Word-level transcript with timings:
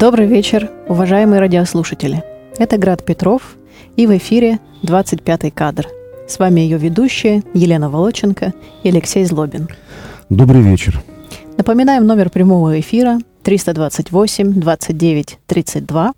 Добрый 0.00 0.26
вечер, 0.26 0.70
уважаемые 0.88 1.40
радиослушатели. 1.40 2.24
Это 2.56 2.78
Град 2.78 3.04
Петров 3.04 3.58
и 3.96 4.06
в 4.06 4.16
эфире 4.16 4.58
25-й 4.82 5.50
кадр. 5.50 5.88
С 6.26 6.38
вами 6.38 6.62
ее 6.62 6.78
ведущие 6.78 7.42
Елена 7.52 7.90
Волоченко 7.90 8.54
и 8.82 8.88
Алексей 8.88 9.26
Злобин. 9.26 9.68
Добрый 10.30 10.62
вечер. 10.62 11.02
Напоминаем 11.58 12.06
номер 12.06 12.30
прямого 12.30 12.80
эфира 12.80 13.18
328 13.42 14.54
29 14.54 15.38
32. 15.46 16.12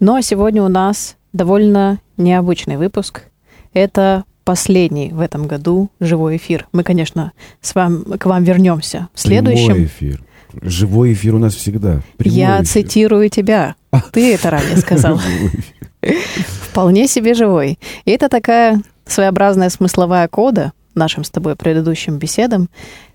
Ну 0.00 0.14
а 0.14 0.22
сегодня 0.22 0.62
у 0.62 0.68
нас 0.68 1.16
довольно 1.34 2.00
необычный 2.16 2.78
выпуск. 2.78 3.24
Это 3.74 4.24
последний 4.44 5.10
в 5.10 5.20
этом 5.20 5.46
году 5.46 5.90
живой 6.00 6.38
эфир. 6.38 6.68
Мы, 6.72 6.82
конечно, 6.84 7.32
с 7.60 7.74
вами, 7.74 8.16
к 8.16 8.24
вам 8.24 8.44
вернемся 8.44 9.08
в 9.12 9.20
следующем. 9.20 9.66
Прямой 9.66 9.84
эфир. 9.84 10.24
Живой 10.62 11.12
эфир 11.12 11.34
у 11.34 11.38
нас 11.38 11.54
всегда. 11.54 12.00
Прямой 12.16 12.38
Я 12.38 12.56
эфир. 12.56 12.66
цитирую 12.66 13.28
тебя. 13.28 13.74
Ты 14.12 14.34
это 14.34 14.50
ранее 14.50 14.76
сказал. 14.76 15.20
Вполне 16.70 17.06
себе 17.06 17.34
живой. 17.34 17.78
И 18.04 18.10
это 18.10 18.28
такая 18.28 18.82
своеобразная 19.06 19.70
смысловая 19.70 20.28
кода 20.28 20.72
нашим 20.94 21.24
с 21.24 21.30
тобой 21.30 21.56
предыдущим 21.56 22.18
беседам. 22.18 22.68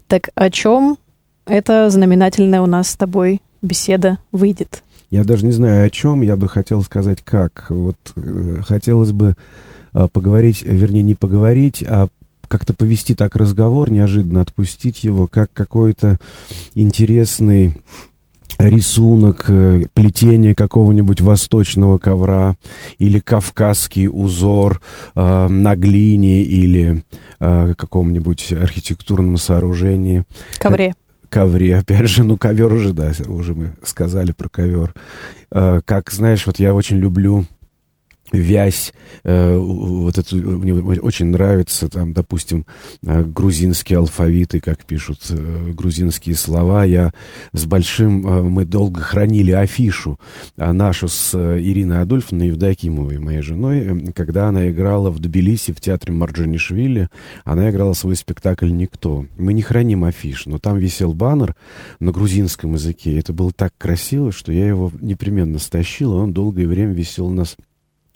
Так 0.07 0.30
о 0.35 0.49
чем 0.49 0.97
эта 1.45 1.89
знаменательная 1.89 2.61
у 2.61 2.66
нас 2.66 2.89
с 2.89 2.95
тобой 2.95 3.41
беседа 3.61 4.19
выйдет? 4.31 4.83
Я 5.09 5.23
даже 5.23 5.45
не 5.45 5.52
знаю 5.52 5.85
о 5.88 5.89
чем, 5.89 6.21
я 6.21 6.35
бы 6.38 6.47
хотел 6.47 6.83
сказать 6.83 7.21
как. 7.23 7.66
Вот 7.69 7.97
э, 8.16 8.61
хотелось 8.66 9.11
бы 9.11 9.35
э, 9.94 10.08
поговорить, 10.11 10.61
вернее, 10.61 11.02
не 11.02 11.16
поговорить, 11.16 11.83
а 11.88 12.08
как-то 12.49 12.73
повести 12.73 13.16
так 13.16 13.38
разговор, 13.38 13.89
неожиданно 13.89 14.41
отпустить 14.41 15.05
его, 15.05 15.28
как 15.28 15.53
какой-то 15.53 16.19
интересный 16.73 17.75
рисунок, 18.58 19.45
э, 19.47 19.86
плетение 19.94 20.53
какого-нибудь 20.53 21.22
восточного 21.22 21.97
ковра 21.97 22.58
или 22.97 23.19
кавказский 23.19 24.09
узор 24.09 24.81
э, 25.16 25.47
на 25.47 25.75
глине 25.78 26.41
или 26.44 27.03
э, 27.39 27.73
каком-нибудь 27.78 28.52
архитектурном 28.52 29.38
сооружении. 29.38 30.25
Ковре. 30.59 30.94
Ковре, 31.30 31.78
опять 31.78 32.09
же, 32.09 32.23
ну 32.23 32.38
ковер 32.38 32.73
уже, 32.73 32.91
да, 32.91 33.11
уже 33.28 33.53
мы 33.53 33.75
сказали 33.84 34.34
про 34.34 34.50
ковер. 34.50 34.94
Э, 35.52 35.80
как, 35.86 36.11
знаешь, 36.11 36.45
вот 36.45 36.59
я 36.59 36.73
очень 36.73 36.97
люблю 36.97 37.45
вязь, 38.31 38.94
э, 39.23 39.58
вот 39.58 40.17
это 40.17 40.35
мне 40.35 40.73
очень 40.73 41.27
нравится, 41.27 41.89
там, 41.89 42.13
допустим, 42.13 42.66
э, 43.03 43.23
грузинские 43.23 43.99
алфавиты, 43.99 44.59
как 44.59 44.85
пишут 44.85 45.19
э, 45.30 45.72
грузинские 45.73 46.35
слова. 46.35 46.83
Я 46.83 47.13
с 47.53 47.66
большим, 47.66 48.25
э, 48.25 48.41
мы 48.44 48.66
долго 48.66 49.02
хранили 49.02 49.52
афишу 49.52 50.19
э, 50.57 50.72
нашу 50.72 51.07
с 51.07 51.31
э, 51.33 51.59
Ириной 51.59 52.02
Адольфовной 52.02 52.47
Евдокимовой, 52.47 53.17
моей 53.19 53.41
женой, 53.41 53.80
э, 53.80 54.11
когда 54.13 54.50
она 54.50 54.69
играла 54.69 55.09
в 55.09 55.19
Тбилиси 55.19 55.73
в 55.73 55.81
театре 55.81 56.13
Марджанишвили, 56.13 57.09
она 57.44 57.69
играла 57.69 57.94
свой 57.94 58.16
спектакль 58.16 58.72
«Никто». 58.72 59.25
Мы 59.38 59.53
не 59.53 59.61
храним 59.61 60.03
афиш, 60.03 60.45
но 60.45 60.59
там 60.59 60.77
висел 60.77 61.13
баннер 61.13 61.55
на 62.00 62.11
грузинском 62.11 62.73
языке. 62.73 63.17
Это 63.17 63.33
было 63.33 63.52
так 63.52 63.73
красиво, 63.77 64.31
что 64.31 64.52
я 64.52 64.67
его 64.67 64.91
непременно 65.02 65.59
стащил, 65.59 66.13
и 66.13 66.17
он 66.17 66.33
долгое 66.33 66.67
время 66.67 66.94
висел 66.94 67.27
у 67.27 67.33
нас 67.33 67.55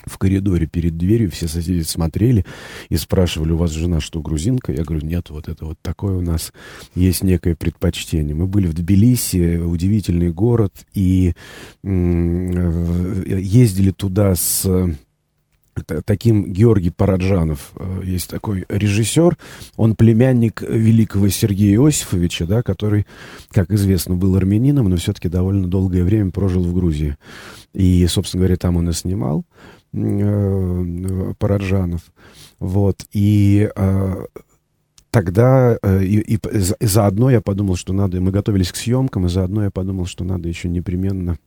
в 0.06 0.18
коридоре 0.18 0.68
перед 0.68 0.98
дверью 0.98 1.32
все 1.32 1.48
соседи 1.48 1.82
смотрели 1.82 2.46
и 2.90 2.98
спрашивали, 2.98 3.52
у 3.52 3.58
вас 3.58 3.72
жена 3.72 4.00
что, 4.00 4.22
грузинка? 4.22 4.72
Я 4.72 4.84
говорю, 4.84 5.06
нет, 5.06 5.30
вот 5.30 5.48
это 5.48 5.66
вот 5.66 5.78
такое 5.82 6.18
у 6.18 6.22
нас 6.22 6.54
есть 6.96 7.24
некое 7.24 7.56
предпочтение. 7.56 8.36
Мы 8.36 8.48
были 8.48 8.68
в 8.68 8.74
Тбилиси, 8.74 9.58
удивительный 9.58 10.32
город, 10.32 10.74
и 10.94 11.34
ездили 11.84 13.92
туда 13.92 14.36
с 14.36 14.68
таким 16.06 16.52
Георгий 16.52 16.92
Параджанов, 16.92 17.72
э, 17.76 18.02
есть 18.04 18.30
такой 18.30 18.66
режиссер, 18.70 19.38
он 19.76 19.96
племянник 19.96 20.62
великого 20.62 21.30
Сергея 21.30 21.78
Иосифовича, 21.78 22.46
да, 22.46 22.62
который, 22.62 23.06
как 23.50 23.72
известно, 23.72 24.16
был 24.16 24.36
армянином, 24.36 24.90
но 24.90 24.98
все-таки 24.98 25.30
довольно 25.30 25.68
долгое 25.68 26.04
время 26.04 26.32
прожил 26.32 26.64
в 26.64 26.74
Грузии. 26.74 27.18
И, 27.74 28.06
собственно 28.08 28.42
говоря, 28.42 28.58
там 28.58 28.78
он 28.78 28.90
и 28.90 28.94
снимал. 28.94 29.46
Э, 29.94 31.34
Параджанов. 31.38 32.02
Вот. 32.60 33.06
И 33.12 33.70
э, 33.76 34.26
тогда 35.12 35.78
э, 35.82 36.04
и, 36.04 36.36
и, 36.36 36.40
заодно 36.80 37.30
я 37.30 37.42
подумал, 37.42 37.76
что 37.76 37.94
надо... 37.94 38.20
Мы 38.20 38.32
готовились 38.32 38.72
к 38.72 38.76
съемкам, 38.76 39.28
и 39.28 39.30
заодно 39.30 39.66
я 39.66 39.72
подумал, 39.72 40.06
что 40.06 40.24
надо 40.24 40.50
еще 40.50 40.70
непременно 40.70 41.38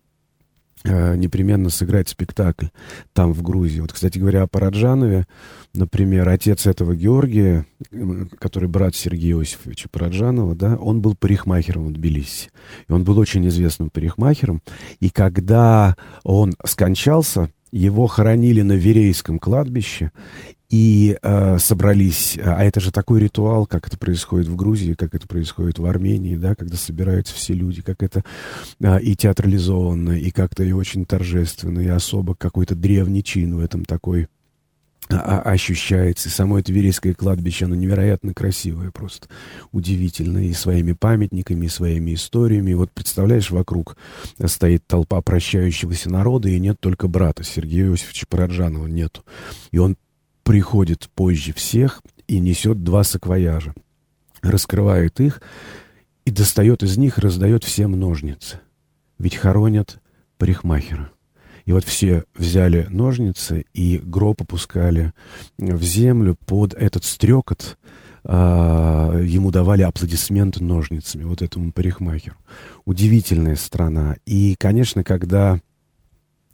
непременно 0.84 1.68
сыграть 1.68 2.08
спектакль 2.08 2.66
там, 3.12 3.32
в 3.32 3.42
Грузии. 3.42 3.80
Вот, 3.80 3.92
кстати 3.92 4.18
говоря, 4.18 4.42
о 4.42 4.46
Параджанове, 4.46 5.26
например, 5.74 6.28
отец 6.28 6.64
этого 6.64 6.94
Георгия, 6.94 7.66
который 8.38 8.68
брат 8.68 8.94
Сергея 8.94 9.36
Иосифовича 9.36 9.88
Параджанова, 9.90 10.54
да, 10.54 10.76
он 10.76 11.00
был 11.00 11.16
парикмахером 11.16 11.86
в 11.86 11.92
Тбилиси. 11.92 12.50
И 12.88 12.92
он 12.92 13.02
был 13.02 13.18
очень 13.18 13.48
известным 13.48 13.90
парикмахером. 13.90 14.62
И 15.00 15.10
когда 15.10 15.96
он 16.22 16.54
скончался, 16.64 17.50
его 17.72 18.06
хоронили 18.06 18.62
на 18.62 18.72
Верейском 18.72 19.38
кладбище, 19.38 20.12
и 20.68 21.16
э, 21.22 21.58
собрались, 21.58 22.36
а 22.42 22.64
это 22.64 22.80
же 22.80 22.90
такой 22.90 23.20
ритуал, 23.20 23.66
как 23.66 23.86
это 23.86 23.96
происходит 23.96 24.48
в 24.48 24.56
Грузии, 24.56 24.94
как 24.94 25.14
это 25.14 25.28
происходит 25.28 25.78
в 25.78 25.86
Армении, 25.86 26.34
да, 26.34 26.56
когда 26.56 26.76
собираются 26.76 27.34
все 27.34 27.54
люди, 27.54 27.82
как 27.82 28.02
это 28.02 28.24
э, 28.80 29.00
и 29.00 29.14
театрализованно, 29.14 30.18
и 30.18 30.30
как-то 30.30 30.64
и 30.64 30.72
очень 30.72 31.06
торжественно, 31.06 31.78
и 31.78 31.86
особо 31.86 32.34
какой-то 32.34 32.74
древний 32.74 33.22
чин 33.22 33.56
в 33.56 33.60
этом 33.60 33.84
такой 33.84 34.26
ощущается. 35.08 36.28
И 36.28 36.32
само 36.32 36.58
это 36.58 36.72
Верейское 36.72 37.14
кладбище, 37.14 37.66
оно 37.66 37.74
невероятно 37.74 38.34
красивое, 38.34 38.90
просто 38.90 39.28
удивительно. 39.72 40.46
И 40.46 40.52
своими 40.52 40.92
памятниками, 40.92 41.66
и 41.66 41.70
своими 41.70 42.14
историями. 42.14 42.72
И 42.72 42.74
вот 42.74 42.90
представляешь, 42.92 43.50
вокруг 43.50 43.96
стоит 44.46 44.86
толпа 44.86 45.20
прощающегося 45.20 46.10
народа, 46.10 46.48
и 46.48 46.58
нет 46.58 46.78
только 46.80 47.08
брата 47.08 47.44
Сергея 47.44 47.86
Иосифовича 47.86 48.26
Параджанова, 48.28 48.86
нету. 48.86 49.24
И 49.70 49.78
он 49.78 49.96
приходит 50.42 51.08
позже 51.14 51.52
всех 51.52 52.02
и 52.26 52.38
несет 52.38 52.82
два 52.82 53.04
саквояжа. 53.04 53.74
Раскрывает 54.42 55.20
их 55.20 55.40
и 56.24 56.30
достает 56.30 56.82
из 56.82 56.96
них, 56.96 57.18
раздает 57.18 57.64
всем 57.64 57.98
ножницы. 57.98 58.60
Ведь 59.18 59.36
хоронят 59.36 60.00
парикмахера. 60.38 61.10
И 61.66 61.72
вот 61.72 61.84
все 61.84 62.24
взяли 62.36 62.86
ножницы 62.88 63.66
и 63.74 63.98
гроб 63.98 64.40
опускали 64.42 65.12
в 65.58 65.82
землю 65.82 66.36
под 66.46 66.74
этот 66.74 67.04
стрекот. 67.04 67.76
А, 68.24 69.20
ему 69.20 69.50
давали 69.50 69.82
аплодисменты 69.82 70.62
ножницами, 70.62 71.24
вот 71.24 71.42
этому 71.42 71.72
парикмахеру. 71.72 72.36
Удивительная 72.84 73.56
страна. 73.56 74.16
И, 74.26 74.54
конечно, 74.58 75.04
когда 75.04 75.60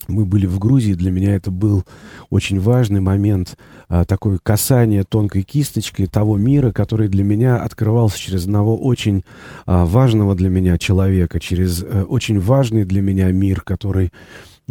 мы 0.09 0.25
были 0.25 0.47
в 0.47 0.59
Грузии, 0.59 0.95
для 0.95 1.11
меня 1.11 1.35
это 1.35 1.51
был 1.51 1.85
очень 2.31 2.59
важный 2.61 3.01
момент, 3.01 3.57
а, 3.89 4.05
такое 4.05 4.39
касание 4.43 5.05
тонкой 5.05 5.43
кисточкой 5.43 6.07
того 6.07 6.37
мира, 6.37 6.73
который 6.73 7.09
для 7.09 7.25
меня 7.25 7.57
открывался 7.63 8.19
через 8.19 8.45
одного 8.45 8.77
очень 8.77 9.25
а, 9.67 9.85
важного 9.85 10.35
для 10.35 10.49
меня 10.49 10.79
человека, 10.79 11.39
через 11.39 11.83
а, 11.83 12.05
очень 12.05 12.41
важный 12.41 12.85
для 12.85 13.01
меня 13.01 13.31
мир, 13.31 13.61
который 13.61 14.13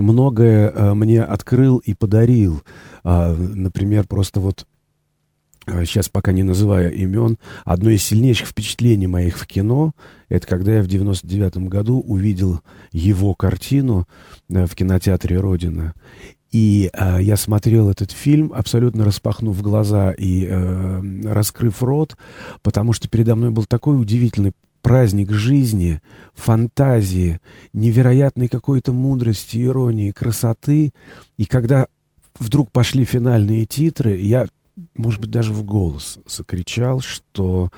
многое 0.02 0.70
э, 0.70 0.94
мне 0.94 1.24
открыл 1.24 1.78
и 1.78 1.94
подарил. 1.94 2.64
Э, 3.04 3.34
например, 3.34 4.08
просто 4.08 4.40
вот 4.40 4.66
сейчас 5.86 6.10
пока 6.10 6.32
не 6.32 6.44
называя 6.44 6.90
имен, 6.90 7.38
одно 7.66 7.90
из 7.90 8.04
сильнейших 8.04 8.48
впечатлений 8.48 9.08
моих 9.08 9.38
в 9.38 9.48
кино, 9.48 9.94
это 10.30 10.48
когда 10.48 10.76
я 10.76 10.84
в 10.84 10.88
99 10.88 11.58
году 11.70 12.00
увидел 12.00 12.62
его 12.92 13.34
картину 13.34 14.08
э, 14.50 14.66
в 14.66 14.76
кинотеатре 14.76 15.40
«Родина». 15.40 15.94
И 16.52 16.90
э, 16.92 17.20
я 17.22 17.38
смотрел 17.38 17.90
этот 17.90 18.12
фильм, 18.12 18.52
абсолютно 18.54 19.06
распахнув 19.06 19.62
глаза 19.62 20.12
и 20.12 20.46
э, 20.50 21.02
раскрыв 21.24 21.82
рот, 21.82 22.18
потому 22.62 22.92
что 22.92 23.08
передо 23.08 23.36
мной 23.36 23.52
был 23.52 23.66
такой 23.66 24.00
удивительный 24.00 24.52
праздник 24.82 25.32
жизни, 25.32 26.02
фантазии, 26.34 27.40
невероятной 27.74 28.48
какой-то 28.48 28.92
мудрости, 28.92 29.64
иронии, 29.64 30.12
красоты. 30.12 30.94
И 31.38 31.46
когда 31.46 31.88
вдруг 32.40 32.72
пошли 32.72 33.06
финальные 33.06 33.66
титры, 33.66 34.18
я, 34.18 34.48
может 34.96 35.22
быть, 35.22 35.32
даже 35.32 35.54
в 35.54 35.64
голос 35.64 36.20
закричал, 36.26 37.02
что 37.02 37.70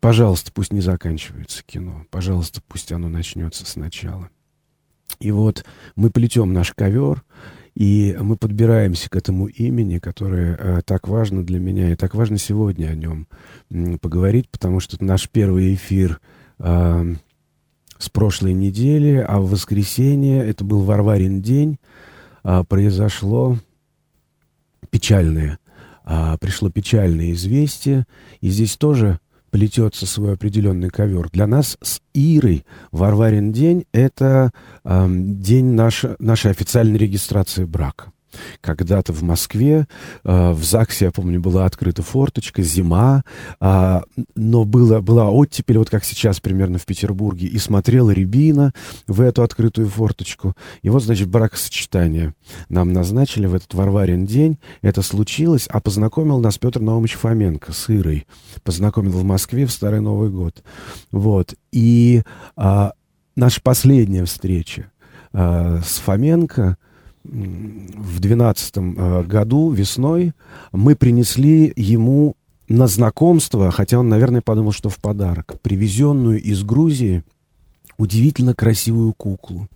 пожалуйста, 0.00 0.50
пусть 0.52 0.72
не 0.72 0.80
заканчивается 0.80 1.62
кино, 1.64 2.06
пожалуйста, 2.10 2.60
пусть 2.66 2.92
оно 2.92 3.08
начнется 3.08 3.64
сначала. 3.66 4.30
И 5.18 5.30
вот 5.30 5.64
мы 5.96 6.10
плетем 6.10 6.52
наш 6.52 6.72
ковер, 6.72 7.24
и 7.74 8.16
мы 8.20 8.36
подбираемся 8.36 9.08
к 9.08 9.16
этому 9.16 9.46
имени, 9.46 9.98
которое 9.98 10.56
э, 10.56 10.80
так 10.84 11.08
важно 11.08 11.44
для 11.44 11.58
меня, 11.58 11.92
и 11.92 11.96
так 11.96 12.14
важно 12.14 12.38
сегодня 12.38 12.86
о 12.88 12.94
нем 12.94 13.26
м, 13.70 13.98
поговорить, 13.98 14.48
потому 14.50 14.80
что 14.80 15.02
наш 15.04 15.28
первый 15.28 15.74
эфир 15.74 16.20
с 16.60 18.08
прошлой 18.08 18.54
недели, 18.54 19.24
а 19.26 19.40
в 19.40 19.50
воскресенье, 19.50 20.44
это 20.44 20.64
был 20.64 20.82
Варварин 20.82 21.42
день, 21.42 21.78
а, 22.42 22.64
произошло 22.64 23.58
печальное. 24.90 25.58
А, 26.04 26.36
пришло 26.38 26.70
печальное 26.70 27.32
известие, 27.32 28.06
и 28.40 28.48
здесь 28.48 28.76
тоже 28.76 29.20
плетется 29.50 30.06
свой 30.06 30.34
определенный 30.34 30.90
ковер. 30.90 31.28
Для 31.30 31.46
нас 31.46 31.76
с 31.82 32.00
Ирой 32.14 32.64
Варварин 32.90 33.52
день— 33.52 33.84
это 33.92 34.52
э, 34.84 35.06
день 35.10 35.72
наша, 35.72 36.16
нашей 36.20 36.52
официальной 36.52 36.98
регистрации 36.98 37.64
брака. 37.64 38.12
Когда-то 38.60 39.12
в 39.12 39.22
Москве, 39.22 39.86
э, 40.24 40.50
в 40.52 40.62
ЗАГСе, 40.62 41.06
я 41.06 41.10
помню, 41.10 41.40
была 41.40 41.64
открыта 41.64 42.02
форточка, 42.02 42.62
зима, 42.62 43.24
э, 43.60 44.00
но 44.34 44.64
было, 44.64 45.00
была 45.00 45.30
оттепель, 45.30 45.78
вот 45.78 45.90
как 45.90 46.04
сейчас 46.04 46.40
примерно 46.40 46.78
в 46.78 46.86
Петербурге, 46.86 47.46
и 47.46 47.58
смотрела 47.58 48.10
Рябина 48.10 48.72
в 49.06 49.20
эту 49.20 49.42
открытую 49.42 49.88
форточку. 49.88 50.54
И 50.82 50.90
вот, 50.90 51.02
значит, 51.02 51.28
бракосочетание 51.28 52.34
нам 52.68 52.92
назначили 52.92 53.46
в 53.46 53.54
этот 53.54 53.74
Варварин 53.74 54.26
день. 54.26 54.58
Это 54.82 55.02
случилось, 55.02 55.66
а 55.68 55.80
познакомил 55.80 56.40
нас 56.40 56.58
Петр 56.58 56.80
Наумович 56.80 57.14
Фоменко 57.14 57.72
с 57.72 57.90
Ирой. 57.90 58.26
Познакомил 58.62 59.12
в 59.12 59.24
Москве 59.24 59.66
в 59.66 59.72
Старый 59.72 60.00
Новый 60.00 60.30
год. 60.30 60.62
Вот. 61.10 61.54
И 61.72 62.22
э, 62.56 62.90
наша 63.36 63.60
последняя 63.62 64.24
встреча 64.24 64.90
э, 65.32 65.80
с 65.84 65.98
Фоменко— 65.98 66.76
в 67.24 68.20
2012 68.20 68.76
э, 68.76 69.22
году 69.24 69.70
весной 69.70 70.32
мы 70.72 70.96
принесли 70.96 71.72
ему 71.76 72.36
на 72.68 72.86
знакомство, 72.86 73.70
хотя 73.70 73.98
он, 73.98 74.08
наверное, 74.08 74.40
подумал, 74.40 74.72
что 74.72 74.88
в 74.88 74.98
подарок, 74.98 75.60
привезенную 75.60 76.40
из 76.40 76.62
Грузии 76.62 77.24
удивительно 77.98 78.54
красивую 78.54 79.12
куклу. 79.12 79.68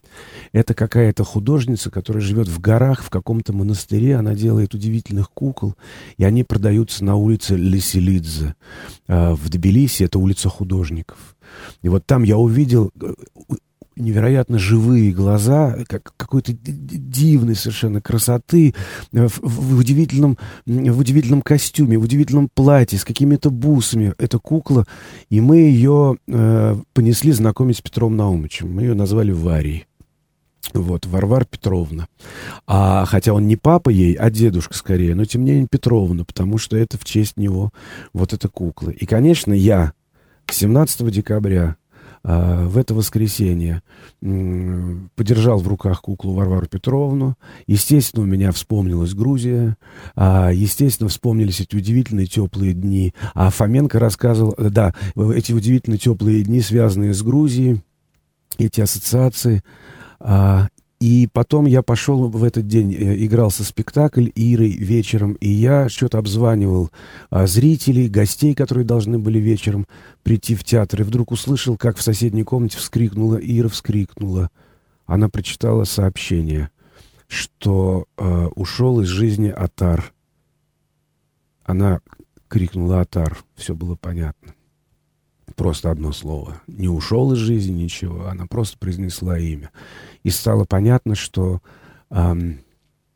Это 0.53 0.73
какая-то 0.75 1.25
художница, 1.25 1.91
которая 1.91 2.23
живет 2.23 2.49
в 2.49 2.61
горах, 2.61 3.03
в 3.03 3.11
каком-то 3.11 3.53
монастыре. 3.53 4.17
Она 4.17 4.35
делает 4.35 4.73
удивительных 4.73 5.31
кукол, 5.31 5.75
и 6.17 6.25
они 6.25 6.45
продаются 6.45 7.05
на 7.05 7.17
улице 7.17 7.57
Леселидзе. 7.57 8.55
Э, 9.09 9.35
в 9.35 9.51
Тбилиси 9.51 10.05
это 10.05 10.19
улица 10.19 10.49
художников. 10.49 11.37
И 11.83 11.89
вот 11.89 12.07
там 12.07 12.23
я 12.23 12.39
увидел 12.39 12.91
э, 13.01 13.13
невероятно 13.97 14.59
живые 14.59 15.13
глаза, 15.13 15.77
как 15.89 16.13
какой-то 16.17 16.53
дивной 16.53 17.55
совершенно 17.55 18.01
красоты, 18.01 18.75
э, 19.13 19.29
в, 19.29 19.41
в, 19.43 19.79
удивительном, 19.79 20.39
в 20.67 20.99
удивительном 20.99 21.43
костюме, 21.43 21.99
в 21.99 22.05
удивительном 22.05 22.49
платье, 22.53 22.99
с 22.99 23.05
какими-то 23.05 23.51
бусами. 23.51 24.15
Это 24.19 24.39
кукла, 24.39 24.87
и 25.29 25.41
мы 25.41 25.59
ее 25.59 26.17
э, 26.27 26.77
понесли 26.93 27.33
знакомить 27.33 27.79
с 27.79 27.83
Петром 27.83 28.17
Наумовичем. 28.17 28.73
Мы 28.73 28.83
ее 28.83 28.95
назвали 28.95 29.33
Варей. 29.33 29.87
Вот, 30.73 31.07
Варвар 31.07 31.45
Петровна. 31.45 32.09
А, 32.67 33.05
хотя 33.05 33.33
он 33.33 33.47
не 33.47 33.57
папа 33.57 33.91
ей, 33.91 34.15
а 34.15 34.31
дедушка 34.31 34.75
скорее, 34.75 35.15
но 35.15 35.25
тем 35.25 35.45
не 35.45 35.53
менее 35.53 35.69
Петровна, 35.71 36.25
потому 36.25 36.59
что 36.59 36.77
это 36.77 36.99
в 36.99 37.05
честь 37.05 37.37
него 37.37 37.71
вот 38.13 38.33
эта 38.33 38.49
кукла. 38.49 38.91
И, 38.91 39.05
конечно, 39.05 39.53
я 39.53 39.93
17 40.51 41.11
декабря 41.11 41.77
в 42.25 42.79
это 42.79 42.95
воскресенье 42.95 43.83
подержал 44.21 45.59
в 45.59 45.69
руках 45.69 46.01
куклу 46.01 46.33
Варвару 46.33 46.67
Петровну. 46.67 47.37
Естественно, 47.67 48.23
у 48.23 48.27
меня 48.27 48.51
вспомнилась 48.51 49.13
Грузия. 49.13 49.77
А, 50.17 50.51
естественно, 50.51 51.11
вспомнились 51.11 51.61
эти 51.61 51.77
удивительные 51.77 52.27
теплые 52.27 52.73
дни. 52.73 53.13
А 53.35 53.51
Фоменко 53.51 53.99
рассказывал, 53.99 54.55
да, 54.59 54.95
эти 55.15 55.53
удивительные 55.53 55.99
теплые 55.99 56.43
дни, 56.43 56.63
связанные 56.63 57.13
с 57.13 57.23
Грузией, 57.23 57.83
эти 58.59 58.81
ассоциации. 58.81 59.63
А, 61.05 61.07
и 61.07 61.27
потом 61.27 61.67
я 61.67 61.83
пошел 61.83 62.29
в 62.29 62.43
этот 62.43 62.67
день, 62.67 62.95
э, 62.95 63.25
игрался 63.25 63.63
спектакль 63.63 64.31
Ирой 64.35 64.71
вечером, 64.71 65.35
и 65.35 65.49
я 65.49 65.89
что-то 65.89 66.19
обзванивал 66.19 66.91
а, 67.31 67.47
зрителей, 67.47 68.09
гостей, 68.09 68.55
которые 68.55 68.85
должны 68.85 69.19
были 69.19 69.39
вечером 69.39 69.87
прийти 70.23 70.55
в 70.55 70.65
театр, 70.65 71.03
и 71.03 71.05
вдруг 71.05 71.31
услышал, 71.31 71.77
как 71.77 71.99
в 71.99 72.03
соседней 72.03 72.45
комнате 72.45 72.79
вскрикнула 72.79 73.37
Ира, 73.37 73.69
вскрикнула. 73.69 74.51
Она 75.07 75.29
прочитала 75.29 75.85
сообщение, 75.85 76.71
что 77.29 78.07
э, 78.17 78.47
ушел 78.57 79.01
из 79.01 79.09
жизни 79.09 79.49
Атар. 79.49 80.13
Она 81.65 82.01
крикнула 82.49 83.03
Атар, 83.03 83.37
все 83.57 83.75
было 83.75 83.95
понятно. 83.95 84.55
Просто 85.57 85.91
одно 85.91 86.13
слово. 86.13 86.61
Не 86.67 86.89
ушел 86.89 87.33
из 87.33 87.39
жизни 87.39 87.83
ничего, 87.83 88.27
она 88.27 88.47
просто 88.47 88.77
произнесла 88.77 89.39
имя. 89.39 89.71
И 90.25 90.31
стало 90.31 90.65
понятно, 90.65 91.15
что 91.15 91.61
эм, 92.11 92.61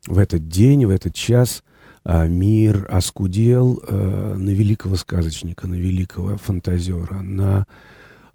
в 0.07 0.17
этот 0.17 0.47
день, 0.47 0.85
в 0.85 0.89
этот 0.89 1.13
час 1.13 1.63
э, 2.05 2.27
мир 2.27 2.87
оскудел 2.89 3.81
э, 3.85 4.35
на 4.37 4.49
великого 4.51 4.95
сказочника, 4.95 5.67
на 5.67 5.75
великого 5.75 6.37
фантазера, 6.37 7.15
на 7.15 7.65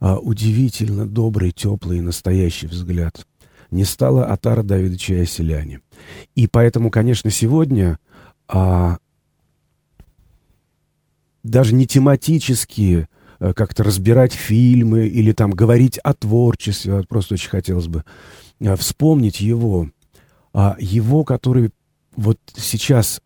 э, 0.01 0.15
удивительно 0.17 1.07
добрый, 1.07 1.53
теплый 1.53 1.99
и 1.99 2.03
настоящий 2.03 2.67
взгляд. 2.67 3.27
Не 3.71 3.85
стало 3.85 4.27
Атара 4.27 4.63
Давидовича 4.63 5.15
и 5.15 5.21
Оселяне. 5.21 5.81
И 6.35 6.47
поэтому, 6.47 6.91
конечно, 6.91 7.31
сегодня 7.31 7.99
а, 8.47 8.99
даже 11.43 11.75
не 11.75 11.87
тематические 11.87 13.09
Э, 13.09 13.14
как-то 13.39 13.85
разбирать 13.85 14.33
фильмы 14.33 15.07
или 15.07 15.33
там 15.33 15.51
говорить 15.51 15.99
о 15.99 16.15
творчестве. 16.15 17.03
Просто 17.09 17.35
очень 17.35 17.51
хотелось 17.51 17.89
бы 17.89 18.05
э, 18.61 18.77
вспомнить 18.77 19.41
его. 19.41 19.89
А 20.53 20.77
его, 20.79 21.25
который 21.25 21.71
вот 22.17 22.39
сейчас 22.57 23.21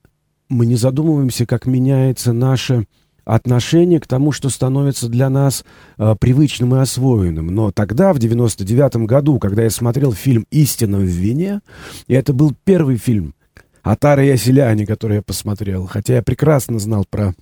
мы 0.48 0.66
не 0.66 0.76
задумываемся, 0.76 1.46
как 1.46 1.66
меняется 1.66 2.32
наше 2.32 2.86
отношение 3.28 4.00
к 4.00 4.06
тому, 4.06 4.32
что 4.32 4.48
становится 4.48 5.08
для 5.08 5.28
нас 5.28 5.64
э, 5.98 6.16
привычным 6.18 6.74
и 6.74 6.78
освоенным. 6.78 7.48
Но 7.48 7.70
тогда, 7.70 8.14
в 8.14 8.18
99 8.18 9.06
году, 9.06 9.38
когда 9.38 9.64
я 9.64 9.70
смотрел 9.70 10.14
фильм 10.14 10.46
«Истина 10.50 10.96
в 10.96 11.02
вине», 11.02 11.60
и 12.06 12.14
это 12.14 12.32
был 12.32 12.54
первый 12.64 12.96
фильм 12.96 13.34
«Атара 13.82 14.24
и 14.24 14.30
оселяне», 14.30 14.86
который 14.86 15.16
я 15.16 15.22
посмотрел, 15.22 15.86
хотя 15.86 16.14
я 16.14 16.22
прекрасно 16.22 16.78
знал 16.78 17.04
про 17.08 17.34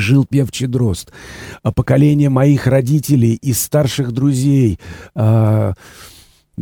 жил 0.00 0.24
певчий 0.24 0.66
дрозд. 0.66 1.12
А 1.62 1.72
поколение 1.72 2.30
моих 2.30 2.66
родителей 2.66 3.34
и 3.34 3.52
старших 3.52 4.12
друзей 4.12 4.78
а, 5.14 5.74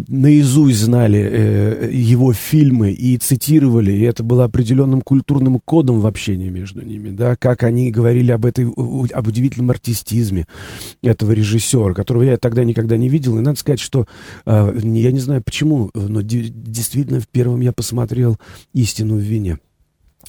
наизусть 0.08 0.78
знали 0.78 1.18
э, 1.18 1.90
его 1.92 2.32
фильмы 2.32 2.92
и 2.92 3.16
цитировали, 3.16 3.92
и 3.92 4.02
это 4.02 4.22
было 4.22 4.44
определенным 4.44 5.00
культурным 5.00 5.60
кодом 5.64 6.00
в 6.00 6.06
общении 6.06 6.48
между 6.48 6.82
ними, 6.82 7.10
да, 7.10 7.36
как 7.36 7.62
они 7.64 7.90
говорили 7.90 8.30
об 8.30 8.46
этой, 8.46 8.66
об 8.66 9.26
удивительном 9.26 9.70
артистизме 9.70 10.46
этого 11.02 11.32
режиссера, 11.32 11.94
которого 11.94 12.22
я 12.22 12.36
тогда 12.36 12.64
никогда 12.64 12.96
не 12.96 13.08
видел, 13.08 13.38
и 13.38 13.42
надо 13.42 13.58
сказать, 13.58 13.80
что 13.80 14.06
э, 14.46 14.78
я 14.82 15.12
не 15.12 15.20
знаю 15.20 15.42
почему, 15.42 15.90
но 15.94 16.20
действительно 16.22 17.20
в 17.20 17.28
первом 17.28 17.60
я 17.60 17.72
посмотрел 17.72 18.38
«Истину 18.72 19.16
в 19.16 19.20
вине» 19.20 19.58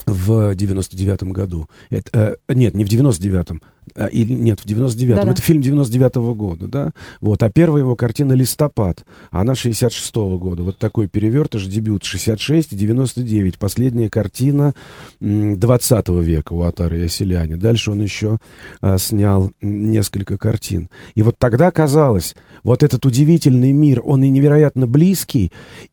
в 0.05 0.51
99-м 0.51 1.31
году. 1.31 1.67
Это, 1.89 2.37
э, 2.47 2.53
нет, 2.53 2.73
не 2.73 2.85
в 2.85 2.89
99-м, 2.89 3.61
а, 3.95 4.07
или 4.07 4.33
нет, 4.33 4.59
в 4.59 4.65
99-м. 4.65 5.15
Да-да. 5.15 5.31
Это 5.31 5.41
фильм 5.41 5.61
99-го 5.61 6.33
года, 6.35 6.67
да? 6.67 6.91
Вот. 7.21 7.41
А 7.43 7.49
первая 7.49 7.83
его 7.83 7.95
картина 7.95 8.33
«Листопад», 8.33 9.05
она 9.31 9.53
66-го 9.53 10.37
года. 10.37 10.63
Вот 10.63 10.77
такой 10.77 11.07
перевертыш, 11.07 11.65
дебют 11.65 12.03
66 12.03 12.73
и 12.73 12.75
99. 12.75 13.57
Последняя 13.57 14.09
картина 14.09 14.73
20 15.19 16.09
века 16.09 16.53
у 16.53 16.61
Атары 16.61 16.99
Яселяне. 16.99 17.57
Дальше 17.57 17.91
он 17.91 18.01
еще 18.01 18.37
а, 18.81 18.97
снял 18.97 19.51
несколько 19.61 20.37
картин. 20.37 20.89
И 21.15 21.21
вот 21.21 21.37
тогда 21.37 21.71
казалось, 21.71 22.35
вот 22.63 22.83
этот 22.83 23.05
удивительный 23.05 23.71
мир, 23.71 24.01
он 24.03 24.23
и 24.23 24.29
невероятно 24.29 24.87
близкий, 24.87 25.51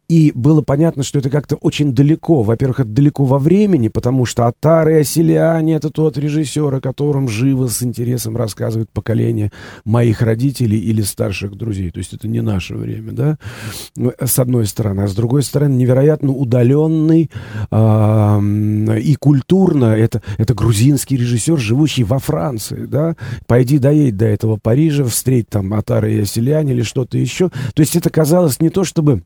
и 0.08 0.32
было 0.34 0.62
понятно, 0.62 1.02
что 1.02 1.18
это 1.18 1.30
как-то 1.30 1.56
очень 1.56 1.92
далеко. 1.92 2.42
Во-первых, 2.42 2.80
это 2.80 2.88
далеко 2.88 3.24
во 3.24 3.38
времени, 3.38 3.88
потому 3.88 4.24
что 4.24 4.46
Атар 4.46 4.88
и 4.88 4.94
Оселяне— 4.94 5.74
это 5.76 5.90
тот 5.90 6.16
режиссер, 6.16 6.74
о 6.74 6.80
котором 6.80 7.28
живо 7.28 7.66
с 7.66 7.82
интересом 7.82 8.36
рассказывает 8.36 8.90
поколение 8.90 9.50
моих 9.84 10.22
родителей 10.22 10.78
или 10.78 11.02
старших 11.02 11.56
друзей. 11.56 11.90
То 11.90 11.98
есть 11.98 12.12
это 12.12 12.28
не 12.28 12.40
наше 12.40 12.76
время, 12.76 13.12
да, 13.12 13.38
с 14.24 14.38
одной 14.38 14.66
стороны. 14.66 15.02
А 15.02 15.08
с 15.08 15.14
другой 15.14 15.42
стороны, 15.42 15.74
невероятно 15.74 16.32
удаленный 16.32 17.30
и 17.72 19.16
культурно. 19.16 19.86
Это, 19.86 20.22
это 20.38 20.54
грузинский 20.54 21.16
режиссер, 21.16 21.58
живущий 21.58 22.04
во 22.04 22.18
Франции, 22.18 22.86
да. 22.86 23.16
Пойди 23.46 23.78
доедь 23.78 24.16
до 24.16 24.26
этого 24.26 24.56
Парижа, 24.56 25.04
встреть 25.04 25.48
там 25.48 25.74
Атара 25.74 26.08
и 26.10 26.20
Оселяне 26.20 26.72
или 26.72 26.82
что-то 26.82 27.18
еще. 27.18 27.50
То 27.74 27.80
есть 27.80 27.96
это 27.96 28.10
казалось 28.10 28.60
не 28.60 28.70
то, 28.70 28.84
чтобы 28.84 29.22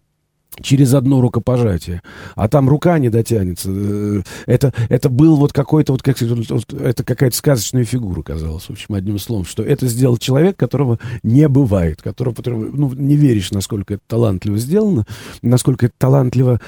через 0.61 0.95
одно 0.95 1.21
рукопожатие, 1.21 2.02
а 2.35 2.49
там 2.49 2.69
рука 2.69 2.99
не 2.99 3.09
дотянется. 3.09 3.71
Э, 3.73 4.23
это, 4.47 4.73
это 4.88 5.09
был 5.09 5.37
вот 5.37 5.52
какой-то, 5.52 5.92
вот, 5.92 6.02
как, 6.02 6.21
это 6.21 7.04
какая-то 7.04 7.37
сказочная 7.37 7.85
фигура, 7.85 8.23
казалось, 8.23 8.64
в 8.64 8.71
общем, 8.71 8.95
одним 8.95 9.19
словом, 9.19 9.45
что 9.45 9.62
это 9.62 9.87
сделал 9.87 10.16
человек, 10.19 10.57
которого 10.57 10.99
не 11.23 11.49
бывает, 11.49 12.02
которого, 12.02 12.35
которого 12.35 12.64
ну, 12.73 12.92
не 12.95 13.16
веришь, 13.16 13.52
насколько 13.52 13.95
это 13.95 14.02
талантливо 14.07 14.59
сделано, 14.59 15.07
насколько 15.42 15.87
это 15.87 15.95
талантливо 15.99 16.61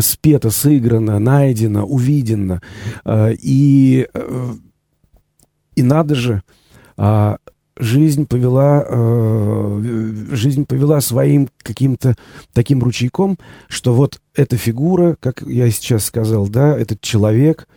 спето, 0.00 0.50
сыграно, 0.50 1.18
найдено, 1.18 1.84
увидено. 1.84 2.62
Э, 3.04 3.34
и, 3.34 4.08
э, 4.12 4.54
и 5.74 5.82
надо 5.82 6.14
же, 6.14 6.42
а, 6.96 7.36
жизнь 7.76 8.26
повела, 8.26 8.84
э, 8.88 10.14
жизнь 10.32 10.66
повела 10.66 11.00
своим 11.00 11.48
каким-то 11.62 12.16
таким 12.52 12.82
ручейком, 12.82 13.38
что 13.68 13.94
вот 13.94 14.20
эта 14.34 14.56
фигура, 14.56 15.16
как 15.20 15.42
я 15.42 15.70
сейчас 15.70 16.04
сказал, 16.04 16.48
да, 16.48 16.76
этот 16.76 17.00
человек, 17.00 17.68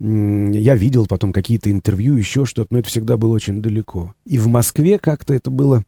я 0.00 0.76
видел 0.76 1.06
потом 1.06 1.32
какие-то 1.32 1.70
интервью, 1.70 2.16
еще 2.16 2.44
что-то, 2.44 2.68
но 2.70 2.78
это 2.78 2.88
всегда 2.88 3.16
было 3.16 3.34
очень 3.34 3.60
далеко. 3.60 4.14
И 4.24 4.38
в 4.38 4.46
Москве 4.46 4.98
как-то 4.98 5.34
это 5.34 5.50
было 5.50 5.82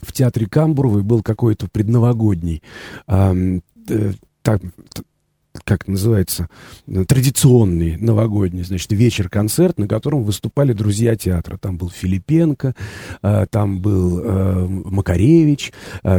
в 0.00 0.12
театре 0.12 0.46
Камбуровой 0.46 1.02
был 1.02 1.22
какой-то 1.22 1.68
предновогодний 1.68 2.62
э, 3.06 3.60
так, 4.42 4.62
как 5.64 5.88
называется, 5.88 6.48
э, 6.86 7.04
традиционный 7.04 7.96
новогодний, 7.96 8.62
значит, 8.62 8.92
вечер-концерт, 8.92 9.78
на 9.78 9.88
котором 9.88 10.24
выступали 10.24 10.72
друзья 10.72 11.16
театра. 11.16 11.58
Там 11.58 11.76
был 11.76 11.90
Филипенко, 11.90 12.74
э, 13.22 13.46
там 13.50 13.80
был 13.80 14.20
э, 14.20 14.66
Макаревич, 14.66 15.72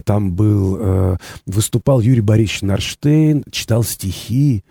там 0.05 0.33
был, 0.33 1.17
выступал 1.45 2.01
Юрий 2.01 2.21
Борисович 2.21 2.61
Нарштейн, 2.61 3.43
читал 3.51 3.83
стихи, 3.83 4.63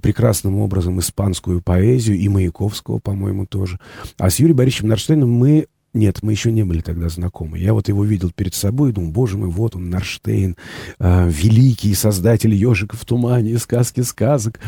прекрасным 0.00 0.58
образом 0.58 0.98
испанскую 1.00 1.60
поэзию 1.60 2.16
и 2.18 2.28
Маяковского, 2.28 2.98
по-моему, 2.98 3.46
тоже. 3.46 3.78
А 4.18 4.30
с 4.30 4.38
Юрием 4.38 4.56
Борисовичем 4.56 4.88
Нарштейном 4.88 5.30
мы 5.30 5.66
нет, 5.94 6.22
мы 6.22 6.32
еще 6.32 6.50
не 6.50 6.64
были 6.64 6.80
тогда 6.80 7.08
знакомы. 7.08 7.58
Я 7.58 7.72
вот 7.72 7.86
его 7.86 8.04
видел 8.04 8.32
перед 8.32 8.54
собой 8.54 8.90
и 8.90 8.92
думал, 8.92 9.12
боже 9.12 9.38
мой, 9.38 9.48
вот 9.48 9.76
он, 9.76 9.90
Нарштейн, 9.90 10.56
э, 10.98 11.30
великий 11.30 11.94
создатель 11.94 12.52
«Ежика 12.52 12.96
в 12.96 13.04
тумане», 13.04 13.56
сказки 13.58 14.00
сказок. 14.00 14.58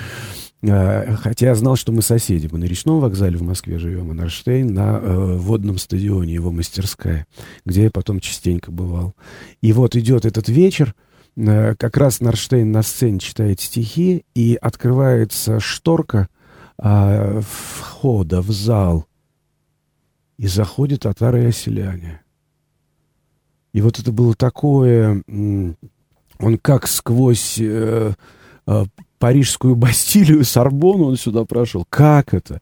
Э, 0.63 1.17
хотя 1.17 1.47
я 1.49 1.55
знал, 1.57 1.75
что 1.75 1.91
мы 1.91 2.03
соседи. 2.03 2.49
Мы 2.51 2.59
на 2.59 2.65
речном 2.65 3.01
вокзале 3.01 3.37
в 3.37 3.43
Москве 3.43 3.81
живем, 3.81 4.13
а 4.13 4.15
Нарштейн 4.15 4.73
на 4.73 5.01
э, 5.03 5.37
водном 5.37 5.79
стадионе, 5.79 6.33
его 6.33 6.53
мастерская, 6.53 7.27
где 7.65 7.85
я 7.85 7.91
потом 7.91 8.21
частенько 8.21 8.71
бывал. 8.71 9.17
И 9.61 9.73
вот 9.73 9.97
идет 9.97 10.27
этот 10.27 10.49
вечер, 10.49 10.95
э, 11.37 11.75
как 11.75 11.97
раз 11.97 12.21
Нарштейн 12.21 12.71
на 12.71 12.83
сцене 12.83 13.19
читает 13.19 13.61
стихи, 13.61 14.25
и 14.37 14.57
открывается 14.61 15.59
шторка 15.59 16.29
э, 16.81 17.41
входа 17.41 18.43
в 18.43 18.53
зал— 18.53 19.07
и 20.39 20.47
заходят 20.47 21.01
татары 21.03 21.45
и 21.45 21.47
оселяне. 21.47 22.23
И 23.73 23.81
вот 23.81 23.99
это 23.99 24.13
было 24.13 24.35
такое... 24.35 25.23
Он 26.39 26.59
как 26.59 26.87
сквозь 26.87 27.57
э, 27.59 28.13
э, 28.67 28.85
парижскую 29.19 29.75
Бастилию, 29.75 30.45
Сорбону 30.45 31.07
он 31.07 31.17
сюда 31.17 31.47
прошел. 31.47 31.87
Как 31.89 32.35
это? 32.35 32.61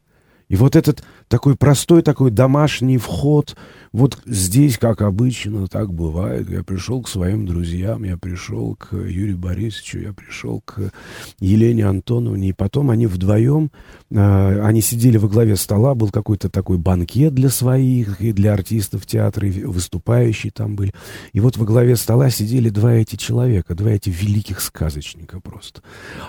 И 0.49 0.55
вот 0.55 0.77
этот 0.77 1.03
такой 1.29 1.57
простой, 1.57 2.03
такой 2.03 2.31
домашний 2.31 2.99
вход, 2.99 3.57
вот 3.95 4.19
здесь, 4.27 4.77
как 4.77 5.03
обычно, 5.03 5.69
так 5.69 5.95
бывает. 5.95 6.51
Я 6.51 6.65
пришел 6.65 7.01
к 7.01 7.09
своим 7.09 7.47
друзьям, 7.47 8.03
я 8.03 8.17
пришел 8.17 8.75
к 8.75 8.93
Юрию 8.93 9.39
Борисовичу, 9.39 10.01
я 10.01 10.13
пришел 10.13 10.61
к 10.65 10.91
Елене 11.39 11.87
Антоновне, 11.87 12.49
и 12.49 12.53
потом 12.53 12.91
они 12.91 13.07
вдвоем, 13.07 13.71
э, 14.11 14.61
они 14.63 14.81
сидели 14.81 15.17
во 15.17 15.29
главе 15.29 15.55
стола, 15.55 15.95
был 15.95 16.11
какой-то 16.11 16.49
такой 16.49 16.77
банкет 16.77 17.35
для 17.35 17.51
своих 17.51 18.21
и 18.21 18.33
для 18.33 18.53
артистов 18.53 19.07
театра, 19.07 19.47
и 19.47 19.63
выступающие 19.63 20.51
там 20.51 20.75
были. 20.75 20.93
И 21.33 21.39
вот 21.39 21.57
во 21.57 21.65
главе 21.65 21.95
стола 21.95 22.31
сидели 22.31 22.71
два 22.71 22.95
эти 22.95 23.15
человека, 23.15 23.77
два 23.77 23.91
эти 23.91 24.11
великих 24.11 24.61
сказочника 24.61 25.39
просто. 25.39 25.83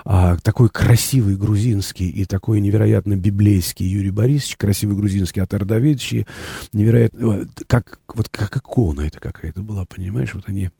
А, 0.04 0.36
такой 0.36 0.68
красивый 0.68 1.34
грузинский 1.34 2.08
и 2.08 2.26
такой 2.26 2.60
невероятно 2.60 3.16
библейский 3.16 3.88
Юрий 3.88 4.12
Борисович, 4.12 4.56
красивый 4.56 4.85
грузинский 4.94 5.40
Атар 5.40 5.64
Давидович, 5.64 6.26
невероятно, 6.72 7.48
как, 7.66 8.00
вот 8.14 8.28
как 8.28 8.56
икона 8.56 9.02
это 9.02 9.20
какая-то 9.20 9.62
была, 9.62 9.84
понимаешь, 9.84 10.34
вот 10.34 10.44
они 10.46 10.70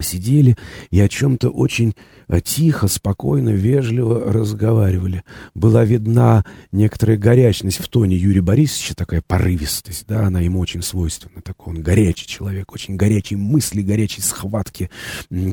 сидели 0.00 0.56
и 0.90 1.00
о 1.00 1.08
чем-то 1.08 1.50
очень 1.50 1.94
э, 2.28 2.40
тихо, 2.40 2.88
спокойно, 2.88 3.50
вежливо 3.50 4.32
разговаривали. 4.32 5.24
Была 5.54 5.84
видна 5.84 6.44
некоторая 6.72 7.16
горячность 7.16 7.78
в 7.78 7.88
тоне 7.88 8.16
Юрия 8.16 8.42
Борисовича, 8.42 8.94
такая 8.94 9.22
порывистость, 9.26 10.06
да, 10.06 10.26
она 10.26 10.40
ему 10.40 10.60
очень 10.60 10.82
свойственна, 10.82 11.42
такой 11.42 11.74
он 11.74 11.82
горячий 11.82 12.26
человек, 12.26 12.72
очень 12.72 12.96
горячие 12.96 13.38
мысли, 13.38 13.82
горячие 13.82 14.22
схватки, 14.22 14.90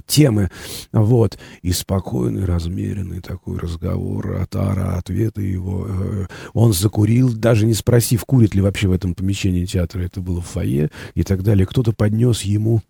темы, 0.06 0.50
вот, 0.92 1.38
и 1.62 1.72
спокойный, 1.72 2.46
размеренный 2.46 3.22
такой 3.22 3.58
разговор 3.58 4.38
от 4.42 4.56
Ара, 4.56 4.98
ответы 4.98 5.42
его. 5.42 5.88
Э, 5.90 6.28
он 6.54 6.74
закурил, 6.74 7.34
даже 7.34 7.66
не 7.66 7.74
спросив, 7.74 8.26
курит 8.26 8.56
ли 8.56 8.62
вообще 8.62 8.88
в 8.88 8.92
этом 8.92 9.16
помещении 9.16 9.66
театра, 9.66 10.02
это 10.02 10.22
было 10.22 10.42
в 10.42 10.46
фойе 10.48 10.90
и 11.14 11.24
так 11.24 11.44
далее. 11.44 11.66
Кто-то 11.66 11.92
поднес 11.92 12.42
ему 12.42 12.82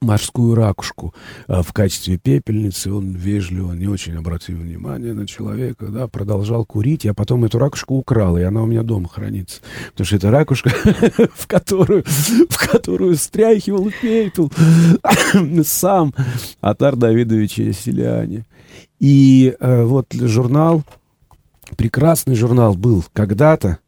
морскую 0.00 0.54
ракушку 0.54 1.14
а, 1.46 1.62
в 1.62 1.72
качестве 1.72 2.16
пепельницы. 2.16 2.92
Он 2.92 3.12
вежливо, 3.12 3.72
не 3.72 3.86
очень 3.86 4.16
обратил 4.16 4.56
внимание 4.56 5.12
на 5.12 5.26
человека, 5.26 5.86
да, 5.86 6.08
продолжал 6.08 6.64
курить. 6.64 7.04
Я 7.04 7.14
потом 7.14 7.44
эту 7.44 7.58
ракушку 7.58 7.96
украл, 7.96 8.38
и 8.38 8.42
она 8.42 8.62
у 8.62 8.66
меня 8.66 8.82
дома 8.82 9.08
хранится. 9.08 9.60
Потому 9.90 10.06
что 10.06 10.16
это 10.16 10.30
ракушка, 10.30 10.70
в 11.34 11.46
которую, 11.46 12.04
в 12.04 12.68
которую 12.70 13.16
стряхивал 13.16 13.90
пепел 14.00 14.50
сам 15.64 16.14
Атар 16.60 16.96
Давидович 16.96 17.76
Селяне. 17.76 18.46
И 18.98 19.54
э, 19.58 19.84
вот 19.84 20.12
журнал, 20.12 20.82
прекрасный 21.76 22.34
журнал 22.34 22.74
был 22.74 23.04
когда-то, 23.12 23.78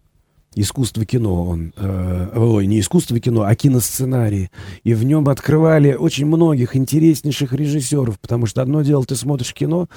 искусство 0.55 1.05
кино 1.05 1.45
он, 1.45 1.73
э, 1.77 2.29
ой, 2.35 2.67
не 2.67 2.81
искусство 2.81 3.19
кино, 3.19 3.43
а 3.43 3.55
киносценарии. 3.55 4.51
И 4.85 4.95
в 4.95 5.05
нем 5.05 5.29
открывали 5.29 5.95
очень 5.95 6.27
многих 6.27 6.77
интереснейших 6.77 7.53
режиссеров, 7.53 8.21
потому 8.21 8.47
что 8.47 8.63
одно 8.63 8.83
дело 8.83 9.05
ты 9.05 9.17
смотришь 9.17 9.55
кино, 9.55 9.89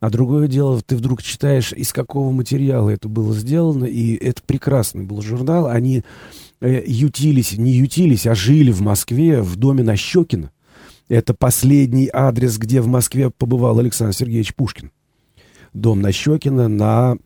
а 0.00 0.10
другое 0.10 0.48
дело 0.48 0.80
ты 0.82 0.96
вдруг 0.96 1.22
читаешь, 1.22 1.72
из 1.72 1.92
какого 1.92 2.30
материала 2.30 2.90
это 2.90 3.08
было 3.08 3.34
сделано, 3.34 3.84
и 3.84 4.14
это 4.14 4.42
прекрасный 4.42 5.04
был 5.04 5.22
журнал. 5.22 5.66
Они 5.66 6.02
э, 6.60 6.82
ютились, 6.86 7.56
не 7.56 7.72
ютились, 7.72 8.26
а 8.26 8.34
жили 8.34 8.70
в 8.70 8.82
Москве 8.82 9.42
в 9.42 9.56
доме 9.56 9.82
на 9.82 9.96
Щекина. 9.96 10.50
Это 11.08 11.34
последний 11.34 12.08
адрес, 12.12 12.58
где 12.58 12.80
в 12.80 12.86
Москве 12.86 13.30
побывал 13.30 13.78
Александр 13.78 14.14
Сергеевич 14.14 14.54
Пушкин. 14.54 14.90
Дом 15.74 16.00
на 16.00 16.12
Щекина 16.12 16.68
на 16.68 17.16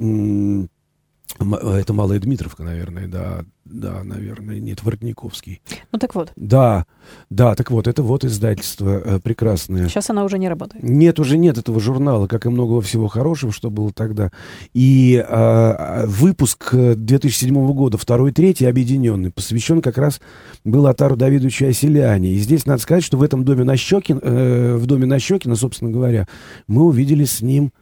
это 1.38 1.92
Малая 1.92 2.18
Дмитровка, 2.18 2.62
наверное, 2.62 3.08
да, 3.08 3.44
да, 3.64 4.02
наверное, 4.04 4.58
нет, 4.58 4.82
Воротниковский. 4.82 5.60
Ну 5.92 5.98
так 5.98 6.14
вот. 6.14 6.32
Да, 6.36 6.86
да, 7.30 7.54
так 7.54 7.70
вот, 7.70 7.86
это 7.88 8.02
вот 8.02 8.24
издательство 8.24 9.02
э, 9.04 9.20
прекрасное. 9.20 9.88
Сейчас 9.88 10.08
она 10.08 10.24
уже 10.24 10.38
не 10.38 10.48
работает. 10.48 10.82
Нет, 10.82 11.18
уже 11.18 11.36
нет 11.36 11.58
этого 11.58 11.80
журнала, 11.80 12.26
как 12.26 12.46
и 12.46 12.48
многого 12.48 12.80
всего 12.80 13.08
хорошего, 13.08 13.52
что 13.52 13.70
было 13.70 13.92
тогда. 13.92 14.30
И 14.72 15.22
э, 15.26 16.06
выпуск 16.06 16.72
2007 16.72 17.72
года, 17.72 17.98
второй, 17.98 18.32
третий, 18.32 18.66
объединенный, 18.66 19.30
посвящен 19.30 19.82
как 19.82 19.98
раз 19.98 20.20
был 20.64 20.86
Атару 20.86 21.16
Давидовичу 21.16 21.66
Оселяне. 21.66 22.32
И 22.32 22.38
здесь 22.38 22.66
надо 22.66 22.80
сказать, 22.80 23.04
что 23.04 23.18
в 23.18 23.22
этом 23.22 23.44
доме 23.44 23.64
Нащекин, 23.64 24.20
э, 24.22 24.76
в 24.76 24.86
доме 24.86 25.06
Нащекина, 25.06 25.56
собственно 25.56 25.90
говоря, 25.90 26.28
мы 26.66 26.84
увидели 26.84 27.24
с 27.24 27.42
ним 27.42 27.72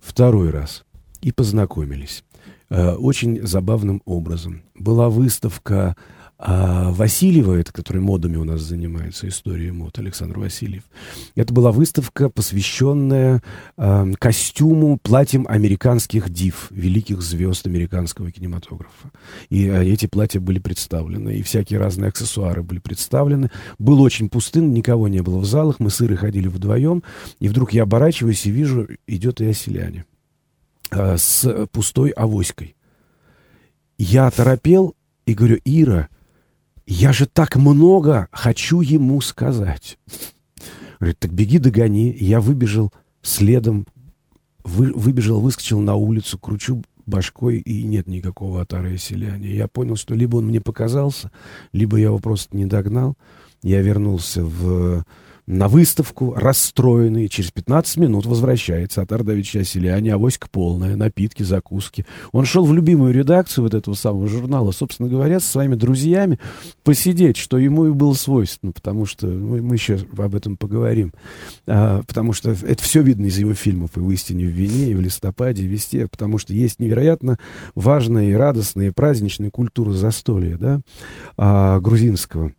второй 0.00 0.50
раз 0.50 0.84
и 1.20 1.32
познакомились. 1.32 2.24
Э, 2.68 2.94
очень 2.94 3.46
забавным 3.46 4.02
образом. 4.04 4.62
Была 4.74 5.08
выставка 5.08 5.96
а 6.38 6.90
Васильева, 6.90 7.54
это, 7.54 7.72
который 7.72 8.02
модами 8.02 8.36
у 8.36 8.44
нас 8.44 8.60
занимается, 8.60 9.26
историей 9.26 9.70
мод, 9.70 9.98
Александр 9.98 10.38
Васильев, 10.38 10.82
это 11.34 11.54
была 11.54 11.72
выставка, 11.72 12.28
посвященная 12.28 13.42
э, 13.78 14.12
костюму, 14.18 14.98
платьям 15.02 15.46
американских 15.48 16.28
див, 16.28 16.66
великих 16.70 17.22
звезд 17.22 17.66
американского 17.66 18.30
кинематографа. 18.30 19.10
И 19.48 19.66
э, 19.66 19.86
эти 19.86 20.06
платья 20.06 20.38
были 20.38 20.58
представлены, 20.58 21.36
и 21.36 21.42
всякие 21.42 21.78
разные 21.78 22.08
аксессуары 22.08 22.62
были 22.62 22.80
представлены. 22.80 23.50
Было 23.78 24.02
очень 24.02 24.28
пустынно, 24.28 24.70
никого 24.70 25.08
не 25.08 25.22
было 25.22 25.38
в 25.38 25.46
залах, 25.46 25.80
мы 25.80 25.88
сыры 25.88 26.18
ходили 26.18 26.48
вдвоем, 26.48 27.02
и 27.40 27.48
вдруг 27.48 27.72
я 27.72 27.84
оборачиваюсь 27.84 28.44
и 28.44 28.50
вижу, 28.50 28.86
идет 29.06 29.40
и 29.40 29.46
оселяне. 29.46 30.04
Э, 30.90 31.16
с 31.16 31.66
пустой 31.72 32.10
авоськой. 32.10 32.76
Я 33.98 34.30
торопел 34.30 34.94
и 35.24 35.34
говорю, 35.34 35.58
Ира, 35.64 36.08
я 36.86 37.12
же 37.12 37.26
так 37.26 37.56
много 37.56 38.28
хочу 38.30 38.80
ему 38.80 39.20
сказать. 39.20 39.98
Говорит, 41.00 41.18
так 41.18 41.32
беги, 41.32 41.58
догони. 41.58 42.16
Я 42.18 42.40
выбежал 42.40 42.92
следом, 43.22 43.86
вы, 44.64 44.92
выбежал, 44.92 45.40
выскочил 45.40 45.80
на 45.80 45.94
улицу, 45.94 46.38
кручу 46.38 46.82
башкой, 47.06 47.58
и 47.58 47.82
нет 47.84 48.06
никакого 48.06 48.62
отара 48.62 48.96
селяния. 48.96 49.54
Я 49.54 49.68
понял, 49.68 49.96
что 49.96 50.14
либо 50.14 50.36
он 50.36 50.46
мне 50.46 50.60
показался, 50.60 51.30
либо 51.72 51.96
я 51.96 52.06
его 52.06 52.18
просто 52.18 52.56
не 52.56 52.66
догнал. 52.66 53.16
Я 53.62 53.82
вернулся 53.82 54.44
в 54.44 55.04
на 55.46 55.68
выставку, 55.68 56.34
расстроенный, 56.34 57.28
через 57.28 57.52
15 57.52 57.98
минут 57.98 58.26
возвращается 58.26 59.02
от 59.02 59.12
Ардовича 59.12 59.62
Селяне, 59.62 60.12
авоська 60.14 60.48
полная, 60.50 60.96
напитки, 60.96 61.44
закуски. 61.44 62.04
Он 62.32 62.44
шел 62.44 62.64
в 62.64 62.74
любимую 62.74 63.14
редакцию 63.14 63.64
вот 63.64 63.74
этого 63.74 63.94
самого 63.94 64.26
журнала, 64.26 64.72
собственно 64.72 65.08
говоря, 65.08 65.38
со 65.38 65.48
своими 65.48 65.76
друзьями 65.76 66.40
посидеть, 66.82 67.36
что 67.36 67.58
ему 67.58 67.86
и 67.86 67.92
было 67.92 68.14
свойственно, 68.14 68.72
потому 68.72 69.06
что 69.06 69.28
мы, 69.28 69.62
мы 69.62 69.76
еще 69.76 69.98
об 70.16 70.34
этом 70.34 70.56
поговорим. 70.56 71.12
А, 71.66 72.02
потому 72.02 72.32
что 72.32 72.50
это 72.50 72.82
все 72.82 73.02
видно 73.02 73.26
из 73.26 73.38
его 73.38 73.54
фильмов 73.54 73.90
и 73.96 74.00
в 74.00 74.10
«Истине 74.10 74.46
в 74.46 74.50
вине», 74.50 74.90
и 74.90 74.94
в 74.94 75.00
«Листопаде», 75.00 75.62
и 75.62 75.66
везде, 75.66 76.08
потому 76.08 76.38
что 76.38 76.54
есть 76.54 76.80
невероятно 76.80 77.38
важная 77.76 78.30
и 78.30 78.32
радостная 78.32 78.88
и 78.88 78.90
праздничная 78.90 79.50
культура 79.50 79.92
застолья, 79.92 80.58
да, 80.58 80.80
а, 81.36 81.78
грузинского. 81.78 82.52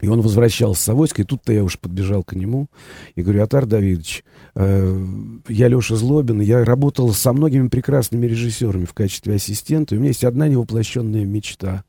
И 0.00 0.08
он 0.08 0.20
возвращался 0.20 0.82
с 0.82 0.88
авоськой, 0.88 1.24
и 1.24 1.26
тут-то 1.26 1.52
я 1.52 1.62
уж 1.62 1.78
подбежал 1.78 2.22
к 2.22 2.34
нему 2.34 2.68
и 3.14 3.22
говорю, 3.22 3.42
Атар 3.42 3.66
Давидович, 3.66 4.24
э, 4.54 5.06
я 5.48 5.68
Леша 5.68 5.96
Злобин, 5.96 6.40
я 6.40 6.64
работал 6.64 7.12
со 7.12 7.32
многими 7.32 7.68
прекрасными 7.68 8.26
режиссерами 8.26 8.84
в 8.84 8.94
качестве 8.94 9.34
ассистента, 9.34 9.94
и 9.94 9.98
у 9.98 10.00
меня 10.00 10.10
есть 10.10 10.24
одна 10.24 10.48
невоплощенная 10.48 11.24
мечта. 11.24 11.84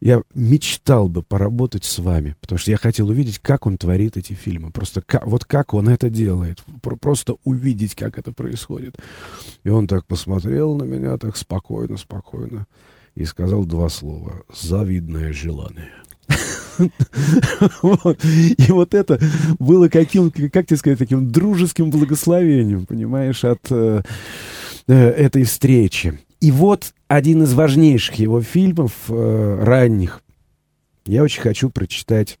Я 0.00 0.22
мечтал 0.32 1.08
бы 1.08 1.22
поработать 1.24 1.84
с 1.84 1.98
вами, 1.98 2.36
потому 2.40 2.58
что 2.58 2.70
я 2.70 2.76
хотел 2.76 3.08
увидеть, 3.08 3.40
как 3.40 3.66
он 3.66 3.78
творит 3.78 4.16
эти 4.16 4.32
фильмы. 4.32 4.70
Просто 4.70 5.02
как, 5.02 5.26
вот 5.26 5.44
как 5.44 5.74
он 5.74 5.88
это 5.88 6.08
делает. 6.08 6.62
Просто 7.00 7.34
увидеть, 7.42 7.96
как 7.96 8.16
это 8.16 8.32
происходит. 8.32 8.96
И 9.64 9.68
он 9.68 9.88
так 9.88 10.06
посмотрел 10.06 10.76
на 10.76 10.84
меня, 10.84 11.18
так 11.18 11.36
спокойно, 11.36 11.96
спокойно, 11.96 12.68
и 13.16 13.24
сказал 13.24 13.64
два 13.64 13.88
слова. 13.88 14.44
«Завидное 14.54 15.32
желание». 15.32 15.90
И 18.22 18.72
вот 18.72 18.94
это 18.94 19.20
было 19.58 19.88
каким, 19.88 20.30
как 20.30 20.66
тебе 20.66 20.76
сказать, 20.76 20.98
таким 20.98 21.30
дружеским 21.30 21.90
благословением, 21.90 22.86
понимаешь, 22.86 23.44
от 23.44 23.66
э, 23.70 24.02
э, 24.86 24.94
этой 24.94 25.44
встречи. 25.44 26.20
И 26.40 26.50
вот 26.50 26.92
один 27.08 27.42
из 27.42 27.52
важнейших 27.52 28.16
его 28.16 28.40
фильмов, 28.42 28.92
э, 29.08 29.58
ранних. 29.62 30.22
Я 31.06 31.22
очень 31.22 31.42
хочу 31.42 31.70
прочитать 31.70 32.38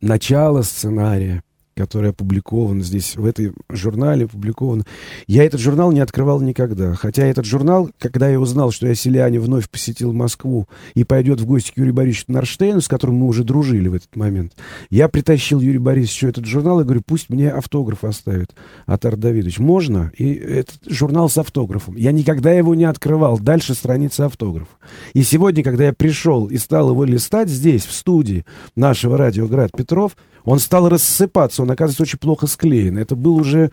начало 0.00 0.62
сценария 0.62 1.42
который 1.74 2.10
опубликован 2.10 2.82
здесь, 2.82 3.16
в 3.16 3.24
этой 3.24 3.52
журнале 3.68 4.26
опубликован. 4.26 4.84
Я 5.26 5.44
этот 5.44 5.60
журнал 5.60 5.92
не 5.92 6.00
открывал 6.00 6.40
никогда. 6.40 6.94
Хотя 6.94 7.24
этот 7.26 7.44
журнал, 7.44 7.90
когда 7.98 8.28
я 8.28 8.40
узнал, 8.40 8.70
что 8.70 8.86
я 8.86 8.94
селяне 8.94 9.40
вновь 9.40 9.68
посетил 9.70 10.12
Москву 10.12 10.68
и 10.94 11.04
пойдет 11.04 11.40
в 11.40 11.46
гости 11.46 11.72
к 11.72 11.78
Юрию 11.78 11.94
Борисовичу 11.94 12.32
Нарштейну, 12.32 12.80
с 12.80 12.88
которым 12.88 13.16
мы 13.16 13.26
уже 13.26 13.44
дружили 13.44 13.88
в 13.88 13.94
этот 13.94 14.14
момент, 14.16 14.52
я 14.90 15.08
притащил 15.08 15.60
Юрию 15.60 15.80
Борисовичу 15.80 16.28
этот 16.28 16.44
журнал 16.44 16.80
и 16.80 16.84
говорю, 16.84 17.02
пусть 17.04 17.30
мне 17.30 17.50
автограф 17.50 18.04
оставит 18.04 18.54
Атар 18.86 19.16
Давидович. 19.16 19.58
Можно? 19.58 20.12
И 20.16 20.34
этот 20.34 20.80
журнал 20.86 21.28
с 21.28 21.38
автографом. 21.38 21.96
Я 21.96 22.12
никогда 22.12 22.52
его 22.52 22.74
не 22.74 22.84
открывал. 22.84 23.38
Дальше 23.38 23.74
страница 23.74 24.26
автографа. 24.26 24.70
И 25.14 25.22
сегодня, 25.22 25.62
когда 25.62 25.86
я 25.86 25.92
пришел 25.92 26.46
и 26.46 26.58
стал 26.58 26.90
его 26.90 27.04
листать 27.04 27.48
здесь, 27.48 27.84
в 27.84 27.92
студии 27.92 28.44
нашего 28.76 29.16
радио 29.16 29.46
«Град 29.46 29.72
Петров», 29.76 30.16
он 30.44 30.58
стал 30.58 30.88
рассыпаться, 30.88 31.59
он, 31.62 31.70
оказывается, 31.70 32.02
очень 32.02 32.18
плохо 32.18 32.46
склеен. 32.46 32.98
Это 32.98 33.16
был 33.16 33.36
уже 33.36 33.70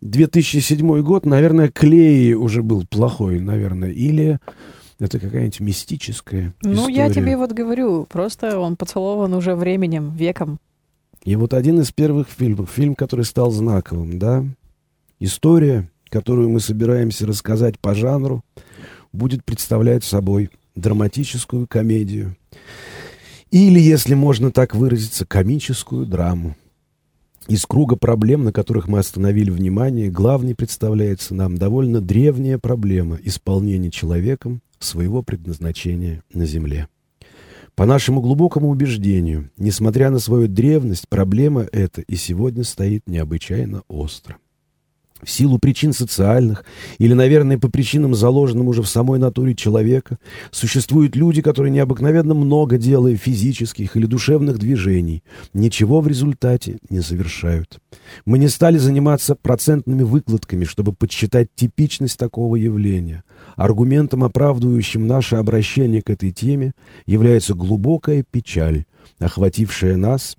2007 0.00 1.02
год, 1.02 1.26
наверное, 1.26 1.68
клей 1.68 2.34
уже 2.34 2.62
был 2.62 2.86
плохой, 2.86 3.40
наверное, 3.40 3.90
или 3.90 4.38
это 5.00 5.18
какая-нибудь 5.18 5.60
мистическая 5.60 6.54
Ну, 6.62 6.72
история. 6.72 6.94
я 6.96 7.10
тебе 7.10 7.36
вот 7.36 7.52
говорю, 7.52 8.04
просто 8.04 8.58
он 8.58 8.76
поцелован 8.76 9.32
уже 9.34 9.54
временем, 9.54 10.14
веком. 10.14 10.58
И 11.24 11.36
вот 11.36 11.54
один 11.54 11.80
из 11.80 11.92
первых 11.92 12.28
фильмов, 12.28 12.70
фильм, 12.70 12.94
который 12.94 13.24
стал 13.24 13.50
знаковым, 13.50 14.18
да, 14.18 14.44
история, 15.20 15.90
которую 16.08 16.48
мы 16.48 16.60
собираемся 16.60 17.26
рассказать 17.26 17.78
по 17.78 17.94
жанру, 17.94 18.42
будет 19.12 19.44
представлять 19.44 20.04
собой 20.04 20.50
драматическую 20.74 21.66
комедию. 21.66 22.36
Или, 23.50 23.80
если 23.80 24.14
можно 24.14 24.50
так 24.50 24.74
выразиться, 24.74 25.26
комическую 25.26 26.06
драму. 26.06 26.56
Из 27.48 27.64
круга 27.64 27.96
проблем, 27.96 28.44
на 28.44 28.52
которых 28.52 28.88
мы 28.88 28.98
остановили 28.98 29.50
внимание, 29.50 30.10
главной 30.10 30.54
представляется 30.54 31.34
нам 31.34 31.56
довольно 31.56 32.02
древняя 32.02 32.58
проблема 32.58 33.18
исполнения 33.22 33.90
человеком 33.90 34.60
своего 34.78 35.22
предназначения 35.22 36.22
на 36.32 36.44
Земле. 36.44 36.88
По 37.74 37.86
нашему 37.86 38.20
глубокому 38.20 38.68
убеждению, 38.68 39.50
несмотря 39.56 40.10
на 40.10 40.18
свою 40.18 40.46
древность, 40.46 41.08
проблема 41.08 41.66
эта 41.72 42.02
и 42.02 42.16
сегодня 42.16 42.64
стоит 42.64 43.08
необычайно 43.08 43.82
остро 43.88 44.36
в 45.22 45.30
силу 45.30 45.58
причин 45.58 45.92
социальных 45.92 46.64
или, 46.98 47.12
наверное, 47.12 47.58
по 47.58 47.68
причинам, 47.68 48.14
заложенным 48.14 48.68
уже 48.68 48.82
в 48.82 48.88
самой 48.88 49.18
натуре 49.18 49.54
человека, 49.54 50.18
существуют 50.50 51.16
люди, 51.16 51.42
которые 51.42 51.72
необыкновенно 51.72 52.34
много 52.34 52.78
делая 52.78 53.16
физических 53.16 53.96
или 53.96 54.06
душевных 54.06 54.58
движений, 54.58 55.22
ничего 55.52 56.00
в 56.00 56.08
результате 56.08 56.78
не 56.90 57.00
совершают. 57.00 57.78
Мы 58.24 58.38
не 58.38 58.48
стали 58.48 58.78
заниматься 58.78 59.34
процентными 59.34 60.02
выкладками, 60.02 60.64
чтобы 60.64 60.92
подсчитать 60.92 61.48
типичность 61.54 62.18
такого 62.18 62.56
явления. 62.56 63.24
Аргументом, 63.56 64.24
оправдывающим 64.24 65.06
наше 65.06 65.36
обращение 65.36 66.02
к 66.02 66.10
этой 66.10 66.32
теме, 66.32 66.72
является 67.06 67.54
глубокая 67.54 68.24
печаль, 68.28 68.84
охватившая 69.18 69.96
нас, 69.96 70.36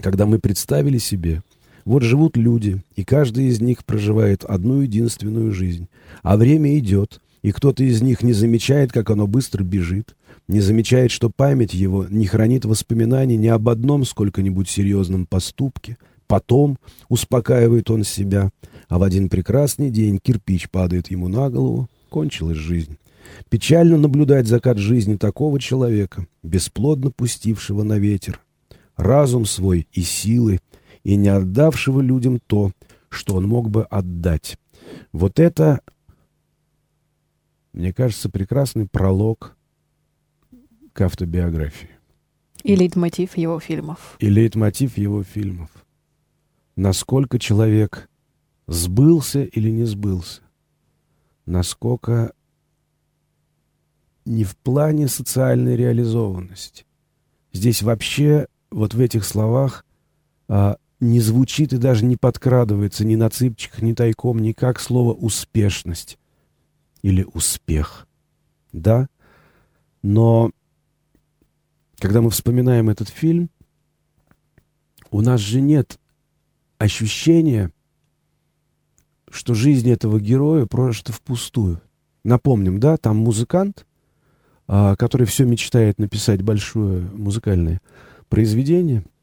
когда 0.00 0.26
мы 0.26 0.38
представили 0.38 0.98
себе, 0.98 1.42
вот 1.84 2.02
живут 2.02 2.36
люди, 2.36 2.82
и 2.96 3.04
каждый 3.04 3.46
из 3.46 3.60
них 3.60 3.84
проживает 3.84 4.44
одну 4.44 4.80
единственную 4.82 5.52
жизнь. 5.52 5.88
А 6.22 6.36
время 6.36 6.78
идет, 6.78 7.20
и 7.42 7.52
кто-то 7.52 7.82
из 7.84 8.02
них 8.02 8.22
не 8.22 8.32
замечает, 8.32 8.92
как 8.92 9.10
оно 9.10 9.26
быстро 9.26 9.64
бежит, 9.64 10.14
не 10.48 10.60
замечает, 10.60 11.10
что 11.10 11.30
память 11.30 11.74
его 11.74 12.06
не 12.08 12.26
хранит 12.26 12.64
воспоминаний 12.64 13.36
ни 13.36 13.46
об 13.46 13.68
одном 13.68 14.04
сколько-нибудь 14.04 14.68
серьезном 14.68 15.26
поступке. 15.26 15.96
Потом 16.26 16.78
успокаивает 17.08 17.90
он 17.90 18.04
себя, 18.04 18.50
а 18.88 18.98
в 18.98 19.02
один 19.02 19.28
прекрасный 19.28 19.90
день 19.90 20.18
кирпич 20.22 20.68
падает 20.70 21.10
ему 21.10 21.28
на 21.28 21.50
голову, 21.50 21.88
кончилась 22.08 22.56
жизнь. 22.56 22.98
Печально 23.48 23.96
наблюдать 23.96 24.46
закат 24.46 24.78
жизни 24.78 25.16
такого 25.16 25.60
человека, 25.60 26.26
бесплодно 26.42 27.10
пустившего 27.10 27.82
на 27.82 27.98
ветер. 27.98 28.40
Разум 28.96 29.46
свой 29.46 29.86
и 29.92 30.02
силы 30.02 30.60
и 31.04 31.16
не 31.16 31.28
отдавшего 31.28 32.00
людям 32.00 32.40
то, 32.46 32.72
что 33.08 33.36
он 33.36 33.46
мог 33.46 33.70
бы 33.70 33.84
отдать. 33.84 34.58
Вот 35.12 35.38
это, 35.40 35.80
мне 37.72 37.92
кажется, 37.92 38.30
прекрасный 38.30 38.86
пролог 38.86 39.56
к 40.92 41.00
автобиографии. 41.00 41.90
И 42.62 42.76
лейтмотив 42.76 43.36
его 43.36 43.58
фильмов. 43.58 44.16
И 44.18 44.28
лейтмотив 44.28 44.98
его 44.98 45.22
фильмов. 45.22 45.70
Насколько 46.76 47.38
человек 47.38 48.08
сбылся 48.66 49.42
или 49.42 49.70
не 49.70 49.84
сбылся. 49.84 50.42
Насколько 51.46 52.32
не 54.24 54.44
в 54.44 54.56
плане 54.56 55.08
социальной 55.08 55.76
реализованности. 55.76 56.84
Здесь 57.52 57.82
вообще 57.82 58.46
вот 58.70 58.94
в 58.94 59.00
этих 59.00 59.24
словах 59.24 59.84
а, 60.46 60.76
не 61.00 61.20
звучит 61.20 61.72
и 61.72 61.78
даже 61.78 62.04
не 62.04 62.16
подкрадывается 62.16 63.04
ни 63.04 63.16
на 63.16 63.30
цыпчиках, 63.30 63.82
ни 63.82 63.94
тайком, 63.94 64.38
никак 64.38 64.78
слово 64.78 65.12
«успешность» 65.14 66.18
или 67.02 67.26
«успех». 67.34 68.06
Да? 68.72 69.08
Но 70.02 70.50
когда 71.98 72.20
мы 72.20 72.30
вспоминаем 72.30 72.90
этот 72.90 73.08
фильм, 73.08 73.50
у 75.10 75.22
нас 75.22 75.40
же 75.40 75.60
нет 75.60 75.98
ощущения, 76.78 77.72
что 79.30 79.54
жизнь 79.54 79.90
этого 79.90 80.20
героя 80.20 80.66
прожита 80.66 81.12
впустую. 81.12 81.80
Напомним, 82.24 82.78
да, 82.78 82.96
там 82.96 83.16
музыкант, 83.16 83.86
а, 84.66 84.94
который 84.96 85.26
все 85.26 85.44
мечтает 85.44 85.98
написать 85.98 86.42
большое 86.42 87.00
музыкальное 87.00 87.80
произведение— 88.28 89.04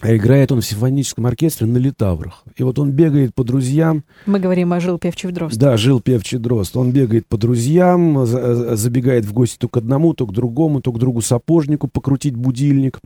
а 0.00 0.14
играет 0.16 0.52
он 0.52 0.60
в 0.60 0.66
симфоническом 0.66 1.26
оркестре 1.26 1.66
на 1.66 1.78
литаврах. 1.78 2.44
И 2.56 2.62
вот 2.62 2.78
он 2.78 2.92
бегает 2.92 3.34
по 3.34 3.42
друзьям. 3.42 4.04
Мы 4.26 4.38
говорим 4.38 4.72
о 4.72 4.80
Жил 4.80 4.98
Певчий 4.98 5.30
Дрозд. 5.30 5.56
Да, 5.56 5.76
Жил 5.76 6.00
Певчий 6.00 6.38
Дрозд. 6.38 6.76
Он 6.76 6.92
бегает 6.92 7.26
по 7.26 7.36
друзьям, 7.36 8.24
забегает 8.24 9.24
в 9.24 9.32
гости 9.32 9.56
то 9.58 9.68
к 9.68 9.76
одному, 9.76 10.14
то 10.14 10.26
к 10.26 10.32
другому, 10.32 10.80
то 10.80 10.92
к 10.92 10.98
другу 10.98 11.20
сапожнику 11.20 11.88
покрутить 11.88 12.36
будильник. 12.36 13.00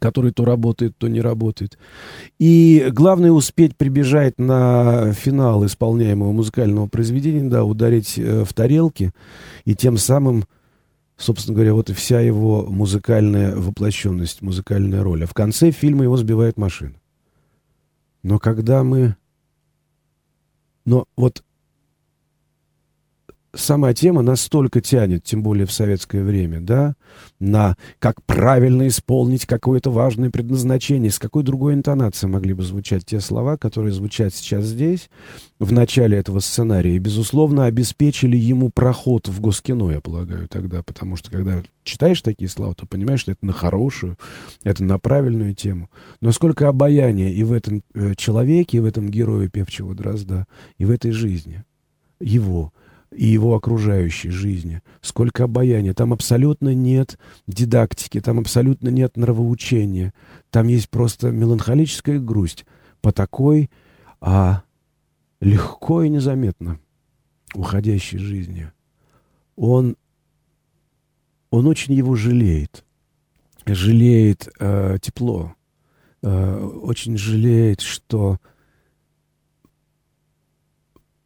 который 0.00 0.32
то 0.32 0.44
работает, 0.44 0.96
то 0.98 1.06
не 1.08 1.20
работает. 1.20 1.78
И 2.40 2.88
главное 2.90 3.30
успеть 3.30 3.76
прибежать 3.76 4.38
на 4.38 5.12
финал 5.12 5.64
исполняемого 5.66 6.32
музыкального 6.32 6.86
произведения, 6.88 7.48
да, 7.48 7.64
ударить 7.64 8.18
э, 8.18 8.44
в 8.44 8.52
тарелки, 8.54 9.12
и 9.64 9.74
тем 9.76 9.98
самым, 9.98 10.44
собственно 11.20 11.54
говоря, 11.54 11.74
вот 11.74 11.90
и 11.90 11.92
вся 11.92 12.20
его 12.20 12.66
музыкальная 12.66 13.54
воплощенность, 13.54 14.42
музыкальная 14.42 15.02
роль. 15.02 15.24
А 15.24 15.26
в 15.26 15.34
конце 15.34 15.70
фильма 15.70 16.04
его 16.04 16.16
сбивает 16.16 16.56
машина. 16.56 16.94
Но 18.22 18.38
когда 18.38 18.82
мы... 18.82 19.16
Но 20.86 21.06
вот 21.16 21.44
сама 23.54 23.92
тема 23.94 24.22
настолько 24.22 24.80
тянет, 24.80 25.24
тем 25.24 25.42
более 25.42 25.66
в 25.66 25.72
советское 25.72 26.22
время, 26.22 26.60
да, 26.60 26.94
на 27.38 27.76
как 27.98 28.22
правильно 28.24 28.86
исполнить 28.86 29.46
какое-то 29.46 29.90
важное 29.90 30.30
предназначение, 30.30 31.10
с 31.10 31.18
какой 31.18 31.42
другой 31.42 31.74
интонацией 31.74 32.30
могли 32.30 32.52
бы 32.52 32.62
звучать 32.62 33.04
те 33.04 33.20
слова, 33.20 33.56
которые 33.56 33.92
звучат 33.92 34.34
сейчас 34.34 34.66
здесь, 34.66 35.10
в 35.58 35.72
начале 35.72 36.16
этого 36.18 36.40
сценария, 36.40 36.94
и, 36.94 36.98
безусловно, 36.98 37.64
обеспечили 37.64 38.36
ему 38.36 38.70
проход 38.70 39.28
в 39.28 39.40
Госкино, 39.40 39.90
я 39.90 40.00
полагаю, 40.00 40.48
тогда, 40.48 40.82
потому 40.82 41.16
что, 41.16 41.30
когда 41.30 41.62
читаешь 41.82 42.22
такие 42.22 42.48
слова, 42.48 42.74
то 42.74 42.86
понимаешь, 42.86 43.20
что 43.20 43.32
это 43.32 43.44
на 43.44 43.52
хорошую, 43.52 44.16
это 44.62 44.84
на 44.84 44.98
правильную 44.98 45.54
тему. 45.54 45.90
Но 46.20 46.32
сколько 46.32 46.68
обаяния 46.68 47.30
и 47.30 47.42
в 47.42 47.52
этом 47.52 47.82
э, 47.94 48.14
человеке, 48.16 48.78
и 48.78 48.80
в 48.80 48.84
этом 48.84 49.08
герое 49.08 49.48
певчего 49.48 49.94
Дрозда, 49.94 50.46
и 50.78 50.84
в 50.84 50.90
этой 50.90 51.10
жизни 51.10 51.64
его— 52.20 52.72
и 53.12 53.26
его 53.26 53.54
окружающей 53.54 54.30
жизни, 54.30 54.82
сколько 55.00 55.44
обаяния. 55.44 55.94
Там 55.94 56.12
абсолютно 56.12 56.74
нет 56.74 57.18
дидактики, 57.46 58.20
там 58.20 58.38
абсолютно 58.38 58.88
нет 58.88 59.16
нравоучения. 59.16 60.14
Там 60.50 60.68
есть 60.68 60.88
просто 60.90 61.30
меланхолическая 61.30 62.18
грусть 62.20 62.64
по 63.00 63.12
такой, 63.12 63.70
а 64.20 64.62
легко 65.40 66.02
и 66.02 66.08
незаметно 66.08 66.78
уходящей 67.54 68.18
жизни. 68.18 68.70
Он, 69.56 69.96
он 71.50 71.66
очень 71.66 71.94
его 71.94 72.14
жалеет. 72.14 72.84
Жалеет 73.66 74.48
э, 74.58 74.98
тепло. 75.02 75.54
Э, 76.22 76.58
очень 76.82 77.16
жалеет, 77.16 77.80
что 77.80 78.38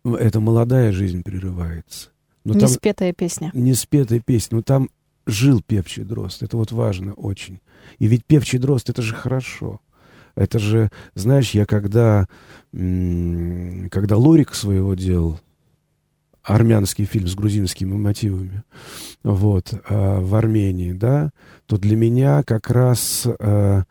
эта 0.05 0.41
молодая 0.41 0.93
жизнь 0.93 1.23
прерывается. 1.23 2.11
Но 2.45 2.55
неспетая 2.55 3.13
там, 3.13 3.17
песня. 3.17 3.51
Неспетая 3.55 4.21
песня. 4.21 4.57
Но 4.57 4.63
там 4.63 4.91
жил 5.27 5.63
певчий 5.63 6.05
дрозд. 6.05 6.43
Это 6.43 6.57
вот 6.57 6.73
важно 6.73 7.15
очень. 7.15 7.61
И 7.99 8.07
ведь 8.07 8.25
певчий 8.25 8.59
дрозд, 8.59 8.91
это 8.91 9.03
же 9.03 9.15
хорошо. 9.15 9.81
Это 10.35 10.59
же, 10.59 10.91
знаешь, 11.15 11.51
я 11.53 11.65
когда, 11.65 12.27
когда 12.73 14.17
Лорик 14.17 14.55
своего 14.55 14.95
делал, 14.95 15.41
армянский 16.43 17.07
фильм 17.07 17.27
с 17.27 17.35
грузинскими 17.35 17.95
мотивами, 17.95 18.65
вот, 19.23 19.73
а, 19.89 20.21
в 20.21 20.35
Армении, 20.35 20.93
да, 20.93 21.31
то 21.67 21.79
для 21.79 21.97
меня 21.97 22.43
как 22.43 22.69
раз 22.69 23.27
а, 23.39 23.85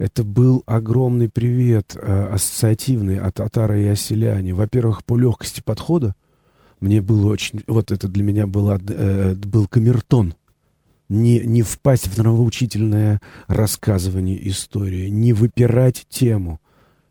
это 0.00 0.24
был 0.24 0.62
огромный 0.64 1.28
привет 1.28 1.94
э, 1.94 2.28
ассоциативный 2.32 3.18
от 3.18 3.34
татара 3.34 3.78
и 3.78 3.86
оселяне. 3.86 4.54
Во-первых, 4.54 5.04
по 5.04 5.14
легкости 5.14 5.60
подхода. 5.60 6.14
Мне 6.80 7.02
было 7.02 7.30
очень... 7.30 7.62
Вот 7.66 7.92
это 7.92 8.08
для 8.08 8.22
меня 8.24 8.46
было, 8.46 8.80
э, 8.88 9.34
был 9.34 9.68
камертон. 9.68 10.34
Не, 11.10 11.40
не 11.40 11.60
впасть 11.60 12.08
в 12.08 12.16
нравоучительное 12.16 13.20
рассказывание 13.46 14.48
истории, 14.48 15.10
не 15.10 15.34
выпирать 15.34 16.06
тему 16.08 16.60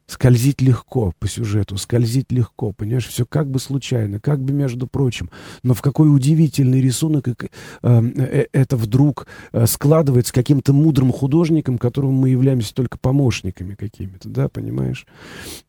скользить 0.09 0.59
легко 0.61 1.13
по 1.19 1.27
сюжету, 1.27 1.77
скользить 1.77 2.31
легко, 2.31 2.73
понимаешь, 2.73 3.07
все 3.07 3.25
как 3.25 3.49
бы 3.49 3.59
случайно, 3.59 4.19
как 4.19 4.41
бы 4.43 4.53
между 4.53 4.87
прочим. 4.87 5.29
Но 5.61 5.75
в 5.75 5.81
какой 5.81 6.13
удивительный 6.13 6.81
рисунок 6.81 7.27
э, 7.27 7.35
э, 7.83 8.45
это 8.51 8.75
вдруг 8.75 9.27
э, 9.51 9.67
складывается 9.67 10.33
каким-то 10.33 10.73
мудрым 10.73 11.11
художником, 11.11 11.77
которому 11.77 12.13
мы 12.13 12.29
являемся 12.29 12.73
только 12.73 12.97
помощниками 12.97 13.75
какими-то, 13.75 14.29
да, 14.29 14.49
понимаешь? 14.49 15.05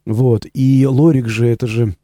Вот. 0.07 0.46
И 0.55 0.87
Лорик 0.87 1.29
же, 1.29 1.46
это 1.46 1.66
же 1.66 1.94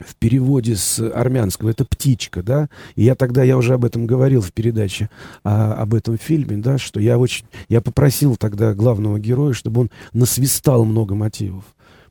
в 0.00 0.14
переводе 0.16 0.76
с 0.76 1.00
армянского 1.00 1.70
это 1.70 1.84
птичка, 1.84 2.42
да, 2.42 2.68
и 2.94 3.04
я 3.04 3.14
тогда, 3.14 3.42
я 3.42 3.56
уже 3.56 3.74
об 3.74 3.84
этом 3.84 4.06
говорил 4.06 4.40
в 4.40 4.52
передаче, 4.52 5.10
а, 5.44 5.74
об 5.74 5.94
этом 5.94 6.18
фильме, 6.18 6.56
да, 6.56 6.78
что 6.78 7.00
я 7.00 7.18
очень, 7.18 7.46
я 7.68 7.80
попросил 7.80 8.36
тогда 8.36 8.74
главного 8.74 9.18
героя, 9.18 9.52
чтобы 9.52 9.82
он 9.82 9.90
насвистал 10.12 10.84
много 10.84 11.14
мотивов. 11.14 11.64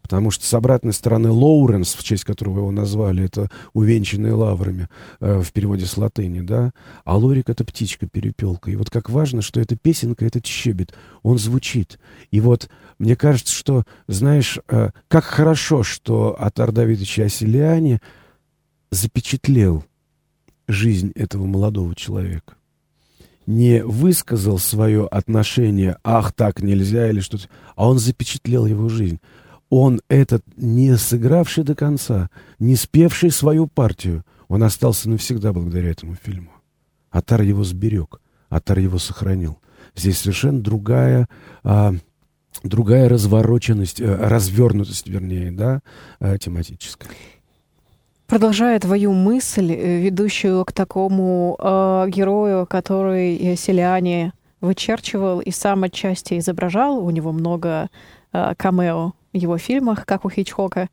Потому 0.08 0.32
что 0.32 0.46
с 0.46 0.54
обратной 0.54 0.94
стороны 0.94 1.32
Лоуренс, 1.32 1.94
в 1.94 2.02
честь 2.02 2.24
которого 2.24 2.60
его 2.60 2.72
назвали, 2.72 3.26
это 3.26 3.50
увенчанные 3.74 4.32
лаврами 4.32 4.88
э, 5.20 5.42
в 5.42 5.52
переводе 5.52 5.86
с 5.86 5.98
латыни, 5.98 6.40
да, 6.40 6.72
а 7.04 7.18
Лорик— 7.18 7.50
это 7.50 7.66
птичка-перепелка. 7.66 8.72
И 8.72 8.78
вот 8.78 8.90
как 8.90 9.10
важно, 9.10 9.42
что 9.42 9.60
эта 9.60 9.76
песенка, 9.76 10.26
этот 10.26 10.46
щебет, 10.46 10.94
он 11.24 11.38
звучит. 11.38 12.00
И 12.32 12.40
вот 12.40 12.70
мне 13.00 13.18
кажется, 13.18 13.54
что, 13.54 13.84
знаешь, 14.08 14.60
э, 14.70 14.92
как 15.10 15.26
хорошо, 15.26 15.84
что 15.84 16.38
Атар 16.40 16.72
Давидович 16.72 17.20
Асилиани 17.20 18.00
запечатлел 18.90 19.84
жизнь 20.70 21.12
этого 21.16 21.46
молодого 21.46 21.94
человека 21.96 22.54
не 23.46 23.84
высказал 23.84 24.60
свое 24.60 25.08
отношение 25.08 25.98
«ах, 26.04 26.34
так 26.34 26.62
нельзя» 26.62 27.10
или 27.10 27.22
что-то, 27.22 27.48
а 27.76 27.90
он 27.90 27.98
запечатлел 27.98 28.66
его 28.66 28.90
жизнь 28.90 29.20
он 29.70 30.02
этот, 30.08 30.44
не 30.56 30.96
сыгравший 30.98 31.64
до 31.64 31.76
конца, 31.76 32.30
не 32.60 32.76
спевший 32.76 33.32
свою 33.32 33.68
партию, 33.68 34.24
он 34.48 34.64
остался 34.64 35.10
навсегда 35.10 35.52
благодаря 35.54 35.92
этому 35.92 36.16
фильму. 36.16 36.52
Атар 37.12 37.42
его 37.42 37.64
сберег, 37.64 38.22
Атар 38.50 38.80
его 38.80 38.98
сохранил. 38.98 39.60
Здесь 39.96 40.20
совершенно 40.20 40.62
другая, 40.62 41.28
а, 41.64 41.94
другая 42.64 43.10
развороченность, 43.10 44.02
а, 44.02 44.30
развернутость, 44.30 45.08
вернее, 45.08 45.52
да, 45.52 45.82
а, 46.20 46.38
тематическая. 46.38 47.10
Продолжая 48.28 48.78
твою 48.80 49.14
мысль, 49.14 49.72
э, 49.72 50.02
ведущую 50.02 50.66
к 50.66 50.74
такому 50.74 51.56
э, 51.58 52.10
герою, 52.10 52.66
который 52.66 53.56
Селиане 53.56 54.34
вычерчивал 54.60 55.40
и 55.40 55.52
сам 55.52 55.86
отчасти 55.86 56.38
изображал, 56.38 57.00
у 57.00 57.10
него 57.10 57.32
много 57.32 57.90
э, 58.34 58.54
камео 58.58 59.14
его 59.34 59.58
фильмах, 59.58 60.06
как 60.06 60.26
у 60.26 60.30
Хичкока, 60.30 60.90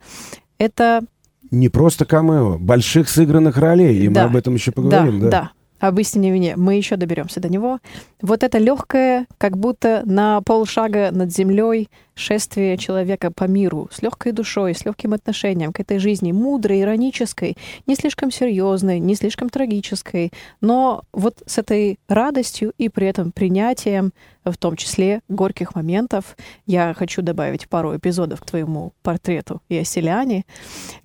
это... 0.58 1.02
Не 1.50 1.68
просто 1.68 2.04
камео, 2.04 2.58
больших 2.58 3.08
сыгранных 3.08 3.56
ролей, 3.56 3.98
и 3.98 4.08
да, 4.08 4.24
мы 4.24 4.30
об 4.30 4.36
этом 4.36 4.54
еще 4.54 4.72
поговорим, 4.72 5.20
да? 5.20 5.26
Да, 5.26 5.30
да 5.30 5.50
об 5.88 5.98
истине 5.98 6.32
вине. 6.32 6.54
Мы 6.56 6.74
еще 6.74 6.96
доберемся 6.96 7.40
до 7.40 7.48
него. 7.48 7.78
Вот 8.24 8.42
это 8.42 8.56
легкое, 8.56 9.26
как 9.36 9.58
будто 9.58 10.02
на 10.06 10.40
полшага 10.40 11.10
над 11.10 11.30
землей 11.30 11.90
шествие 12.14 12.78
человека 12.78 13.30
по 13.30 13.44
миру 13.44 13.88
с 13.92 14.02
легкой 14.02 14.32
душой, 14.32 14.74
с 14.74 14.84
легким 14.84 15.12
отношением 15.12 15.72
к 15.72 15.80
этой 15.80 15.98
жизни, 15.98 16.32
мудрой, 16.32 16.80
иронической, 16.80 17.56
не 17.86 17.96
слишком 17.96 18.30
серьезной, 18.30 18.98
не 18.98 19.14
слишком 19.14 19.48
трагической, 19.48 20.32
но 20.60 21.02
вот 21.12 21.42
с 21.46 21.58
этой 21.58 21.98
радостью 22.08 22.72
и 22.78 22.88
при 22.88 23.08
этом 23.08 23.32
принятием, 23.32 24.12
в 24.44 24.56
том 24.58 24.76
числе 24.76 25.20
горьких 25.28 25.74
моментов, 25.74 26.36
я 26.66 26.92
хочу 26.94 27.22
добавить 27.22 27.68
пару 27.68 27.96
эпизодов 27.96 28.42
к 28.42 28.46
твоему 28.46 28.92
портрету 29.02 29.62
и 29.68 29.78
оселяне, 29.78 30.44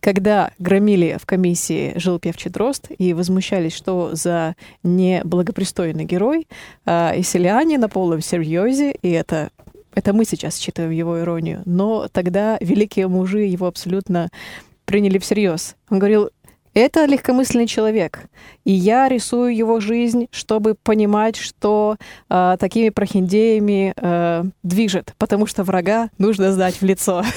когда 0.01 0.51
громили 0.59 1.17
в 1.19 1.25
комиссии 1.25 1.93
жил 1.95 2.19
певчий 2.19 2.51
дрозд 2.51 2.87
и 2.97 3.13
возмущались, 3.13 3.73
что 3.73 4.09
за 4.13 4.55
неблагопристойный 4.83 6.03
герой, 6.03 6.47
а 7.09 7.19
Исселиане 7.19 7.77
на 7.77 7.89
полном 7.89 8.21
серьезе, 8.21 8.91
и 9.01 9.09
это 9.09 9.49
это 9.95 10.13
мы 10.13 10.23
сейчас 10.23 10.57
считаем 10.57 10.91
его 10.91 11.19
иронию. 11.19 11.63
Но 11.65 12.07
тогда 12.11 12.57
великие 12.61 13.07
мужи 13.07 13.41
его 13.41 13.65
абсолютно 13.65 14.29
приняли 14.85 15.17
всерьез. 15.17 15.75
Он 15.89 15.99
говорил, 15.99 16.29
это 16.79 17.05
легкомысленный 17.05 17.67
человек. 17.67 18.21
И 18.63 18.71
я 18.71 19.07
рисую 19.09 19.55
его 19.55 19.79
жизнь, 19.79 20.27
чтобы 20.31 20.75
понимать, 20.75 21.35
что 21.35 21.97
э, 22.29 22.57
такими 22.59 22.89
прохиндеями 22.89 23.93
э, 23.95 24.43
движет, 24.63 25.13
потому 25.17 25.45
что 25.45 25.63
врага 25.63 26.09
нужно 26.17 26.51
сдать 26.51 26.81
в 26.81 26.83
лицо. 26.83 27.23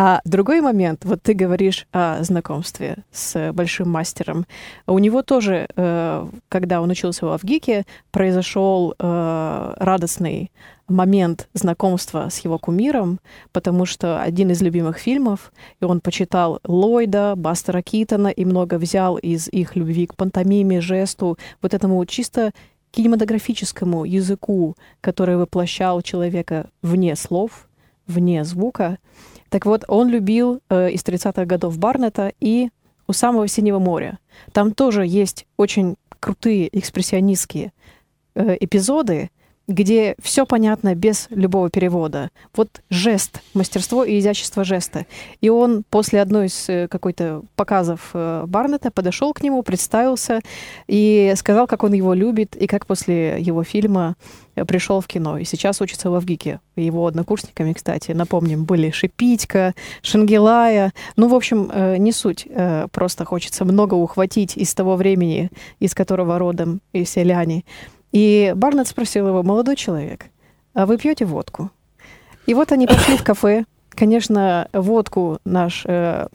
А 0.00 0.20
другой 0.24 0.60
момент, 0.60 1.04
вот 1.04 1.22
ты 1.24 1.34
говоришь 1.34 1.88
о 1.92 2.22
знакомстве 2.22 2.98
с 3.10 3.52
большим 3.52 3.90
мастером. 3.90 4.46
У 4.86 4.96
него 5.00 5.22
тоже, 5.22 5.66
э, 5.74 6.28
когда 6.48 6.80
он 6.80 6.90
учился 6.90 7.26
в 7.26 7.30
Авгике, 7.30 7.84
произошел 8.12 8.94
э, 8.96 9.74
радостный 9.76 10.52
момент 10.88 11.48
знакомства 11.52 12.28
с 12.30 12.38
его 12.38 12.58
кумиром, 12.58 13.20
потому 13.52 13.84
что 13.84 14.20
один 14.20 14.50
из 14.50 14.62
любимых 14.62 14.98
фильмов, 14.98 15.52
и 15.80 15.84
он 15.84 16.00
почитал 16.00 16.60
Ллойда, 16.64 17.34
Бастера 17.36 17.82
Китона 17.82 18.28
и 18.28 18.44
много 18.44 18.78
взял 18.78 19.16
из 19.16 19.48
их 19.48 19.76
любви 19.76 20.06
к 20.06 20.16
пантомиме, 20.16 20.80
жесту, 20.80 21.38
вот 21.62 21.74
этому 21.74 22.04
чисто 22.06 22.52
кинематографическому 22.90 24.04
языку, 24.04 24.74
который 25.00 25.36
воплощал 25.36 26.00
человека 26.02 26.70
вне 26.82 27.14
слов, 27.16 27.68
вне 28.06 28.44
звука. 28.44 28.98
Так 29.50 29.66
вот, 29.66 29.84
он 29.88 30.08
любил 30.08 30.60
э, 30.68 30.90
из 30.90 31.02
30-х 31.02 31.44
годов 31.44 31.78
Барнета 31.78 32.32
и 32.40 32.70
«У 33.06 33.12
самого 33.12 33.48
синего 33.48 33.78
моря». 33.78 34.18
Там 34.52 34.72
тоже 34.72 35.06
есть 35.06 35.46
очень 35.56 35.96
крутые 36.20 36.68
экспрессионистские 36.78 37.72
э, 38.34 38.56
эпизоды, 38.60 39.30
где 39.68 40.16
все 40.20 40.46
понятно 40.46 40.94
без 40.94 41.26
любого 41.28 41.68
перевода. 41.68 42.30
Вот 42.56 42.80
жест, 42.88 43.42
мастерство 43.52 44.02
и 44.02 44.18
изящество 44.18 44.64
жеста. 44.64 45.06
И 45.42 45.50
он 45.50 45.84
после 45.88 46.22
одной 46.22 46.46
из 46.46 46.68
э, 46.68 46.88
какой-то 46.88 47.42
показов 47.54 48.10
э, 48.14 48.44
Барнета 48.46 48.90
подошел 48.90 49.34
к 49.34 49.42
нему, 49.42 49.62
представился 49.62 50.40
и 50.86 51.34
сказал, 51.36 51.66
как 51.66 51.84
он 51.84 51.92
его 51.92 52.14
любит 52.14 52.56
и 52.56 52.66
как 52.66 52.86
после 52.86 53.40
его 53.40 53.62
фильма 53.62 54.16
э, 54.56 54.64
пришел 54.64 55.02
в 55.02 55.06
кино. 55.06 55.36
И 55.36 55.44
сейчас 55.44 55.82
учится 55.82 56.08
в 56.08 56.14
Авгике. 56.14 56.60
Его 56.74 57.06
однокурсниками, 57.06 57.74
кстати, 57.74 58.12
напомним, 58.12 58.64
были 58.64 58.90
Шипитько, 58.90 59.74
Шангелая. 60.00 60.94
Ну, 61.16 61.28
в 61.28 61.34
общем, 61.34 61.70
не 62.02 62.12
суть. 62.12 62.46
Просто 62.92 63.24
хочется 63.24 63.64
много 63.64 63.94
ухватить 63.94 64.56
из 64.56 64.72
того 64.74 64.96
времени, 64.96 65.50
из 65.80 65.94
которого 65.94 66.38
родом 66.38 66.80
и 66.92 67.04
селяне. 67.04 67.64
И 68.12 68.52
Барнетт 68.56 68.88
спросил 68.88 69.28
его, 69.28 69.42
молодой 69.42 69.76
человек, 69.76 70.26
а 70.74 70.86
вы 70.86 70.96
пьете 70.96 71.24
водку? 71.24 71.70
И 72.46 72.54
вот 72.54 72.72
они 72.72 72.86
пошли 72.86 73.16
в 73.16 73.24
кафе. 73.24 73.64
Конечно, 73.90 74.68
водку 74.72 75.38
наш 75.44 75.82
э, 75.84 76.28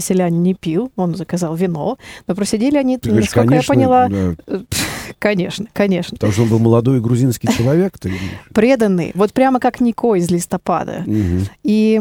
селянин 0.00 0.42
не 0.42 0.54
пил, 0.54 0.90
он 0.96 1.14
заказал 1.14 1.54
вино, 1.54 1.98
но 2.26 2.34
просидели 2.34 2.76
они, 2.76 2.98
Ты 2.98 3.10
говоришь, 3.10 3.26
насколько 3.26 3.48
конечно, 3.48 3.72
я 3.72 3.76
поняла, 3.76 4.08
да. 4.08 4.60
конечно, 5.18 5.66
конечно. 5.72 6.16
Потому 6.16 6.32
что 6.32 6.42
он 6.42 6.48
был 6.48 6.58
молодой 6.58 7.00
грузинский 7.00 7.48
человек. 7.48 7.98
ты? 7.98 8.12
Преданный, 8.52 9.12
вот 9.14 9.32
прямо 9.32 9.60
как 9.60 9.80
Нико 9.80 10.14
из 10.16 10.30
листопада. 10.30 11.04
Мгм. 11.06 11.44
И 11.62 12.00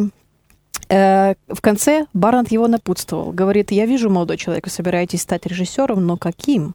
э, 0.90 1.34
в 1.48 1.62
конце 1.62 2.08
Барнетт 2.14 2.52
его 2.52 2.68
напутствовал. 2.68 3.32
Говорит, 3.32 3.72
я 3.72 3.86
вижу, 3.86 4.10
молодой 4.10 4.38
человек, 4.38 4.66
вы 4.66 4.72
собираетесь 4.72 5.22
стать 5.22 5.46
режиссером, 5.46 6.06
но 6.06 6.18
каким? 6.18 6.74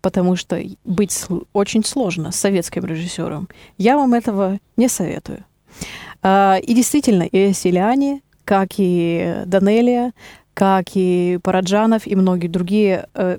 Потому 0.00 0.36
что 0.36 0.60
быть 0.84 1.26
очень 1.52 1.84
сложно 1.84 2.32
с 2.32 2.36
советским 2.36 2.84
режиссером. 2.84 3.48
Я 3.78 3.96
вам 3.96 4.14
этого 4.14 4.58
не 4.76 4.88
советую. 4.88 5.44
А, 6.22 6.58
И 6.62 6.74
действительно, 6.74 7.22
и 7.22 7.52
Селяне, 7.52 8.22
как 8.44 8.70
и 8.78 9.42
Данелия, 9.46 10.12
как 10.54 10.86
и 10.94 11.38
Параджанов 11.42 12.06
и 12.06 12.14
многие 12.14 12.48
другие 12.48 13.08
э, 13.14 13.38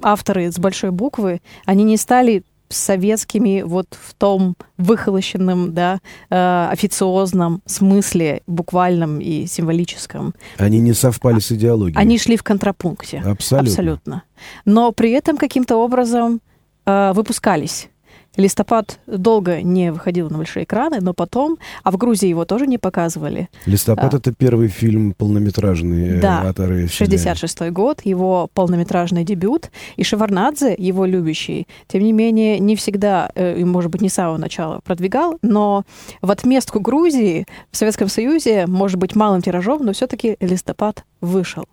авторы 0.00 0.50
с 0.50 0.58
большой 0.58 0.90
буквы, 0.90 1.42
они 1.66 1.84
не 1.84 1.96
стали 1.96 2.44
советскими 2.72 3.62
вот 3.62 3.86
в 4.00 4.14
том 4.14 4.56
выхолощенном, 4.78 5.74
да, 5.74 5.98
э, 6.30 6.68
официозном 6.70 7.62
смысле, 7.66 8.42
буквальном 8.46 9.20
и 9.20 9.46
символическом. 9.46 10.34
Они 10.58 10.80
не 10.80 10.92
совпали 10.92 11.38
с 11.38 11.52
идеологией. 11.52 11.98
Они 11.98 12.18
шли 12.18 12.36
в 12.36 12.42
контрапункте. 12.42 13.18
Абсолютно. 13.18 13.70
Абсолютно. 13.70 14.22
Но 14.64 14.92
при 14.92 15.10
этом 15.12 15.36
каким-то 15.36 15.76
образом 15.76 16.40
э, 16.86 17.12
выпускались. 17.12 17.88
Листопад 18.36 18.98
долго 19.06 19.60
не 19.60 19.92
выходил 19.92 20.30
на 20.30 20.38
большие 20.38 20.64
экраны, 20.64 20.98
но 21.00 21.12
потом, 21.12 21.58
а 21.82 21.90
в 21.90 21.98
Грузии 21.98 22.28
его 22.28 22.46
тоже 22.46 22.66
не 22.66 22.78
показывали. 22.78 23.50
«Листопад» 23.66 24.14
А. 24.14 24.16
это 24.16 24.32
первый 24.32 24.68
фильм 24.68 25.12
полнометражный 25.12 26.18
э, 26.18 26.20
Да, 26.20 26.40
от 26.48 26.56
Селяева. 26.56 26.88
66 26.88 27.70
год, 27.70 28.00
его 28.04 28.48
полнометражный 28.54 29.24
дебют. 29.24 29.70
И 29.96 30.02
Шеварнадзе, 30.02 30.74
его 30.78 31.04
любящий, 31.04 31.66
тем 31.88 32.02
не 32.02 32.12
менее, 32.12 32.58
не 32.58 32.74
всегда, 32.74 33.30
э, 33.34 33.58
и, 33.58 33.64
может 33.64 33.90
быть, 33.90 34.00
не 34.00 34.08
с 34.08 34.14
самого 34.14 34.38
начала 34.38 34.80
продвигал, 34.82 35.38
но 35.42 35.84
в 36.22 36.30
отместку 36.30 36.80
Грузии 36.80 37.46
в 37.70 37.76
Советском 37.76 38.08
Союзе, 38.08 38.66
может 38.66 38.96
быть, 38.96 39.14
малым 39.14 39.42
тиражом, 39.42 39.84
но 39.84 39.92
все-таки 39.92 40.36
листопад 40.40 41.04
вышел. 41.20 41.66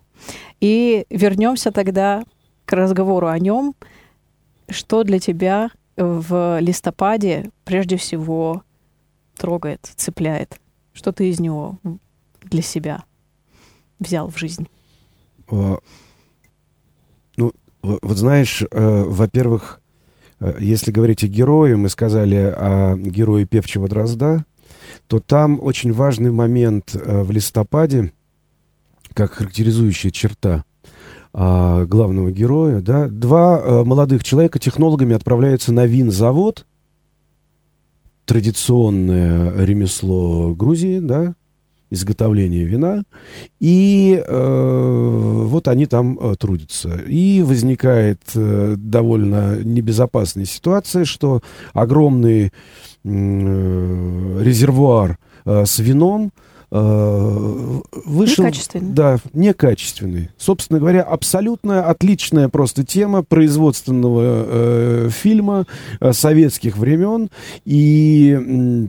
И 0.60 1.06
вернемся 1.08 1.70
тогда 1.72 2.22
к 2.66 2.72
разговору 2.72 3.28
о 3.28 3.38
нем. 3.38 3.74
Что 4.68 5.02
для 5.02 5.18
тебя 5.18 5.70
в 6.00 6.58
листопаде 6.60 7.50
прежде 7.64 7.96
всего 7.96 8.62
трогает, 9.36 9.90
цепляет? 9.96 10.60
Что 10.92 11.12
ты 11.12 11.28
из 11.28 11.40
него 11.40 11.78
для 12.42 12.62
себя 12.62 13.04
взял 13.98 14.28
в 14.28 14.38
жизнь? 14.38 14.66
А, 15.50 15.78
Ну, 17.36 17.52
вот 17.82 18.16
знаешь, 18.16 18.62
э, 18.62 19.04
во-первых, 19.06 19.80
э, 20.40 20.56
если 20.58 20.90
говорить 20.90 21.24
о 21.24 21.28
герое, 21.28 21.76
мы 21.76 21.88
сказали 21.88 22.36
о 22.36 22.96
герое 22.96 23.46
певчего 23.46 23.88
дрозда, 23.88 24.44
то 25.06 25.20
там 25.20 25.58
очень 25.62 25.92
важный 25.92 26.30
момент 26.30 26.94
э, 26.94 27.22
в 27.22 27.30
листопаде, 27.30 28.12
как 29.14 29.32
характеризующая 29.32 30.10
черта 30.10 30.64
а, 31.32 31.84
главного 31.84 32.32
героя, 32.32 32.80
да, 32.80 33.06
два 33.08 33.60
э, 33.60 33.84
молодых 33.84 34.24
человека 34.24 34.58
технологами 34.58 35.14
отправляются 35.14 35.72
на 35.72 35.86
винзавод, 35.86 36.66
традиционное 38.24 39.64
ремесло 39.64 40.54
Грузии, 40.54 40.98
да, 40.98 41.34
изготовление 41.90 42.64
вина, 42.64 43.04
и 43.60 44.22
э, 44.24 45.44
вот 45.46 45.68
они 45.68 45.86
там 45.86 46.18
э, 46.18 46.34
трудятся. 46.36 46.96
И 47.06 47.42
возникает 47.42 48.20
э, 48.34 48.74
довольно 48.76 49.58
небезопасная 49.62 50.46
ситуация, 50.46 51.04
что 51.04 51.42
огромный 51.72 52.52
э, 53.04 54.40
резервуар 54.42 55.18
э, 55.44 55.64
с 55.64 55.78
вином 55.78 56.26
э, 56.26 56.49
вышел... 56.70 58.44
Некачественный. 58.44 58.92
Да, 58.92 59.18
некачественный. 59.32 60.30
Собственно 60.36 60.78
говоря, 60.78 61.02
абсолютно 61.02 61.86
отличная 61.86 62.48
просто 62.48 62.84
тема 62.84 63.22
производственного 63.22 64.44
э, 64.46 65.08
фильма 65.10 65.66
э, 66.00 66.12
советских 66.12 66.76
времен. 66.76 67.30
И 67.64 68.88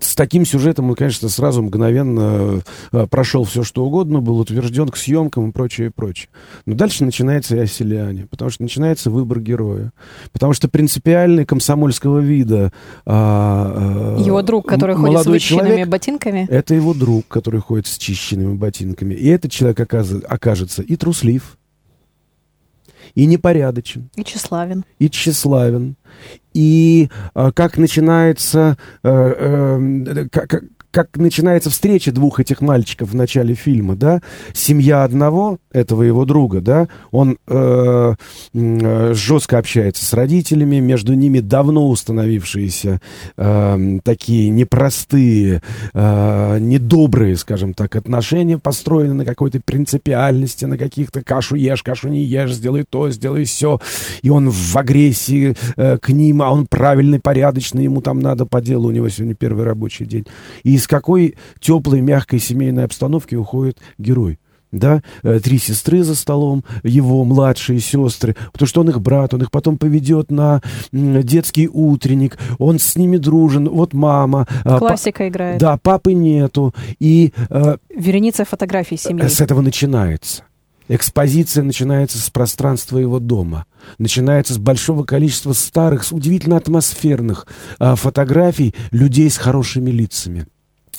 с 0.00 0.14
таким 0.14 0.46
сюжетом 0.46 0.88
он, 0.90 0.96
конечно, 0.96 1.28
сразу 1.28 1.62
мгновенно 1.62 2.62
э, 2.92 3.06
прошел 3.08 3.44
все, 3.44 3.62
что 3.62 3.84
угодно, 3.84 4.20
был 4.20 4.38
утвержден 4.38 4.88
к 4.88 4.96
съемкам 4.96 5.50
и 5.50 5.52
прочее, 5.52 5.88
и 5.88 5.90
прочее. 5.90 6.28
Но 6.64 6.74
дальше 6.74 7.04
начинается 7.04 7.56
и 7.56 7.60
о 7.60 7.66
селяне, 7.66 8.26
потому 8.26 8.50
что 8.50 8.62
начинается 8.62 9.10
выбор 9.10 9.40
героя. 9.40 9.92
Потому 10.32 10.52
что 10.52 10.68
принципиальный 10.68 11.44
комсомольского 11.44 12.20
вида 12.20 12.72
а, 13.04 14.16
э, 14.18 14.22
Его 14.22 14.42
друг, 14.42 14.66
который 14.66 14.96
ходит 14.96 15.22
с 15.22 15.26
вычищенными 15.26 15.68
человек, 15.68 15.88
ботинками. 15.88 16.46
это 16.50 16.74
его 16.74 16.94
друг, 16.94 17.26
который 17.28 17.60
ходит 17.60 17.86
с 17.86 17.98
чищенными 17.98 18.54
ботинками. 18.54 19.14
И 19.14 19.28
этот 19.28 19.52
человек 19.52 19.80
окажется 19.80 20.82
и 20.82 20.96
труслив, 20.96 21.58
и 23.16 23.26
непорядочен, 23.26 24.08
И 24.14 24.22
тщеславен. 24.22 24.84
и 25.00 25.10
тщеславен. 25.10 25.96
И 26.54 27.08
э, 27.34 27.50
как 27.52 27.76
начинается... 27.78 28.76
э, 29.02 29.08
э, 29.08 30.28
как, 30.30 30.62
как- 30.90 31.16
начинается 31.16 31.70
встреча 31.70 32.12
двух 32.12 32.40
этих 32.40 32.60
мальчиков 32.60 33.10
в 33.10 33.14
начале 33.14 33.54
фильма, 33.54 33.96
да, 33.96 34.20
семья 34.52 35.04
одного, 35.04 35.58
этого 35.72 36.02
его 36.02 36.24
друга, 36.24 36.60
да, 36.60 36.88
он 37.10 37.38
э, 37.46 38.14
э, 38.54 39.12
жестко 39.14 39.58
общается 39.58 40.04
с 40.04 40.12
родителями, 40.12 40.76
между 40.76 41.14
ними 41.14 41.40
давно 41.40 41.88
установившиеся 41.88 43.00
э, 43.36 43.98
такие 44.02 44.48
непростые, 44.50 45.62
э, 45.92 46.58
недобрые, 46.60 47.36
скажем 47.36 47.74
так, 47.74 47.96
отношения, 47.96 48.58
построены 48.58 49.14
на 49.14 49.24
какой-то 49.24 49.60
принципиальности, 49.64 50.64
на 50.64 50.78
каких-то 50.78 51.22
кашу 51.22 51.56
ешь, 51.56 51.82
кашу 51.82 52.08
не 52.08 52.22
ешь, 52.24 52.54
сделай 52.54 52.84
то, 52.88 53.10
сделай 53.10 53.44
все, 53.44 53.80
и 54.22 54.30
он 54.30 54.50
в 54.50 54.76
агрессии 54.76 55.54
э, 55.76 55.98
к 55.98 56.08
ним, 56.08 56.42
а 56.42 56.50
он 56.50 56.66
правильный, 56.66 57.20
порядочный, 57.20 57.84
ему 57.84 58.00
там 58.00 58.20
надо 58.20 58.46
по 58.46 58.60
делу, 58.60 58.88
у 58.88 58.92
него 58.92 59.08
сегодня 59.08 59.34
первый 59.34 59.64
рабочий 59.64 60.06
день. 60.06 60.26
И 60.62 60.76
из 60.86 60.88
какой 60.88 61.34
теплой, 61.60 62.00
мягкой 62.00 62.38
семейной 62.38 62.84
обстановки 62.84 63.34
уходит 63.34 63.78
герой. 63.98 64.38
Да, 64.72 65.02
Э, 65.22 65.38
три 65.40 65.58
сестры 65.58 66.02
за 66.02 66.14
столом, 66.14 66.64
его 66.82 67.24
младшие 67.24 67.80
сестры, 67.80 68.36
потому 68.52 68.68
что 68.68 68.80
он 68.82 68.90
их 68.90 69.00
брат, 69.00 69.32
он 69.32 69.42
их 69.42 69.50
потом 69.50 69.78
поведет 69.78 70.30
на 70.30 70.60
детский 70.92 71.68
утренник, 71.68 72.36
он 72.58 72.78
с 72.78 72.94
ними 72.96 73.16
дружен, 73.16 73.68
вот 73.68 73.94
мама. 73.94 74.46
а, 74.64 74.72
па- 74.74 74.78
Классика 74.78 75.28
играет. 75.28 75.60
да, 75.60 75.78
папы 75.78 76.12
нету, 76.14 76.74
и 76.98 77.32
э, 77.48 77.76
Вереница 77.94 78.44
фотографий 78.44 78.96
семьи. 78.98 79.26
с 79.26 79.40
этого 79.40 79.60
начинается. 79.60 80.42
Экспозиция 80.88 81.64
начинается 81.64 82.18
с 82.18 82.30
пространства 82.30 82.98
его 82.98 83.18
дома. 83.18 83.66
Начинается 83.98 84.54
с 84.54 84.58
большого 84.58 85.02
количества 85.04 85.52
старых, 85.52 86.04
удивительно 86.12 86.56
атмосферных 86.56 87.46
а, 87.78 87.94
фотографий 87.96 88.74
людей 88.92 89.28
с 89.30 89.36
хорошими 89.36 89.90
лицами. 89.90 90.46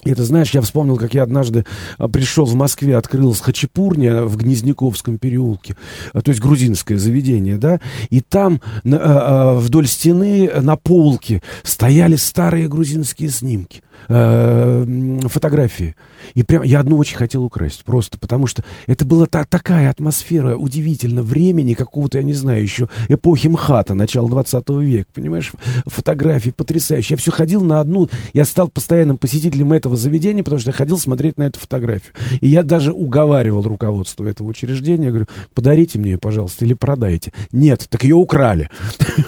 И 0.03 0.11
это, 0.11 0.23
знаешь, 0.23 0.51
я 0.51 0.61
вспомнил, 0.61 0.97
как 0.97 1.13
я 1.13 1.23
однажды 1.23 1.65
а, 1.97 2.07
пришел 2.07 2.45
в 2.45 2.55
Москве, 2.55 2.97
открыл 2.97 3.33
хачапурня 3.33 4.23
в 4.23 4.37
Гнезняковском 4.37 5.17
переулке, 5.17 5.75
а, 6.13 6.21
то 6.21 6.29
есть 6.29 6.41
грузинское 6.41 6.97
заведение, 6.97 7.57
да, 7.57 7.79
и 8.09 8.21
там 8.21 8.61
на, 8.83 9.55
вдоль 9.55 9.87
стены 9.87 10.51
на 10.61 10.75
полке 10.75 11.41
стояли 11.63 12.15
старые 12.15 12.67
грузинские 12.67 13.29
снимки. 13.29 13.81
Э, 14.09 14.85
фотографии. 15.27 15.95
И 16.33 16.43
прям 16.43 16.63
я 16.63 16.79
одну 16.79 16.97
очень 16.97 17.17
хотел 17.17 17.43
украсть, 17.43 17.83
просто 17.83 18.17
потому 18.17 18.47
что 18.47 18.63
это 18.85 19.03
была 19.05 19.25
та, 19.25 19.43
такая 19.43 19.89
атмосфера 19.89 20.55
удивительно 20.55 21.23
времени 21.23 21.73
какого-то, 21.73 22.17
я 22.17 22.23
не 22.23 22.33
знаю, 22.33 22.61
еще 22.61 22.87
эпохи 23.09 23.47
МХАТа, 23.47 23.95
начала 23.95 24.29
20 24.29 24.69
века, 24.69 25.09
понимаешь? 25.13 25.51
Фотографии 25.85 26.51
потрясающие. 26.51 27.15
Я 27.15 27.17
все 27.17 27.31
ходил 27.31 27.61
на 27.61 27.81
одну, 27.81 28.09
я 28.33 28.45
стал 28.45 28.69
постоянным 28.69 29.17
посетителем 29.17 29.73
этого 29.73 29.97
заведения, 29.97 30.43
потому 30.43 30.61
что 30.61 30.69
я 30.69 30.73
ходил 30.73 30.97
смотреть 30.97 31.37
на 31.37 31.43
эту 31.43 31.59
фотографию. 31.59 32.13
И 32.39 32.47
я 32.47 32.63
даже 32.63 32.93
уговаривал 32.93 33.63
руководство 33.63 34.25
этого 34.25 34.47
учреждения, 34.47 35.05
я 35.05 35.09
говорю, 35.09 35.27
подарите 35.53 35.99
мне 35.99 36.11
ее, 36.11 36.17
пожалуйста, 36.17 36.63
или 36.63 36.75
продайте. 36.75 37.33
Нет, 37.51 37.87
так 37.89 38.03
ее 38.03 38.15
украли. 38.15 38.69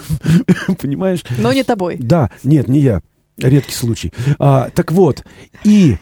Понимаешь? 0.80 1.22
Но 1.38 1.52
не 1.52 1.64
тобой. 1.64 1.96
Да, 1.98 2.30
нет, 2.44 2.68
не 2.68 2.80
я. 2.80 3.02
Редкий 3.42 3.74
случай. 3.74 4.12
А, 4.38 4.70
так 4.74 4.92
вот, 4.92 5.24
и 5.64 5.96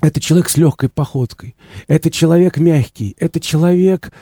это 0.00 0.20
человек 0.20 0.48
с 0.48 0.56
легкой 0.56 0.88
походкой, 0.88 1.56
это 1.88 2.10
человек 2.10 2.56
мягкий, 2.56 3.14
это 3.18 3.40
человек 3.40 4.12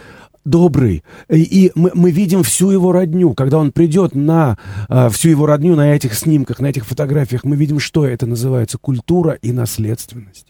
добрый. 0.44 1.04
И, 1.28 1.42
и 1.42 1.72
мы, 1.74 1.90
мы 1.94 2.10
видим 2.10 2.42
всю 2.42 2.70
его 2.70 2.92
родню. 2.92 3.34
Когда 3.34 3.58
он 3.58 3.72
придет 3.72 4.14
на 4.14 4.58
а, 4.88 5.08
всю 5.10 5.28
его 5.30 5.46
родню 5.46 5.76
на 5.76 5.94
этих 5.94 6.14
снимках, 6.14 6.60
на 6.60 6.66
этих 6.66 6.86
фотографиях, 6.86 7.44
мы 7.44 7.56
видим, 7.56 7.78
что 7.78 8.06
это 8.06 8.26
называется 8.26 8.78
культура 8.78 9.32
и 9.32 9.52
наследственность. 9.52 10.49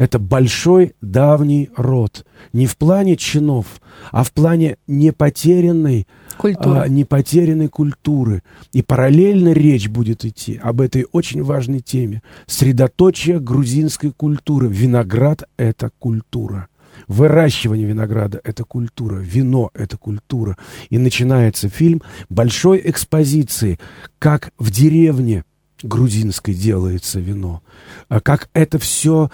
Это 0.00 0.18
большой 0.18 0.94
давний 1.02 1.68
род. 1.76 2.24
Не 2.54 2.64
в 2.64 2.78
плане 2.78 3.18
чинов, 3.18 3.82
а 4.10 4.24
в 4.24 4.32
плане 4.32 4.78
непотерянной 4.86 6.06
культуры. 6.38 6.78
А, 6.78 6.88
непотерянной 6.88 7.68
культуры. 7.68 8.42
И 8.72 8.80
параллельно 8.80 9.52
речь 9.52 9.90
будет 9.90 10.24
идти 10.24 10.56
об 10.56 10.80
этой 10.80 11.06
очень 11.12 11.42
важной 11.42 11.80
теме. 11.80 12.22
Средоточие 12.46 13.40
грузинской 13.40 14.10
культуры. 14.10 14.68
Виноград— 14.68 15.42
это 15.58 15.90
культура. 15.98 16.68
Выращивание 17.06 17.86
винограда— 17.86 18.40
это 18.44 18.64
культура, 18.64 19.16
вино— 19.16 19.70
это 19.74 19.98
культура. 19.98 20.56
И 20.88 20.96
начинается 20.96 21.68
фильм 21.68 22.00
большой 22.30 22.80
экспозиции, 22.82 23.78
как 24.18 24.50
в 24.58 24.70
деревне 24.70 25.44
грузинской 25.82 26.54
делается 26.54 27.20
вино, 27.20 27.62
а 28.08 28.20
как 28.20 28.48
это 28.52 28.78
все 28.78 29.30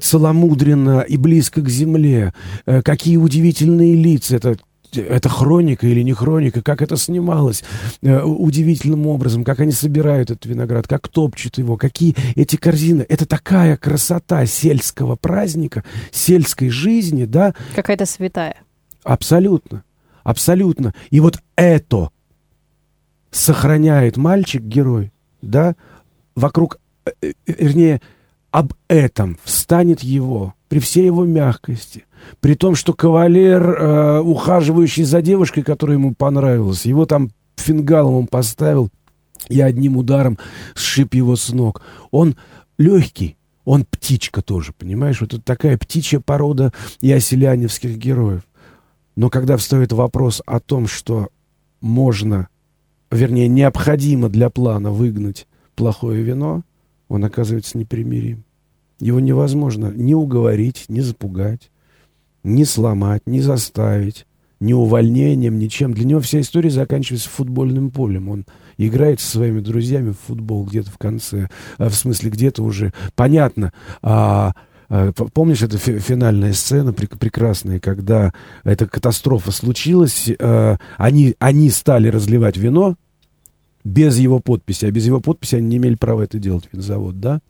целомудренно 0.00 1.00
и 1.00 1.16
близко 1.16 1.60
к 1.62 1.68
земле, 1.68 2.32
э, 2.66 2.82
какие 2.82 3.16
удивительные 3.16 3.94
лица, 3.94 4.36
это 4.36 4.56
это 4.92 5.28
хроника 5.28 5.86
или 5.86 6.02
не 6.02 6.12
хроника, 6.12 6.62
как 6.62 6.82
это 6.82 6.96
снималось 6.96 7.64
э, 8.02 8.22
удивительным 8.22 9.06
образом, 9.06 9.44
как 9.44 9.60
они 9.60 9.72
собирают 9.72 10.30
этот 10.30 10.46
виноград, 10.46 10.86
как 10.88 11.08
топчут 11.08 11.58
его, 11.58 11.76
какие 11.76 12.14
эти 12.34 12.56
корзины. 12.56 13.04
Это 13.08 13.26
такая 13.26 13.76
красота 13.76 14.46
сельского 14.46 15.16
праздника, 15.16 15.84
сельской 16.10 16.70
жизни, 16.70 17.24
да. 17.24 17.54
Какая-то 17.74 18.06
святая. 18.06 18.56
Абсолютно, 19.02 19.84
абсолютно. 20.22 20.94
И 21.10 21.20
вот 21.20 21.38
это 21.56 22.10
сохраняет 23.30 24.16
мальчик-герой, 24.16 25.12
да, 25.46 25.76
вокруг, 26.34 26.78
э, 27.04 27.10
э, 27.22 27.32
вернее, 27.46 28.00
об 28.50 28.74
этом 28.88 29.38
встанет 29.44 30.02
его, 30.02 30.54
при 30.68 30.78
всей 30.78 31.06
его 31.06 31.24
мягкости, 31.24 32.04
при 32.40 32.54
том, 32.54 32.74
что 32.74 32.92
кавалер, 32.92 33.62
э, 33.62 34.20
ухаживающий 34.20 35.04
за 35.04 35.22
девушкой, 35.22 35.62
которая 35.62 35.96
ему 35.96 36.14
понравилась, 36.14 36.86
его 36.86 37.06
там 37.06 37.30
фингалом 37.56 38.14
он 38.14 38.26
поставил, 38.26 38.90
и 39.48 39.60
одним 39.60 39.96
ударом 39.96 40.38
сшиб 40.74 41.14
его 41.14 41.36
с 41.36 41.50
ног. 41.50 41.82
Он 42.10 42.36
легкий, 42.78 43.36
он 43.64 43.84
птичка 43.84 44.42
тоже, 44.42 44.72
понимаешь? 44.72 45.20
Вот 45.20 45.34
это 45.34 45.42
такая 45.42 45.78
птичья 45.78 46.20
порода 46.20 46.72
и 47.00 47.12
оселяневских 47.12 47.96
героев. 47.96 48.42
Но 49.16 49.30
когда 49.30 49.56
встает 49.56 49.92
вопрос 49.92 50.42
о 50.46 50.60
том, 50.60 50.86
что 50.86 51.28
можно 51.80 52.48
вернее, 53.10 53.48
необходимо 53.48 54.28
для 54.28 54.50
плана 54.50 54.90
выгнать 54.90 55.46
плохое 55.74 56.22
вино, 56.22 56.62
он 57.08 57.24
оказывается 57.24 57.78
непримирим. 57.78 58.44
Его 58.98 59.20
невозможно 59.20 59.92
ни 59.94 60.14
уговорить, 60.14 60.86
ни 60.88 61.00
запугать, 61.00 61.70
ни 62.42 62.64
сломать, 62.64 63.22
ни 63.26 63.40
заставить, 63.40 64.26
ни 64.60 64.72
увольнением, 64.72 65.58
ничем. 65.58 65.92
Для 65.92 66.04
него 66.04 66.20
вся 66.20 66.40
история 66.40 66.70
заканчивается 66.70 67.28
футбольным 67.28 67.90
полем. 67.90 68.28
Он 68.28 68.46
играет 68.78 69.20
со 69.20 69.32
своими 69.32 69.60
друзьями 69.60 70.10
в 70.10 70.18
футбол 70.26 70.64
где-то 70.64 70.90
в 70.90 70.98
конце, 70.98 71.48
а, 71.78 71.88
в 71.88 71.94
смысле 71.94 72.30
где-то 72.30 72.62
уже 72.62 72.92
понятно. 73.14 73.72
А, 74.02 74.54
помнишь, 74.88 75.62
эта 75.62 75.78
финальная 75.78 76.52
сцена 76.52 76.92
прекрасная, 76.92 77.80
когда 77.80 78.32
эта 78.64 78.86
катастрофа 78.86 79.50
случилась, 79.50 80.30
а, 80.38 80.78
они, 80.96 81.34
они 81.38 81.70
стали 81.70 82.08
разливать 82.08 82.56
вино 82.56 82.96
без 83.84 84.18
его 84.18 84.40
подписи, 84.40 84.84
а 84.84 84.90
без 84.90 85.06
его 85.06 85.20
подписи 85.20 85.56
они 85.56 85.68
не 85.68 85.76
имели 85.78 85.94
права 85.94 86.22
это 86.22 86.38
делать, 86.38 86.68
винзавод, 86.72 87.20
да? 87.20 87.40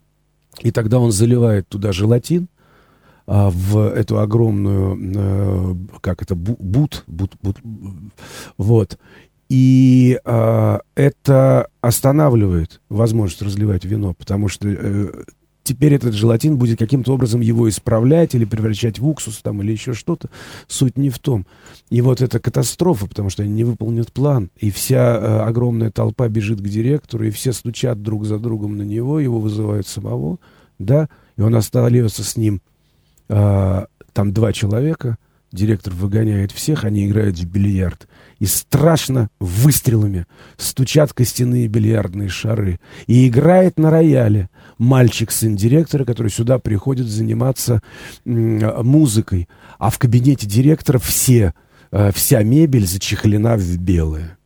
И 0.61 0.71
тогда 0.71 0.99
он 0.99 1.13
заливает 1.13 1.69
туда 1.69 1.93
желатин, 1.93 2.49
а, 3.27 3.51
в 3.51 3.79
эту 3.79 4.21
огромную, 4.21 4.99
э, 5.17 5.75
как 6.01 6.23
это, 6.23 6.35
бут, 6.35 7.05
бут, 7.07 7.33
бут, 7.43 7.57
вот. 8.57 8.99
И 9.49 10.19
это 10.25 11.69
останавливает 11.81 12.81
возможность 12.89 13.43
разливать 13.43 13.85
вино, 13.85 14.13
потому 14.13 14.49
что 14.49 14.69
э, 14.69 15.25
теперь 15.67 15.95
этот 15.95 16.15
желатин 16.15 16.57
будет 16.57 16.79
каким-то 16.79 17.13
образом 17.13 17.41
его 17.41 17.69
исправлять 17.69 18.35
или 18.35 18.45
превращать 18.45 18.99
в 18.99 19.07
уксус 19.07 19.39
там, 19.43 19.61
или 19.63 19.73
еще 19.73 19.93
что-то. 19.93 20.31
Суть 20.69 20.97
не 20.97 21.11
в 21.11 21.19
том. 21.19 21.47
И 21.91 22.01
вот 22.01 22.23
это 22.23 22.39
катастрофа, 22.41 23.07
потому 23.07 23.29
что 23.29 23.43
они 23.43 23.53
не 23.53 23.65
выполнят 23.65 24.13
план. 24.13 24.51
И 24.57 24.71
вся 24.71 25.17
э, 25.17 25.41
огромная 25.41 25.91
толпа 25.91 26.29
бежит 26.29 26.61
к 26.61 26.69
директору, 26.69 27.25
и 27.25 27.31
все 27.31 27.53
стучат 27.53 28.01
друг 28.01 28.25
за 28.25 28.39
другом 28.39 28.77
на 28.77 28.83
него, 28.83 29.21
его 29.21 29.41
вызывают 29.41 29.87
самого, 29.87 30.39
да, 30.79 31.09
и 31.37 31.43
он 31.43 31.55
остается 31.55 32.23
с 32.23 32.37
ним. 32.37 32.63
Э, 33.29 33.87
там 34.13 34.33
два 34.33 34.53
человека, 34.53 35.19
директор 35.57 35.93
выгоняет 35.93 36.53
всех, 36.53 36.85
они 36.85 37.07
играют 37.07 37.37
в 37.37 37.45
бильярд 37.47 38.07
и 38.39 38.47
страшно 38.47 39.31
выстрелами 39.41 40.27
стучат 40.57 41.13
костяные 41.13 41.69
бильярдные 41.69 42.29
шары. 42.29 42.81
И 43.07 43.29
играет 43.29 43.79
на 43.79 43.91
рояле 43.91 44.51
мальчик, 44.79 45.31
сын 45.31 45.57
директора, 45.57 46.05
который 46.05 46.29
сюда 46.29 46.59
приходит 46.59 47.07
заниматься 47.07 47.83
музыкой. 48.25 49.49
А 49.79 49.91
в 49.91 49.99
кабинете 49.99 50.47
директора 50.47 50.99
все, 50.99 51.55
э, 51.91 52.13
вся 52.13 52.43
мебель 52.43 52.87
зачехлена 52.87 53.57
в 53.57 53.79
белое. 53.79 54.39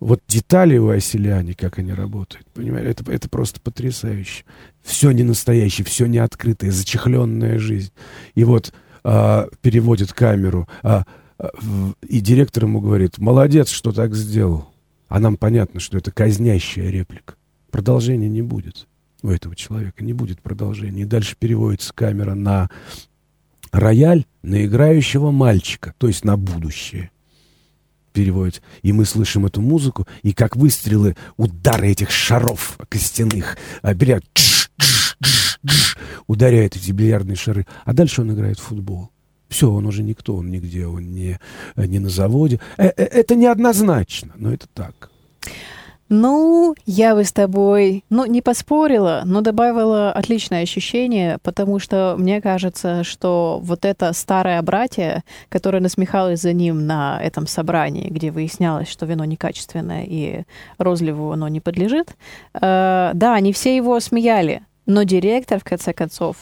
Вот 0.00 0.20
детали 0.28 0.78
у 0.78 0.90
оселяне, 0.90 1.54
как 1.54 1.80
они 1.80 1.92
работают, 1.92 2.46
понимаете, 2.54 2.90
это, 2.90 3.10
это 3.10 3.28
просто 3.28 3.60
потрясающе. 3.60 4.44
Все 4.82 5.10
не 5.10 5.24
настоящее, 5.24 5.84
все 5.84 6.06
не 6.06 6.18
открытое, 6.18 6.70
зачехленная 6.70 7.58
жизнь. 7.58 7.90
И 8.36 8.44
вот 8.44 8.72
а, 9.04 9.48
переводит 9.60 10.12
камеру, 10.12 10.68
а, 10.82 11.04
и 12.06 12.20
директор 12.20 12.64
ему 12.64 12.80
говорит, 12.80 13.18
молодец, 13.18 13.70
что 13.70 13.92
так 13.92 14.14
сделал. 14.14 14.68
А 15.08 15.20
нам 15.20 15.36
понятно, 15.36 15.80
что 15.80 15.96
это 15.96 16.10
казнящая 16.10 16.90
реплика. 16.90 17.34
Продолжения 17.70 18.28
не 18.28 18.42
будет 18.42 18.86
у 19.22 19.30
этого 19.30 19.56
человека, 19.56 20.04
не 20.04 20.12
будет 20.12 20.40
продолжения. 20.40 21.02
И 21.02 21.06
дальше 21.06 21.36
переводится 21.38 21.92
камера 21.94 22.34
на 22.34 22.70
рояль, 23.72 24.24
на 24.42 24.64
играющего 24.64 25.30
мальчика, 25.30 25.94
то 25.98 26.08
есть 26.08 26.24
на 26.24 26.36
будущее. 26.36 27.10
Переводится. 28.12 28.62
И 28.82 28.92
мы 28.92 29.04
слышим 29.04 29.46
эту 29.46 29.60
музыку, 29.60 30.06
и 30.22 30.32
как 30.32 30.56
выстрелы, 30.56 31.16
удары 31.36 31.88
этих 31.88 32.10
шаров 32.10 32.78
костяных, 32.88 33.56
а, 33.82 33.94
берят, 33.94 34.24
ударяют 36.26 36.76
эти 36.76 36.92
бильярдные 36.92 37.36
шары. 37.36 37.66
А 37.84 37.92
дальше 37.92 38.22
он 38.22 38.32
играет 38.32 38.58
в 38.58 38.62
футбол. 38.62 39.10
Все, 39.48 39.70
он 39.70 39.86
уже 39.86 40.02
никто, 40.02 40.36
он 40.36 40.50
нигде, 40.50 40.86
он 40.86 41.12
не, 41.12 41.38
не 41.76 41.98
на 41.98 42.10
заводе. 42.10 42.60
Э, 42.76 42.88
э, 42.88 43.04
это 43.04 43.34
неоднозначно, 43.34 44.32
но 44.36 44.52
это 44.52 44.66
так. 44.68 45.10
Ну, 46.10 46.74
я 46.86 47.14
бы 47.14 47.22
с 47.22 47.32
тобой, 47.32 48.02
ну, 48.08 48.24
не 48.24 48.40
поспорила, 48.40 49.22
но 49.26 49.42
добавила 49.42 50.10
отличное 50.10 50.62
ощущение, 50.62 51.36
потому 51.42 51.78
что 51.78 52.14
мне 52.18 52.40
кажется, 52.40 53.04
что 53.04 53.60
вот 53.62 53.84
это 53.84 54.14
старое 54.14 54.62
братье, 54.62 55.22
которое 55.50 55.80
насмехалось 55.80 56.40
за 56.40 56.54
ним 56.54 56.86
на 56.86 57.20
этом 57.22 57.46
собрании, 57.46 58.08
где 58.08 58.30
выяснялось, 58.30 58.88
что 58.88 59.04
вино 59.04 59.26
некачественное 59.26 60.04
и 60.06 60.44
розливу 60.78 61.30
оно 61.30 61.46
не 61.48 61.60
подлежит, 61.60 62.16
э, 62.54 63.10
да, 63.12 63.34
они 63.34 63.52
все 63.52 63.76
его 63.76 64.00
смеяли, 64.00 64.62
Но 64.88 65.02
директор, 65.02 65.60
в 65.60 65.64
конце 65.64 65.92
концов, 65.92 66.36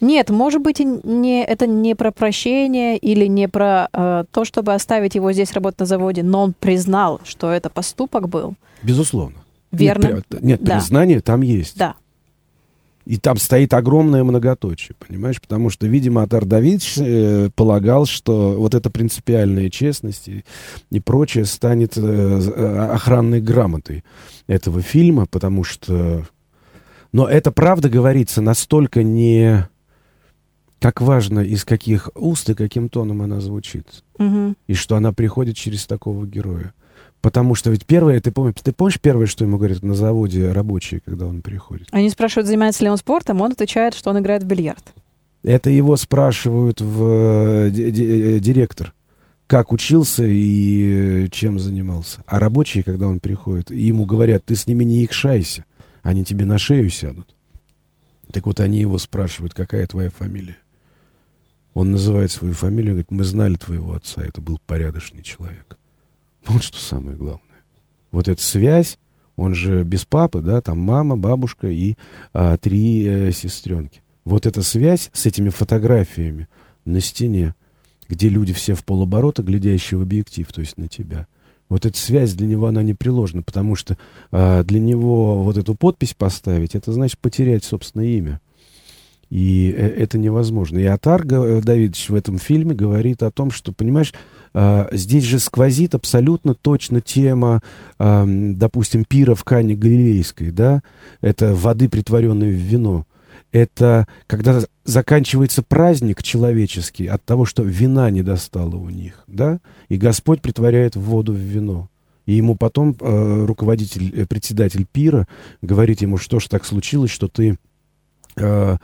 нет, 0.00 0.30
может 0.30 0.62
быть, 0.62 0.78
не, 0.78 1.44
это 1.44 1.66
не 1.66 1.96
про 1.96 2.12
прощение 2.12 2.96
или 2.96 3.26
не 3.26 3.48
про 3.48 3.88
э, 3.92 4.24
то, 4.30 4.44
чтобы 4.44 4.72
оставить 4.72 5.16
его 5.16 5.32
здесь 5.32 5.52
работать 5.52 5.80
на 5.80 5.86
заводе, 5.86 6.22
но 6.22 6.44
он 6.44 6.54
признал, 6.58 7.20
что 7.24 7.50
это 7.50 7.70
поступок 7.70 8.28
был. 8.28 8.54
Безусловно. 8.84 9.38
Верно. 9.72 10.22
Нет, 10.30 10.42
нет 10.42 10.62
Да. 10.62 10.76
признание 10.76 11.20
там 11.20 11.40
есть. 11.40 11.76
Да. 11.76 11.96
И 13.04 13.16
там 13.16 13.36
стоит 13.36 13.74
огромное 13.74 14.22
многоточие, 14.22 14.94
понимаешь? 14.96 15.40
Потому 15.40 15.68
что, 15.68 15.88
видимо, 15.88 16.22
Атар 16.22 16.44
Давидович 16.44 16.98
э, 16.98 17.50
полагал, 17.56 18.06
что 18.06 18.52
вот 18.52 18.76
эта 18.76 18.90
принципиальная 18.90 19.70
честность 19.70 20.28
и, 20.28 20.44
и 20.90 21.00
прочее 21.00 21.46
станет 21.46 21.96
э, 21.96 22.00
э, 22.00 22.88
охранной 22.92 23.40
грамотой 23.40 24.04
этого 24.46 24.82
фильма, 24.82 25.26
потому 25.26 25.64
что... 25.64 26.28
Но 27.12 27.28
это 27.28 27.52
правда 27.52 27.88
говорится 27.88 28.40
настолько 28.40 29.02
не... 29.02 29.68
Как 30.80 31.00
важно, 31.00 31.40
из 31.40 31.64
каких 31.64 32.08
уст 32.14 32.50
и 32.50 32.54
каким 32.54 32.88
тоном 32.88 33.22
она 33.22 33.40
звучит. 33.40 34.04
Мгм. 34.18 34.56
И 34.68 34.74
что 34.74 34.94
она 34.94 35.12
приходит 35.12 35.56
через 35.56 35.86
такого 35.86 36.24
героя. 36.24 36.72
Потому 37.20 37.56
что 37.56 37.70
ведь 37.70 37.84
первое, 37.84 38.20
ты 38.20 38.30
помнишь, 38.30 38.54
ты 38.62 38.72
помнишь 38.72 39.00
первое, 39.00 39.26
что 39.26 39.44
ему 39.44 39.56
говорят 39.58 39.82
на 39.82 39.94
заводе 39.94 40.52
рабочие, 40.52 41.00
когда 41.04 41.26
он 41.26 41.42
приходит? 41.42 41.88
Они 41.90 42.08
спрашивают, 42.10 42.46
занимается 42.46 42.84
ли 42.84 42.90
он 42.90 42.96
спортом, 42.96 43.40
он 43.40 43.52
отвечает, 43.52 43.94
что 43.94 44.10
он 44.10 44.20
играет 44.20 44.44
в 44.44 44.46
бильярд. 44.46 44.84
Это 45.42 45.70
его 45.70 45.96
спрашивают 45.96 46.80
в 46.80 47.04
э, 47.04 47.70
э, 47.70 48.38
директор, 48.38 48.92
как 49.46 49.72
учился 49.72 50.24
и 50.24 51.24
э, 51.24 51.28
чем 51.28 51.58
занимался. 51.58 52.22
А 52.26 52.38
рабочие, 52.38 52.84
когда 52.84 53.08
он 53.08 53.18
приходит, 53.18 53.70
ему 53.70 54.04
говорят, 54.04 54.44
ты 54.44 54.54
с 54.54 54.66
ними 54.66 54.84
не 54.84 55.04
икшайся, 55.04 55.64
они 56.08 56.24
тебе 56.24 56.46
на 56.46 56.56
шею 56.56 56.88
сядут. 56.88 57.34
Так 58.32 58.46
вот 58.46 58.60
они 58.60 58.80
его 58.80 58.96
спрашивают, 58.96 59.52
какая 59.52 59.86
твоя 59.86 60.08
фамилия. 60.08 60.56
Он 61.74 61.90
называет 61.90 62.30
свою 62.30 62.54
фамилию, 62.54 62.92
говорит, 62.94 63.10
мы 63.10 63.24
знали 63.24 63.56
твоего 63.56 63.92
отца, 63.92 64.22
это 64.24 64.40
был 64.40 64.58
порядочный 64.66 65.22
человек. 65.22 65.76
Вот 66.46 66.62
что 66.62 66.78
самое 66.78 67.14
главное. 67.14 67.42
Вот 68.10 68.26
эта 68.26 68.40
связь, 68.40 68.98
он 69.36 69.54
же 69.54 69.84
без 69.84 70.06
папы, 70.06 70.40
да, 70.40 70.62
там 70.62 70.78
мама, 70.78 71.18
бабушка 71.18 71.68
и 71.68 71.96
а, 72.32 72.56
три 72.56 73.06
э, 73.06 73.32
сестренки. 73.32 74.00
Вот 74.24 74.46
эта 74.46 74.62
связь 74.62 75.10
с 75.12 75.26
этими 75.26 75.50
фотографиями 75.50 76.48
на 76.86 77.02
стене, 77.02 77.54
где 78.08 78.30
люди 78.30 78.54
все 78.54 78.74
в 78.74 78.82
полоборота, 78.82 79.42
глядящие 79.42 79.98
в 79.98 80.02
объектив, 80.02 80.50
то 80.50 80.62
есть 80.62 80.78
на 80.78 80.88
тебя. 80.88 81.26
Вот 81.68 81.84
эта 81.84 81.98
связь 81.98 82.34
для 82.34 82.46
него, 82.46 82.66
она 82.66 82.82
непреложна, 82.82 83.42
потому 83.42 83.74
что 83.74 83.98
а, 84.30 84.64
для 84.64 84.80
него 84.80 85.42
вот 85.42 85.58
эту 85.58 85.74
подпись 85.74 86.14
поставить, 86.14 86.74
это 86.74 86.92
значит 86.92 87.18
потерять 87.18 87.64
собственное 87.64 88.06
имя. 88.06 88.40
И 89.30 89.74
э, 89.76 89.86
это 89.86 90.16
невозможно. 90.16 90.78
И 90.78 90.84
Атар 90.84 91.26
Га- 91.26 91.60
Давидович 91.60 92.08
в 92.08 92.14
этом 92.14 92.38
фильме 92.38 92.74
говорит 92.74 93.22
о 93.22 93.30
том, 93.30 93.50
что, 93.50 93.72
понимаешь, 93.72 94.14
а, 94.54 94.88
здесь 94.92 95.24
же 95.24 95.38
сквозит 95.38 95.94
абсолютно 95.94 96.54
точно 96.54 97.02
тема, 97.02 97.62
ам, 97.98 98.56
допустим, 98.56 99.04
пира 99.04 99.34
в 99.34 99.44
Кане 99.44 99.74
Галилейской, 99.74 100.50
да? 100.50 100.82
Это 101.20 101.54
воды, 101.54 101.90
притворенные 101.90 102.52
в 102.52 102.56
вино. 102.56 103.04
Это 103.52 104.06
когда 104.26 104.60
заканчивается 104.84 105.62
праздник 105.62 106.22
человеческий 106.22 107.06
от 107.06 107.24
того, 107.24 107.44
что 107.44 107.62
вина 107.62 108.10
не 108.10 108.22
достало 108.22 108.76
у 108.76 108.90
них, 108.90 109.24
да? 109.26 109.60
И 109.88 109.96
Господь 109.96 110.42
притворяет 110.42 110.96
воду 110.96 111.32
в 111.32 111.36
вино. 111.36 111.88
И 112.26 112.34
ему 112.34 112.56
потом 112.56 112.94
э, 113.00 113.44
руководитель, 113.46 114.12
э, 114.14 114.26
председатель 114.26 114.86
пира 114.90 115.26
говорит 115.62 116.02
ему, 116.02 116.18
что 116.18 116.40
ж 116.40 116.46
так 116.48 116.66
случилось, 116.66 117.10
что 117.10 117.26
ты 117.28 117.58
э, 118.36 118.76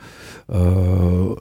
э, 0.47 1.35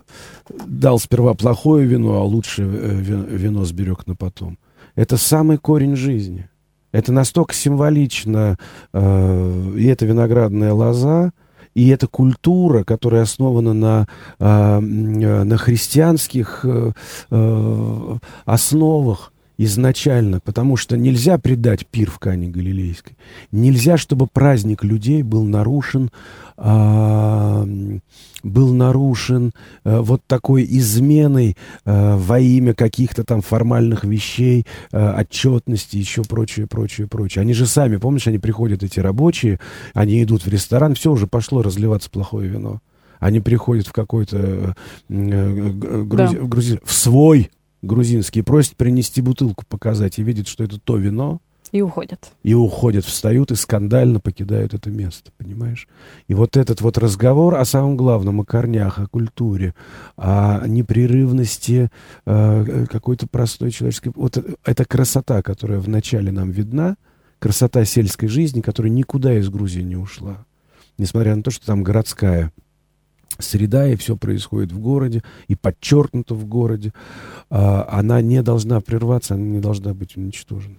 дал 0.66 0.98
сперва 0.98 1.32
плохое 1.34 1.86
вино, 1.86 2.16
а 2.20 2.24
лучше 2.24 2.62
э, 2.62 2.66
ви- 2.66 3.36
вино 3.36 3.64
сберег 3.64 4.06
на 4.06 4.14
потом. 4.14 4.58
Это 4.96 5.16
самый 5.16 5.56
корень 5.56 5.96
жизни. 5.96 6.48
Это 6.92 7.10
настолько 7.12 7.54
символично. 7.54 8.58
э, 8.92 9.72
и 9.76 9.86
это 9.86 10.04
виноградная 10.06 10.72
лоза, 10.74 11.32
и 11.74 11.88
эта 11.88 12.06
культура, 12.06 12.84
которая 12.84 13.22
основана 13.22 13.74
на, 13.74 14.06
м, 14.38 15.20
э, 15.20 15.44
на 15.44 15.56
христианских 15.58 16.60
э, 16.64 16.92
э, 17.30 18.16
основах 18.44 19.32
изначально, 19.58 20.40
потому 20.40 20.76
что 20.76 20.96
нельзя 20.96 21.38
предать 21.38 21.86
пир 21.86 22.10
в 22.10 22.18
Кане 22.18 22.48
Галилейской. 22.48 23.16
Нельзя, 23.52 23.96
чтобы 23.96 24.26
праздник 24.26 24.82
людей 24.84 25.22
был 25.22 25.44
нарушен, 25.44 26.10
м, 26.56 28.02
был 28.42 28.74
нарушен 28.74 29.52
э, 29.84 30.00
вот 30.00 30.22
такой 30.26 30.64
изменой 30.68 31.56
э, 31.84 32.16
во 32.16 32.38
имя 32.40 32.74
каких-то 32.74 33.24
там 33.24 33.40
формальных 33.42 34.04
вещей, 34.04 34.66
э, 34.92 35.20
отчетности, 35.20 35.96
еще 35.96 36.22
прочее, 36.24 36.66
прочее, 36.66 37.06
прочее. 37.06 37.42
Они 37.42 37.54
же 37.54 37.66
сами, 37.66 37.96
помнишь, 37.96 38.26
они 38.26 38.38
приходят, 38.38 38.82
эти 38.82 39.00
рабочие, 39.00 39.60
они 39.94 40.22
идут 40.22 40.44
в 40.44 40.48
ресторан, 40.48 40.94
все, 40.94 41.10
уже 41.12 41.26
пошло 41.26 41.62
разливаться 41.62 42.10
плохое 42.10 42.48
вино. 42.48 42.80
Они 43.20 43.40
приходят 43.40 43.86
в 43.86 43.92
какой-то 43.92 44.36
э, 44.36 44.72
э, 45.08 45.70
г- 45.72 46.02
грузи- 46.02 46.38
Да. 46.38 46.46
грузи- 46.46 46.80
в 46.84 46.92
свой 46.92 47.50
грузинский, 47.86 48.42
просят 48.42 48.76
принести 48.76 49.20
бутылку, 49.20 49.64
показать, 49.68 50.18
и 50.18 50.22
видят, 50.22 50.48
что 50.48 50.64
это 50.64 50.78
то 50.78 50.96
вино, 50.96 51.40
И 51.72 51.82
уходят. 51.82 52.32
и 52.42 52.54
уходят, 52.54 53.04
встают 53.04 53.50
и 53.50 53.54
скандально 53.56 54.20
покидают 54.20 54.74
это 54.74 54.90
место, 54.90 55.30
понимаешь? 55.36 55.88
И 56.28 56.34
вот 56.34 56.56
этот 56.56 56.80
вот 56.80 56.98
разговор 56.98 57.56
о 57.56 57.64
самом 57.64 57.96
главном, 57.96 58.40
о 58.40 58.44
корнях, 58.44 58.98
о 58.98 59.06
культуре, 59.06 59.74
о 60.16 60.66
непрерывности 60.66 61.90
э, 62.26 62.86
какой-то 62.90 63.26
простой 63.26 63.70
человеческой... 63.70 64.12
Вот 64.14 64.36
э- 64.36 64.54
эта 64.64 64.84
красота, 64.84 65.42
которая 65.42 65.80
вначале 65.80 66.30
нам 66.32 66.50
видна, 66.50 66.96
красота 67.38 67.84
сельской 67.84 68.28
жизни, 68.28 68.60
которая 68.60 68.92
никуда 68.92 69.36
из 69.38 69.48
Грузии 69.48 69.82
не 69.82 69.96
ушла. 69.96 70.46
Несмотря 70.96 71.34
на 71.34 71.42
то, 71.42 71.50
что 71.50 71.66
там 71.66 71.82
городская 71.82 72.52
среда, 73.38 73.88
и 73.88 73.96
все 73.96 74.16
происходит 74.16 74.72
в 74.72 74.78
городе, 74.78 75.22
и 75.48 75.54
подчеркнуто 75.54 76.34
в 76.34 76.46
городе, 76.46 76.92
а, 77.50 77.88
она 77.90 78.20
не 78.20 78.42
должна 78.42 78.80
прерваться, 78.80 79.34
она 79.34 79.44
не 79.44 79.60
должна 79.60 79.94
быть 79.94 80.16
уничтожена. 80.16 80.76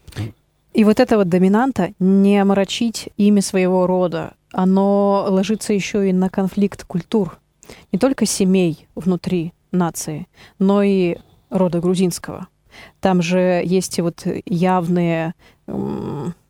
И 0.74 0.84
вот 0.84 1.00
это 1.00 1.18
вот 1.18 1.30
доминанта, 1.30 1.94
не 2.00 2.38
омрачить 2.38 3.10
имя 3.16 3.42
своего 3.42 3.88
рода, 3.88 4.34
оно 4.52 5.26
ложится 5.30 5.74
еще 5.74 6.10
и 6.10 6.14
на 6.14 6.30
конфликт 6.30 6.84
культур. 6.84 7.40
Не 7.92 8.00
только 8.00 8.26
семей 8.26 8.88
внутри 8.94 9.54
нации, 9.72 10.28
но 10.60 10.84
и 10.84 11.18
рода 11.50 11.80
грузинского. 11.80 12.48
Там 13.00 13.22
же 13.22 13.62
есть 13.66 14.00
вот 14.00 14.26
явные, 14.46 15.34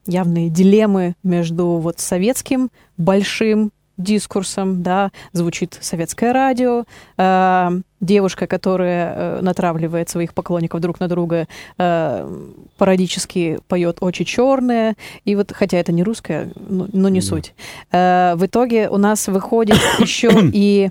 явные 0.08 0.49
дилеммы 0.49 1.16
между 1.24 1.78
вот 1.78 1.99
советским 1.99 2.70
большим 2.97 3.72
дискурсом, 3.98 4.84
да, 4.84 5.12
звучит 5.32 5.78
советское 5.82 6.32
радио, 6.32 6.86
э, 7.18 7.82
девушка, 8.02 8.48
которая 8.48 9.14
э, 9.16 9.41
натравливает 9.41 10.10
своих 10.10 10.34
поклонников 10.34 10.82
друг 10.82 11.00
на 11.00 11.08
друга, 11.08 11.48
э, 11.78 12.46
пародически 12.78 13.60
поет 13.68 13.98
«Очи 14.02 14.24
черные», 14.26 14.96
и 15.24 15.36
вот, 15.36 15.52
хотя 15.54 15.78
это 15.78 15.91
не 15.91 16.04
русская, 16.04 16.52
но, 16.56 16.88
но 16.91 17.10
не 17.10 17.22
Да. 17.22 17.26
суть. 17.26 17.54
Э, 17.91 18.34
в 18.36 18.46
итоге 18.46 18.89
у 18.89 18.98
нас 18.98 19.28
выходит 19.28 19.78
еще 20.00 20.30
и 20.54 20.89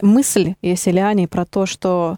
мысль 0.00 0.54
Еселяне 0.62 1.28
про 1.28 1.44
то, 1.44 1.66
что 1.66 2.16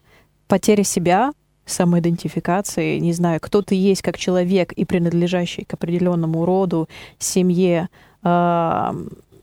потеря 0.48 0.84
себя, 0.84 1.32
самоидентификации, 1.66 2.98
не 2.98 3.12
знаю, 3.12 3.40
кто 3.40 3.62
ты 3.62 3.74
есть 3.74 4.02
как 4.02 4.18
человек 4.18 4.72
и 4.72 4.84
принадлежащий 4.84 5.64
к 5.64 5.74
определенному 5.74 6.44
роду, 6.44 6.88
семье, 7.18 7.88
э, 8.22 8.92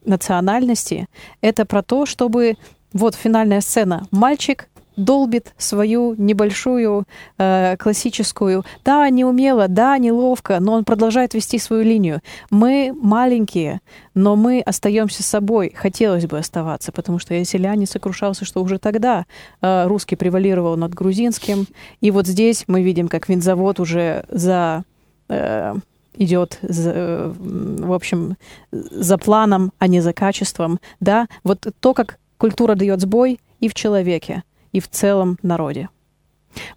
национальности, 0.08 1.08
это 1.42 1.66
про 1.66 1.84
то, 1.84 2.06
чтобы 2.06 2.56
вот 2.94 3.16
финальная 3.16 3.62
сцена. 3.62 4.08
Мальчик 4.12 4.70
долбит 4.98 5.54
свою 5.58 6.16
небольшую 6.18 7.06
э, 7.38 7.78
классическую, 7.78 8.66
да, 8.84 9.08
неумело, 9.10 9.68
да, 9.68 9.98
неловко, 9.98 10.60
но 10.60 10.74
он 10.74 10.84
продолжает 10.84 11.36
вести 11.36 11.60
свою 11.60 11.84
линию. 11.84 12.22
Мы 12.50 12.92
маленькие, 13.00 13.80
но 14.16 14.36
мы 14.36 14.60
остаемся 14.62 15.22
собой. 15.22 15.72
Хотелось 15.76 16.26
бы 16.26 16.40
оставаться, 16.40 16.92
потому 16.92 17.20
что 17.20 17.36
Яселяне 17.36 17.86
сокрушался, 17.86 18.44
что 18.44 18.62
уже 18.62 18.80
тогда 18.80 19.26
э, 19.62 19.86
русский 19.88 20.16
превалировал 20.16 20.76
над 20.76 20.94
грузинским. 20.96 21.68
И 22.02 22.10
вот 22.10 22.26
здесь 22.26 22.64
мы 22.68 22.82
видим, 22.82 23.08
как 23.08 23.30
винзавод 23.30 23.80
уже 23.80 24.26
за 24.30 24.84
э, 25.30 25.76
идет, 26.18 26.60
за, 26.62 26.92
э, 26.94 27.34
в 27.38 27.94
общем, 27.94 28.36
за 28.72 29.18
планом, 29.18 29.72
а 29.80 29.88
не 29.88 30.02
за 30.02 30.14
качеством. 30.14 30.80
Да, 31.00 31.28
вот 31.44 31.68
то, 31.80 31.94
как 31.94 32.18
культура 32.38 32.76
дает 32.76 33.00
сбой 33.02 33.40
и 33.60 33.70
в 33.70 33.74
человеке, 33.74 34.44
и 34.72 34.80
в 34.80 34.88
целом 34.90 35.38
народе. 35.44 35.90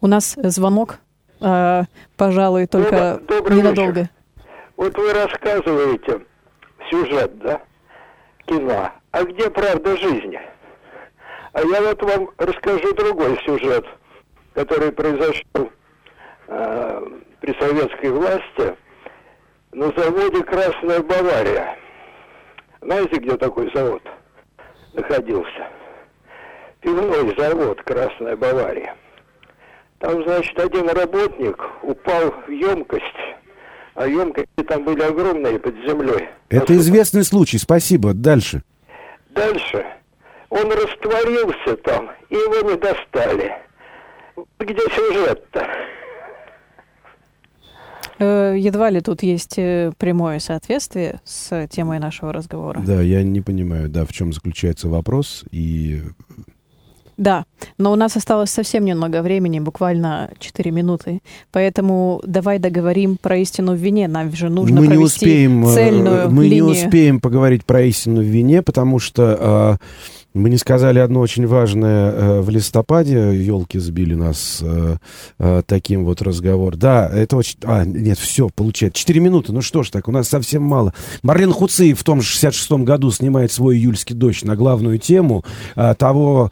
У 0.00 0.06
нас 0.06 0.36
звонок, 0.42 0.98
э, 1.40 1.82
пожалуй, 2.16 2.66
только 2.66 3.20
Добрый- 3.20 3.26
добрый 3.38 3.56
ненадолго. 3.58 3.92
вечер. 4.00 4.10
Вот 4.76 4.96
вы 4.96 5.12
рассказываете 5.12 6.20
сюжет, 6.90 7.38
да, 7.38 7.60
кино. 8.46 8.90
а 9.10 9.24
где 9.24 9.50
правда 9.50 9.96
жизни? 9.96 10.40
А 11.52 11.60
я 11.62 11.82
вот 11.82 12.02
вам 12.02 12.30
расскажу 12.38 12.94
другой 12.94 13.38
сюжет, 13.44 13.84
который 14.54 14.92
произошел 14.92 15.70
э, 16.48 17.00
при 17.40 17.52
советской 17.60 18.10
власти 18.10 18.76
на 19.72 19.92
заводе 19.96 20.42
«Красная 20.42 21.00
Бавария». 21.00 21.76
Знаете, 22.80 23.16
где 23.16 23.36
такой 23.36 23.70
завод 23.74 24.02
находился? 24.94 25.68
Пивной 26.80 27.34
завод 27.36 27.82
«Красная 27.82 28.36
Бавария». 28.36 28.96
Там, 29.98 30.22
значит, 30.24 30.58
один 30.58 30.88
работник 30.88 31.62
упал 31.82 32.34
в 32.46 32.50
емкость, 32.50 33.04
а 33.94 34.06
емкости 34.06 34.62
там 34.66 34.84
были 34.84 35.02
огромные 35.02 35.58
под 35.58 35.74
землей. 35.86 36.28
Это 36.48 36.74
известный 36.74 37.22
случай, 37.22 37.58
спасибо. 37.58 38.14
Дальше. 38.14 38.62
Дальше. 39.28 39.84
Он 40.48 40.72
растворился 40.72 41.76
там, 41.84 42.10
и 42.30 42.34
его 42.34 42.70
не 42.70 42.76
достали. 42.76 43.54
Где 44.58 44.80
сюжет-то? 44.88 45.68
Э, 48.20 48.54
едва 48.56 48.90
ли 48.90 49.00
тут 49.00 49.22
есть 49.22 49.54
э, 49.56 49.92
прямое 49.96 50.38
соответствие 50.40 51.20
с 51.24 51.66
темой 51.68 51.98
нашего 51.98 52.32
разговора. 52.32 52.82
Да, 52.86 53.00
я 53.00 53.22
не 53.22 53.40
понимаю, 53.40 53.88
да, 53.88 54.04
в 54.04 54.12
чем 54.12 54.32
заключается 54.32 54.88
вопрос 54.88 55.44
и 55.50 56.02
да, 57.16 57.44
но 57.76 57.92
у 57.92 57.96
нас 57.96 58.16
осталось 58.16 58.48
совсем 58.48 58.82
немного 58.82 59.20
времени, 59.20 59.60
буквально 59.60 60.30
4 60.38 60.70
минуты. 60.70 61.20
Поэтому 61.52 62.22
давай 62.26 62.58
договорим 62.58 63.18
про 63.20 63.36
истину 63.36 63.72
в 63.72 63.76
вине. 63.76 64.08
Нам 64.08 64.34
же 64.34 64.48
нужно 64.48 64.80
мы 64.80 64.86
провести 64.86 64.96
не 64.96 65.04
успеем, 65.04 65.66
э, 65.66 65.74
цельную 65.74 66.30
Мы 66.30 66.44
линию. 66.44 66.64
не 66.64 66.70
успеем 66.70 67.20
поговорить 67.20 67.66
про 67.66 67.82
истину 67.82 68.22
в 68.22 68.24
вине, 68.24 68.62
потому 68.62 68.98
что 68.98 69.78
мы 70.32 70.48
не 70.48 70.58
сказали 70.58 71.00
одно 71.00 71.20
очень 71.20 71.46
важное 71.46 72.12
э, 72.12 72.40
в 72.40 72.50
листопаде. 72.50 73.36
Елки 73.36 73.78
сбили 73.78 74.14
нас 74.14 74.60
э, 74.62 74.96
э, 75.38 75.62
таким 75.66 76.04
вот 76.04 76.22
разговор. 76.22 76.76
Да, 76.76 77.08
это 77.08 77.36
очень... 77.36 77.58
А, 77.64 77.84
нет, 77.84 78.16
все, 78.16 78.48
получается. 78.48 79.00
Четыре 79.00 79.20
минуты. 79.20 79.52
Ну 79.52 79.60
что 79.60 79.82
ж 79.82 79.90
так, 79.90 80.06
у 80.06 80.12
нас 80.12 80.28
совсем 80.28 80.62
мало. 80.62 80.94
Марлен 81.22 81.52
Хуци 81.52 81.94
в 81.94 82.04
том 82.04 82.20
же 82.20 82.32
66-м 82.32 82.84
году 82.84 83.10
снимает 83.10 83.50
свой 83.50 83.76
«Июльский 83.76 84.14
дождь» 84.14 84.44
на 84.44 84.54
главную 84.54 84.98
тему 84.98 85.44
того, 85.98 86.50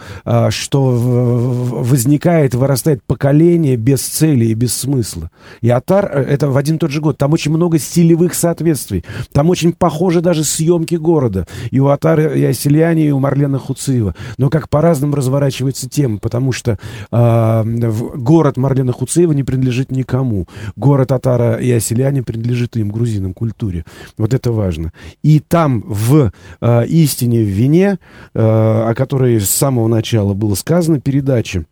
что 0.50 0.90
возникает, 0.90 2.54
вырастает 2.54 3.02
поколение 3.04 3.76
без 3.76 4.00
цели 4.00 4.46
и 4.46 4.54
без 4.54 4.76
смысла. 4.76 5.30
И 5.60 5.70
«Атар»— 5.70 6.06
это 6.28 6.48
в 6.48 6.56
один 6.56 6.76
и 6.76 6.78
тот 6.78 6.90
же 6.90 7.00
год. 7.00 7.16
Там 7.18 7.32
очень 7.32 7.52
много 7.52 7.78
стилевых 7.78 8.34
соответствий. 8.34 9.04
Там 9.32 9.50
очень 9.50 9.72
похожи 9.72 10.20
даже 10.20 10.44
съемки 10.44 10.96
города. 10.96 11.46
И 11.70 11.78
у 11.78 11.88
«Атара», 11.88 12.34
и 12.34 12.42
«Оселяне», 12.42 13.06
и 13.06 13.10
у 13.10 13.20
Марлена 13.20 13.58
Хуциева. 13.68 14.14
Но 14.38 14.48
как 14.48 14.68
по-разному 14.68 15.14
разворачивается 15.14 15.88
тема, 15.88 16.18
потому 16.18 16.52
что 16.52 16.78
э, 17.12 17.62
город 18.16 18.56
Марлена 18.56 18.92
Хуциева 18.92 19.32
не 19.32 19.44
принадлежит 19.44 19.90
никому. 19.90 20.46
Город 20.76 21.08
Татара 21.08 21.56
и 21.56 21.70
Оселяне 21.70 22.22
принадлежит 22.22 22.76
им, 22.76 22.90
грузинам, 22.90 23.34
культуре. 23.34 23.84
Вот 24.16 24.32
это 24.34 24.52
важно. 24.52 24.92
И 25.22 25.40
там 25.40 25.84
в 25.86 26.32
э, 26.60 26.86
«Истине 26.86 27.40
в 27.42 27.48
вине», 27.48 27.98
э, 28.34 28.40
о 28.40 28.94
которой 28.94 29.38
с 29.38 29.50
самого 29.50 29.86
начала 29.86 30.32
было 30.34 30.54
сказано, 30.54 31.00
передача, 31.00 31.64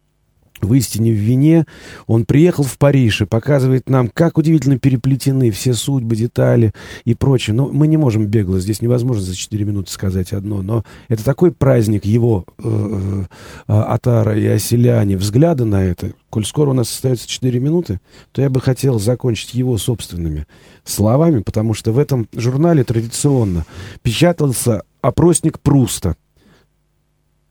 в 0.60 0.72
истине 0.74 1.12
в 1.12 1.16
вине. 1.16 1.66
Он 2.06 2.24
приехал 2.24 2.64
в 2.64 2.78
Париж 2.78 3.22
и 3.22 3.26
показывает 3.26 3.88
нам, 3.88 4.08
как 4.08 4.38
удивительно 4.38 4.78
переплетены 4.78 5.50
все 5.50 5.74
судьбы, 5.74 6.16
детали 6.16 6.72
и 7.04 7.14
прочее. 7.14 7.54
Но 7.54 7.68
мы 7.68 7.86
не 7.86 7.96
можем 7.96 8.26
бегло, 8.26 8.58
здесь 8.58 8.82
невозможно 8.82 9.22
за 9.22 9.34
4 9.34 9.64
минуты 9.64 9.90
сказать 9.90 10.32
одно. 10.32 10.62
Но 10.62 10.84
это 11.08 11.24
такой 11.24 11.52
праздник 11.52 12.04
его 12.04 12.44
э, 12.58 13.24
э, 13.68 13.72
Атара 13.72 14.38
и 14.38 14.46
Оселяне, 14.46 15.16
взгляда 15.16 15.64
на 15.64 15.84
это. 15.84 16.12
Коль 16.30 16.44
скоро 16.44 16.70
у 16.70 16.74
нас 16.74 16.90
остается 16.90 17.28
4 17.28 17.58
минуты, 17.60 18.00
то 18.32 18.42
я 18.42 18.50
бы 18.50 18.60
хотел 18.60 18.98
закончить 18.98 19.54
его 19.54 19.78
собственными 19.78 20.46
словами, 20.84 21.40
потому 21.42 21.74
что 21.74 21.92
в 21.92 21.98
этом 21.98 22.28
журнале 22.34 22.84
традиционно 22.84 23.64
печатался 24.02 24.82
опросник 25.00 25.60
Пруста, 25.60 26.16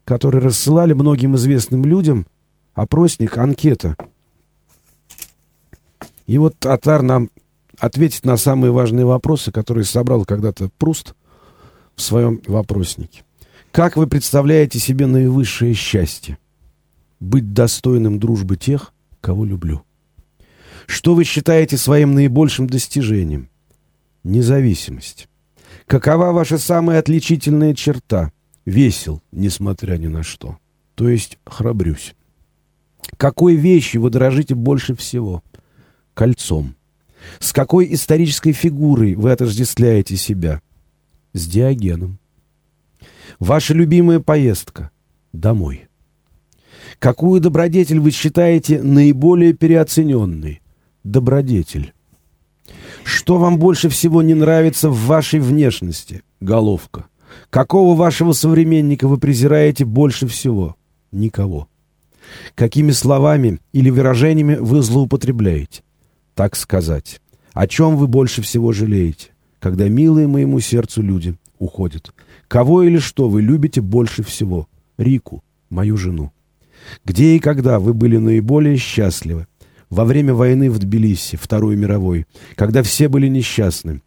который 0.03 0.41
рассылали 0.41 0.93
многим 0.93 1.35
известным 1.35 1.85
людям– 1.85 2.27
опросник, 2.76 3.38
анкета. 3.38 3.95
И 6.28 6.38
вот 6.38 6.63
Атар 6.65 7.01
нам 7.01 7.30
ответит 7.80 8.26
на 8.26 8.38
самые 8.38 8.71
важные 8.71 9.05
вопросы, 9.05 9.51
которые 9.51 9.86
собрал 9.86 10.26
когда-то 10.26 10.69
Пруст 10.78 11.15
в 11.95 12.01
своем 12.01 12.41
вопроснике. 12.45 13.23
Как 13.71 13.97
вы 13.97 14.07
представляете 14.07 14.80
себе 14.80 15.07
наивысшее 15.07 15.73
счастье? 15.73 16.38
Быть 17.19 17.53
достойным 17.53 18.19
дружбы 18.19 18.57
тех, 18.57 18.93
кого 19.21 19.45
люблю. 19.45 19.84
Что 20.86 21.15
вы 21.15 21.23
считаете 21.23 21.78
своим 21.78 22.13
наибольшим 22.13 22.67
достижением? 22.67 23.49
Независимость. 24.23 25.28
Какова 25.88 26.32
ваша 26.32 26.57
самая 26.57 26.99
отличительная 26.99 27.73
черта? 27.73 28.32
Весел, 28.65 29.21
несмотря 29.32 29.97
ни 29.97 30.07
на 30.07 30.23
что. 30.23 30.57
То 30.95 31.09
есть 31.09 31.38
храбрюсь. 31.45 32.15
Какой 33.17 33.55
вещью 33.55 34.01
вы 34.01 34.09
дорожите 34.09 34.55
больше 34.55 34.95
всего? 34.95 35.43
Кольцом. 36.13 36.75
С 37.39 37.53
какой 37.53 37.93
исторической 37.93 38.51
фигурой 38.51 39.15
вы 39.15 39.31
отождествляете 39.31 40.15
себя? 40.15 40.61
С 41.33 41.47
Диогеном. 41.47 42.19
Ваша 43.39 43.73
любимая 43.73 44.19
поездка? 44.19 44.91
Домой. 45.33 45.87
Какую 46.99 47.41
добродетель 47.41 47.99
вы 47.99 48.11
считаете 48.11 48.81
наиболее 48.81 49.53
переоцененной? 49.53 50.61
Добродетель. 51.03 51.93
Что 53.03 53.37
вам 53.37 53.59
больше 53.59 53.89
всего 53.89 54.21
не 54.21 54.33
нравится 54.33 54.89
в 54.89 55.05
вашей 55.05 55.39
внешности? 55.39 56.23
Головка. 56.39 57.05
Какого 57.49 57.95
вашего 57.95 58.31
современника 58.31 59.07
вы 59.07 59.17
презираете 59.17 59.85
больше 59.85 60.27
всего? 60.27 60.75
Никого. 61.11 61.67
Какими 62.55 62.91
словами 62.91 63.59
или 63.73 63.89
выражениями 63.89 64.55
вы 64.55 64.82
злоупотребляете? 64.82 65.84
Так 66.34 66.55
сказать. 66.55 67.21
О 67.53 67.67
чем 67.67 67.95
вы 67.95 68.07
больше 68.07 68.41
всего 68.41 68.73
жалеете, 68.73 69.30
когда 69.59 69.88
милые 69.88 70.28
моему 70.28 70.59
сердцу 70.59 71.01
люди 71.01 71.36
уходят? 71.57 72.13
Кого 72.47 72.84
или 72.84 72.97
что 72.97 73.30
вы 73.30 73.41
любите 73.41 73.82
больше 73.82 74.23
всего? 74.23 74.67
Рику, 74.97 75.43
мою 75.69 75.97
жену. 75.97 76.32
Где 77.03 77.36
и 77.36 77.39
когда 77.39 77.80
вы 77.80 77.93
были 77.93 78.17
наиболее 78.17 78.78
счастливы? 78.78 79.47
Во 79.89 80.03
время 80.03 80.34
войны 80.34 80.69
в 80.69 80.80
Тбилиси, 80.80 81.38
Второй 81.38 81.76
мировой, 81.76 82.26
когда 82.55 82.84
все 82.84 83.07
были 83.07 83.28
несчастны 83.28 84.01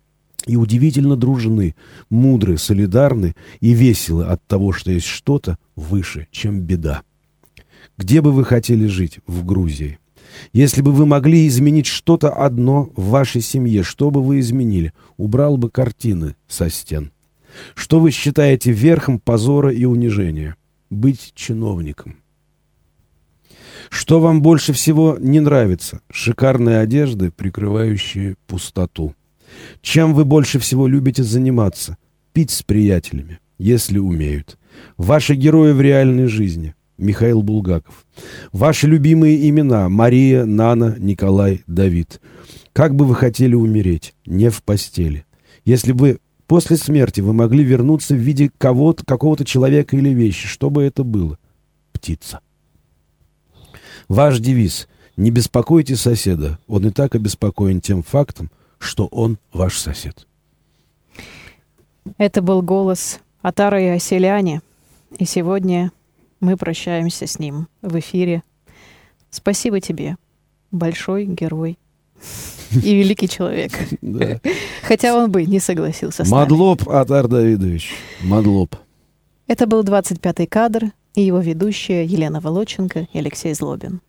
и 0.47 0.57
удивительно 0.57 1.17
дружны, 1.17 1.75
мудры, 2.11 2.59
солидарны 2.59 3.35
и 3.61 3.73
веселы 3.73 4.25
от 4.25 4.45
того, 4.47 4.73
что 4.73 4.91
есть 4.91 5.07
что-то 5.07 5.59
выше, 5.77 6.27
чем 6.31 6.61
беда. 6.61 7.03
Где 7.97 8.21
бы 8.21 8.33
вы 8.33 8.45
хотели 8.45 8.87
жить 8.87 9.19
в 9.27 9.45
Грузии? 9.45 9.99
Если 10.53 10.83
бы 10.83 10.93
вы 10.93 11.07
могли 11.07 11.47
изменить 11.47 11.87
что-то 11.87 12.31
одно 12.31 12.91
в 12.97 13.09
вашей 13.09 13.41
семье, 13.41 13.83
что 13.83 14.11
бы 14.11 14.23
вы 14.23 14.41
изменили? 14.41 14.93
Убрал 15.17 15.57
бы 15.57 15.71
картины 15.71 16.37
со 16.47 16.71
стен. 16.71 17.13
Что 17.75 18.01
вы 18.01 18.11
считаете 18.11 18.73
верхом 18.73 19.19
позора 19.19 19.73
и 19.73 19.85
унижения? 19.85 20.57
Быть 20.91 21.33
чиновником. 21.35 22.17
Что 23.91 24.21
вам 24.21 24.43
больше 24.43 24.73
всего 24.73 25.17
не 25.19 25.41
нравится? 25.41 26.01
Шикарные 26.11 26.79
одежды, 26.79 27.31
прикрывающие 27.31 28.37
пустоту. 28.47 29.15
Чем 29.81 30.15
вы 30.15 30.25
больше 30.25 30.59
всего 30.59 30.87
любите 30.87 31.23
заниматься? 31.23 31.97
Пить 32.33 32.51
с 32.51 32.63
приятелями, 32.63 33.39
если 33.59 33.99
умеют. 33.99 34.59
Ваши 34.97 35.35
герои 35.35 35.73
в 35.73 35.81
реальной 35.81 36.27
жизни. 36.27 36.75
Михаил 36.99 37.43
Булгаков. 37.43 38.05
Ваши 38.53 38.89
любимые 38.89 39.49
имена 39.49 39.89
Мария, 39.89 40.45
Нана, 40.45 40.97
Николай, 40.99 41.63
Давид. 41.67 42.21
Как 42.73 42.95
бы 42.95 43.05
вы 43.05 43.15
хотели 43.15 43.55
умереть? 43.55 44.15
Не 44.27 44.51
в 44.51 44.63
постели. 44.63 45.25
Если 45.65 45.93
бы 45.93 46.19
после 46.47 46.77
смерти 46.77 47.21
вы 47.21 47.33
могли 47.33 47.63
вернуться 47.63 48.15
в 48.15 48.19
виде 48.19 48.51
кого-то, 48.59 49.05
какого-то 49.07 49.45
человека 49.45 49.97
или 49.97 50.11
вещи, 50.11 50.49
что 50.49 50.71
бы 50.71 50.83
это 50.83 51.05
было? 51.05 51.39
Птица. 51.93 52.41
Ваш 54.09 54.41
девиз 54.41 54.89
«Не 55.17 55.31
беспокойте 55.31 55.97
соседа, 55.97 56.59
он 56.69 56.87
и 56.87 56.91
так 56.91 57.15
обеспокоен 57.15 57.81
тем 57.81 58.03
фактом, 58.03 58.51
что 58.79 59.07
он 59.07 59.39
ваш 59.53 59.77
сосед». 59.77 60.27
Это 62.17 62.41
был 62.41 62.63
голос 62.63 63.21
Атара 63.43 63.83
и 63.83 63.87
Оселяне. 63.87 64.63
И 65.19 65.25
сегодня 65.25 65.91
мы 66.41 66.57
прощаемся 66.57 67.27
с 67.27 67.39
ним 67.39 67.69
в 67.83 67.99
эфире. 67.99 68.43
Спасибо 69.31 69.81
тебе, 69.81 70.17
большой 70.71 71.27
герой 71.27 71.79
и 72.71 72.95
великий 72.95 73.29
человек. 73.29 73.73
Хотя 74.83 75.17
он 75.17 75.31
бы 75.31 75.45
не 75.45 75.61
согласился 75.61 76.25
с 76.25 76.31
Мадлоб 76.31 76.89
Атар 76.89 77.29
Давидович. 77.29 77.93
Мадлоб. 78.23 78.77
Это 79.47 79.67
был 79.67 79.83
25-й 79.83 80.47
кадр 80.47 80.93
и 81.15 81.23
его 81.23 81.39
ведущие 81.39 82.05
Елена 82.05 82.41
Волоченко 82.41 83.09
и 83.13 83.19
Алексей 83.19 83.55
Злобин. 83.55 84.01